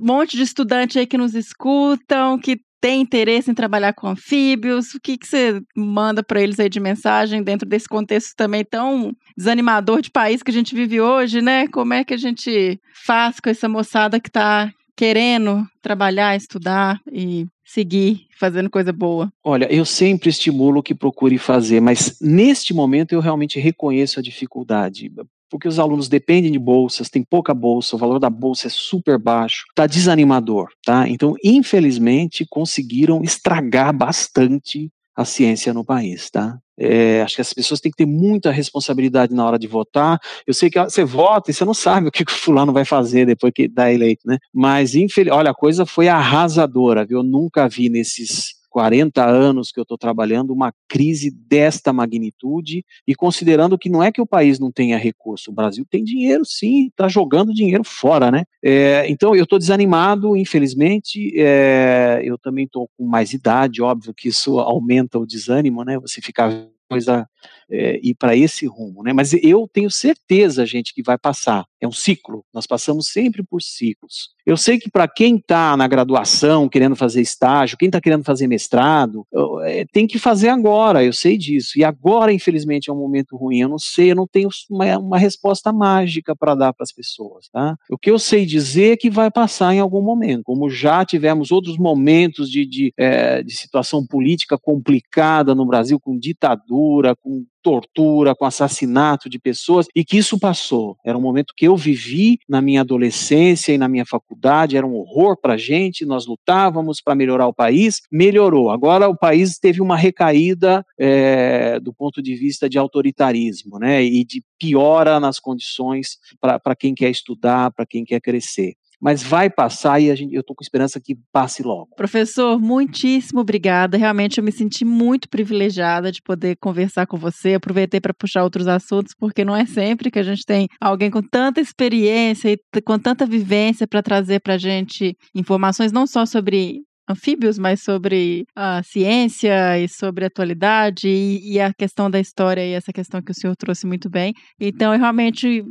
um 0.00 0.06
monte 0.06 0.36
de 0.36 0.42
estudantes 0.42 0.96
aí 0.98 1.06
que 1.06 1.18
nos 1.18 1.34
escutam, 1.34 2.38
que 2.38 2.60
tem 2.82 3.00
interesse 3.00 3.48
em 3.48 3.54
trabalhar 3.54 3.92
com 3.92 4.08
anfíbios, 4.08 4.92
o 4.92 5.00
que, 5.00 5.16
que 5.16 5.24
você 5.24 5.62
manda 5.74 6.20
para 6.20 6.42
eles 6.42 6.58
aí 6.58 6.68
de 6.68 6.80
mensagem 6.80 7.40
dentro 7.40 7.66
desse 7.66 7.88
contexto 7.88 8.34
também 8.36 8.64
tão 8.64 9.14
desanimador 9.36 10.02
de 10.02 10.10
país 10.10 10.42
que 10.42 10.50
a 10.50 10.54
gente 10.54 10.74
vive 10.74 11.00
hoje, 11.00 11.40
né? 11.40 11.68
Como 11.68 11.94
é 11.94 12.02
que 12.02 12.12
a 12.12 12.16
gente 12.16 12.80
faz 13.06 13.38
com 13.38 13.48
essa 13.48 13.68
moçada 13.68 14.18
que 14.18 14.28
está 14.28 14.68
querendo 14.96 15.64
trabalhar, 15.80 16.36
estudar 16.36 17.00
e 17.10 17.46
seguir 17.64 18.26
fazendo 18.36 18.68
coisa 18.68 18.92
boa? 18.92 19.32
Olha, 19.44 19.72
eu 19.72 19.84
sempre 19.84 20.28
estimulo 20.28 20.82
que 20.82 20.94
procure 20.94 21.38
fazer, 21.38 21.80
mas 21.80 22.18
neste 22.20 22.74
momento 22.74 23.12
eu 23.12 23.20
realmente 23.20 23.60
reconheço 23.60 24.18
a 24.18 24.22
dificuldade. 24.22 25.08
Porque 25.52 25.68
os 25.68 25.78
alunos 25.78 26.08
dependem 26.08 26.50
de 26.50 26.58
bolsas, 26.58 27.10
tem 27.10 27.22
pouca 27.22 27.52
bolsa, 27.52 27.94
o 27.94 27.98
valor 27.98 28.18
da 28.18 28.30
bolsa 28.30 28.68
é 28.68 28.70
super 28.70 29.18
baixo, 29.18 29.64
tá 29.74 29.86
desanimador, 29.86 30.70
tá? 30.82 31.06
Então, 31.06 31.34
infelizmente, 31.44 32.46
conseguiram 32.48 33.22
estragar 33.22 33.94
bastante 33.94 34.90
a 35.14 35.26
ciência 35.26 35.74
no 35.74 35.84
país, 35.84 36.30
tá? 36.30 36.58
É, 36.78 37.20
acho 37.20 37.34
que 37.34 37.42
as 37.42 37.52
pessoas 37.52 37.80
têm 37.82 37.92
que 37.92 37.98
ter 37.98 38.06
muita 38.06 38.50
responsabilidade 38.50 39.34
na 39.34 39.44
hora 39.44 39.58
de 39.58 39.66
votar. 39.66 40.18
Eu 40.46 40.54
sei 40.54 40.70
que 40.70 40.82
você 40.82 41.04
vota 41.04 41.50
e 41.50 41.54
você 41.54 41.66
não 41.66 41.74
sabe 41.74 42.08
o 42.08 42.10
que, 42.10 42.22
o 42.22 42.30
fulano 42.30 42.72
vai 42.72 42.86
fazer 42.86 43.26
depois 43.26 43.52
que 43.54 43.68
dá 43.68 43.92
eleito, 43.92 44.26
né? 44.26 44.38
Mas, 44.54 44.94
infeliz... 44.94 45.34
olha, 45.34 45.50
a 45.50 45.54
coisa 45.54 45.84
foi 45.84 46.08
arrasadora, 46.08 47.04
viu? 47.04 47.18
Eu 47.18 47.22
nunca 47.22 47.68
vi 47.68 47.90
nesses 47.90 48.54
40 48.72 49.22
anos 49.22 49.70
que 49.70 49.78
eu 49.78 49.82
estou 49.82 49.98
trabalhando, 49.98 50.50
uma 50.50 50.72
crise 50.88 51.30
desta 51.30 51.92
magnitude, 51.92 52.82
e 53.06 53.14
considerando 53.14 53.76
que 53.76 53.90
não 53.90 54.02
é 54.02 54.10
que 54.10 54.20
o 54.20 54.26
país 54.26 54.58
não 54.58 54.72
tenha 54.72 54.96
recurso, 54.96 55.50
o 55.50 55.54
Brasil 55.54 55.84
tem 55.88 56.02
dinheiro 56.02 56.42
sim, 56.42 56.86
está 56.86 57.06
jogando 57.06 57.52
dinheiro 57.52 57.84
fora, 57.84 58.30
né? 58.30 58.44
É, 58.64 59.06
então 59.10 59.36
eu 59.36 59.44
estou 59.44 59.58
desanimado, 59.58 60.34
infelizmente, 60.34 61.38
é, 61.38 62.22
eu 62.24 62.38
também 62.38 62.64
estou 62.64 62.88
com 62.96 63.04
mais 63.04 63.34
idade, 63.34 63.82
óbvio 63.82 64.14
que 64.14 64.28
isso 64.28 64.58
aumenta 64.58 65.18
o 65.18 65.26
desânimo, 65.26 65.84
né? 65.84 65.98
Você 65.98 66.22
ficar 66.22 66.50
coisa 66.88 67.26
é, 67.70 68.00
ir 68.02 68.14
para 68.14 68.34
esse 68.34 68.66
rumo, 68.66 69.02
né? 69.02 69.12
Mas 69.12 69.32
eu 69.34 69.68
tenho 69.70 69.90
certeza, 69.90 70.64
gente, 70.64 70.94
que 70.94 71.02
vai 71.02 71.18
passar. 71.18 71.64
É 71.82 71.88
um 71.88 71.92
ciclo. 71.92 72.44
Nós 72.54 72.64
passamos 72.64 73.08
sempre 73.08 73.42
por 73.42 73.60
ciclos. 73.60 74.30
Eu 74.46 74.56
sei 74.56 74.78
que 74.78 74.88
para 74.88 75.08
quem 75.08 75.34
está 75.34 75.76
na 75.76 75.88
graduação, 75.88 76.68
querendo 76.68 76.94
fazer 76.94 77.20
estágio, 77.20 77.76
quem 77.76 77.88
está 77.88 78.00
querendo 78.00 78.22
fazer 78.22 78.46
mestrado, 78.46 79.26
é, 79.64 79.84
tem 79.92 80.06
que 80.06 80.16
fazer 80.16 80.48
agora. 80.50 81.02
Eu 81.02 81.12
sei 81.12 81.36
disso. 81.36 81.76
E 81.76 81.82
agora, 81.82 82.32
infelizmente, 82.32 82.88
é 82.88 82.92
um 82.92 82.96
momento 82.96 83.36
ruim. 83.36 83.58
Eu 83.58 83.68
não 83.68 83.80
sei, 83.80 84.12
eu 84.12 84.14
não 84.14 84.28
tenho 84.28 84.48
uma, 84.70 84.96
uma 84.96 85.18
resposta 85.18 85.72
mágica 85.72 86.36
para 86.36 86.54
dar 86.54 86.72
para 86.72 86.84
as 86.84 86.92
pessoas, 86.92 87.48
tá? 87.48 87.76
O 87.90 87.98
que 87.98 88.12
eu 88.12 88.18
sei 88.18 88.46
dizer 88.46 88.92
é 88.92 88.96
que 88.96 89.10
vai 89.10 89.28
passar 89.28 89.74
em 89.74 89.80
algum 89.80 90.02
momento. 90.02 90.44
Como 90.44 90.70
já 90.70 91.04
tivemos 91.04 91.50
outros 91.50 91.76
momentos 91.76 92.48
de, 92.48 92.64
de, 92.64 92.94
é, 92.96 93.42
de 93.42 93.52
situação 93.56 94.06
política 94.06 94.56
complicada 94.56 95.52
no 95.52 95.66
Brasil, 95.66 95.98
com 95.98 96.16
ditadura, 96.16 97.16
com 97.16 97.44
tortura, 97.62 98.34
com 98.34 98.44
assassinato 98.44 99.28
de 99.28 99.38
pessoas, 99.38 99.86
e 99.94 100.04
que 100.04 100.18
isso 100.18 100.38
passou. 100.38 100.96
Era 101.04 101.16
um 101.16 101.20
momento 101.20 101.54
que 101.56 101.66
eu 101.66 101.76
vivi 101.76 102.38
na 102.48 102.60
minha 102.60 102.80
adolescência 102.80 103.72
e 103.72 103.78
na 103.78 103.88
minha 103.88 104.04
faculdade, 104.04 104.76
era 104.76 104.86
um 104.86 104.94
horror 104.94 105.36
para 105.40 105.54
a 105.54 105.56
gente, 105.56 106.04
nós 106.04 106.26
lutávamos 106.26 107.00
para 107.00 107.14
melhorar 107.14 107.46
o 107.46 107.54
país, 107.54 108.02
melhorou. 108.10 108.70
Agora 108.70 109.08
o 109.08 109.16
país 109.16 109.58
teve 109.58 109.80
uma 109.80 109.96
recaída 109.96 110.84
é, 110.98 111.78
do 111.80 111.92
ponto 111.92 112.22
de 112.22 112.34
vista 112.34 112.68
de 112.68 112.78
autoritarismo, 112.78 113.78
né, 113.78 114.02
e 114.02 114.24
de 114.24 114.42
piora 114.58 115.20
nas 115.20 115.38
condições 115.38 116.18
para 116.40 116.76
quem 116.76 116.94
quer 116.94 117.10
estudar, 117.10 117.70
para 117.72 117.86
quem 117.86 118.04
quer 118.04 118.20
crescer 118.20 118.74
mas 119.02 119.20
vai 119.20 119.50
passar 119.50 120.00
e 120.00 120.14
gente, 120.14 120.32
eu 120.32 120.42
estou 120.42 120.54
com 120.54 120.62
esperança 120.62 121.00
que 121.00 121.16
passe 121.32 121.60
logo. 121.60 121.88
Professor, 121.96 122.60
muitíssimo 122.60 123.40
obrigada. 123.40 123.96
Realmente 123.96 124.38
eu 124.38 124.44
me 124.44 124.52
senti 124.52 124.84
muito 124.84 125.28
privilegiada 125.28 126.12
de 126.12 126.22
poder 126.22 126.56
conversar 126.60 127.06
com 127.08 127.16
você. 127.16 127.54
Aproveitei 127.54 128.00
para 128.00 128.14
puxar 128.14 128.44
outros 128.44 128.68
assuntos, 128.68 129.12
porque 129.18 129.44
não 129.44 129.56
é 129.56 129.66
sempre 129.66 130.08
que 130.08 130.20
a 130.20 130.22
gente 130.22 130.46
tem 130.46 130.68
alguém 130.80 131.10
com 131.10 131.20
tanta 131.20 131.60
experiência 131.60 132.52
e 132.52 132.80
com 132.82 132.96
tanta 132.96 133.26
vivência 133.26 133.88
para 133.88 134.02
trazer 134.02 134.40
para 134.40 134.54
a 134.54 134.58
gente 134.58 135.16
informações 135.34 135.90
não 135.90 136.06
só 136.06 136.24
sobre 136.24 136.82
anfíbios, 137.12 137.58
mas 137.58 137.82
sobre 137.82 138.44
a 138.56 138.82
ciência 138.82 139.78
e 139.78 139.88
sobre 139.88 140.24
a 140.24 140.28
atualidade 140.28 141.08
e, 141.08 141.54
e, 141.54 141.60
a 141.60 141.72
questão 141.72 142.10
da 142.10 142.18
história 142.18 142.64
e 142.64 142.72
essa 142.72 142.92
questão 142.92 143.22
que 143.22 143.30
o 143.30 143.34
senhor 143.34 143.54
trouxe 143.56 143.86
muito 143.86 144.10
bem. 144.10 144.34
Então, 144.60 144.92
eu 144.92 144.98
realmente 144.98 145.64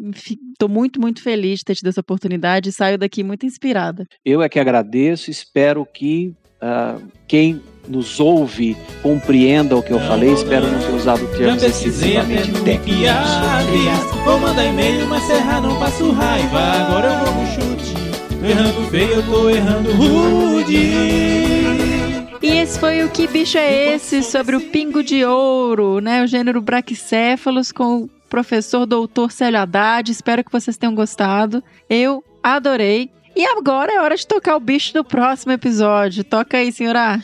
estou 0.53 0.69
muito, 0.69 0.99
muito 0.99 1.21
feliz 1.21 1.59
de 1.59 1.65
ter 1.65 1.75
tido 1.75 1.87
essa 1.87 2.01
oportunidade 2.01 2.69
e 2.69 2.71
saio 2.71 2.97
daqui 2.97 3.23
muito 3.23 3.45
inspirada. 3.45 4.05
Eu 4.23 4.41
é 4.41 4.49
que 4.49 4.59
agradeço, 4.59 5.29
espero 5.29 5.85
que 5.85 6.33
uh, 6.61 7.01
quem 7.27 7.61
nos 7.87 8.19
ouve 8.19 8.77
compreenda 9.01 9.75
o 9.75 9.81
que 9.81 9.91
eu 9.91 9.99
falei, 9.99 10.33
espero 10.33 10.67
não 10.67 10.79
ter 10.79 10.93
usado 10.93 11.27
termos 11.35 11.63
excessivamente 11.63 12.51
técnicos. 12.63 13.05
Vou 14.23 14.39
mandar 14.39 14.65
e-mail, 14.65 15.07
mas 15.07 15.23
serrar 15.23 15.61
não 15.61 15.77
passo 15.79 16.11
raiva, 16.11 16.59
agora 16.59 17.07
eu 17.07 17.25
vou 17.25 17.43
no. 17.65 17.70
Errando 18.43 18.89
feio, 18.89 19.11
eu 19.13 19.23
tô 19.23 19.49
errando 19.49 19.91
rude. 19.93 20.75
E 22.41 22.47
esse 22.57 22.79
foi 22.79 23.03
o 23.03 23.09
Que 23.09 23.27
Bicho 23.27 23.57
é 23.57 23.93
Esse? 23.93 24.23
sobre 24.23 24.55
o 24.55 24.61
pingo 24.61 25.03
de 25.03 25.23
ouro, 25.23 25.99
né? 25.99 26.23
O 26.23 26.27
gênero 26.27 26.59
Brachycephalus 26.61 27.71
com 27.71 28.03
o 28.03 28.09
professor 28.29 28.85
doutor 28.87 29.31
Célio 29.31 29.59
Haddad. 29.59 30.11
Espero 30.11 30.43
que 30.43 30.51
vocês 30.51 30.75
tenham 30.75 30.95
gostado. 30.95 31.63
Eu 31.89 32.23
adorei. 32.41 33.11
E 33.35 33.45
agora 33.45 33.93
é 33.93 34.01
hora 34.01 34.15
de 34.15 34.25
tocar 34.25 34.55
o 34.55 34.59
bicho 34.59 34.93
do 34.93 35.03
próximo 35.03 35.53
episódio. 35.53 36.23
Toca 36.23 36.57
aí, 36.57 36.71
senhora. 36.71 37.21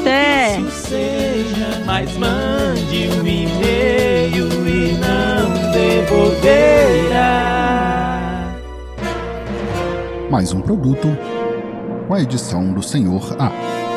Até! 0.00 0.58
Mas 1.86 2.16
mande 2.16 3.08
um 3.20 3.26
e-mail 3.26 4.48
e 4.66 4.92
não 4.94 5.72
devolverá. 5.72 7.38
Mais 10.30 10.52
um 10.52 10.60
produto 10.60 11.08
com 12.06 12.14
a 12.14 12.20
edição 12.20 12.72
do 12.72 12.82
Senhor 12.82 13.36
A. 13.38 13.87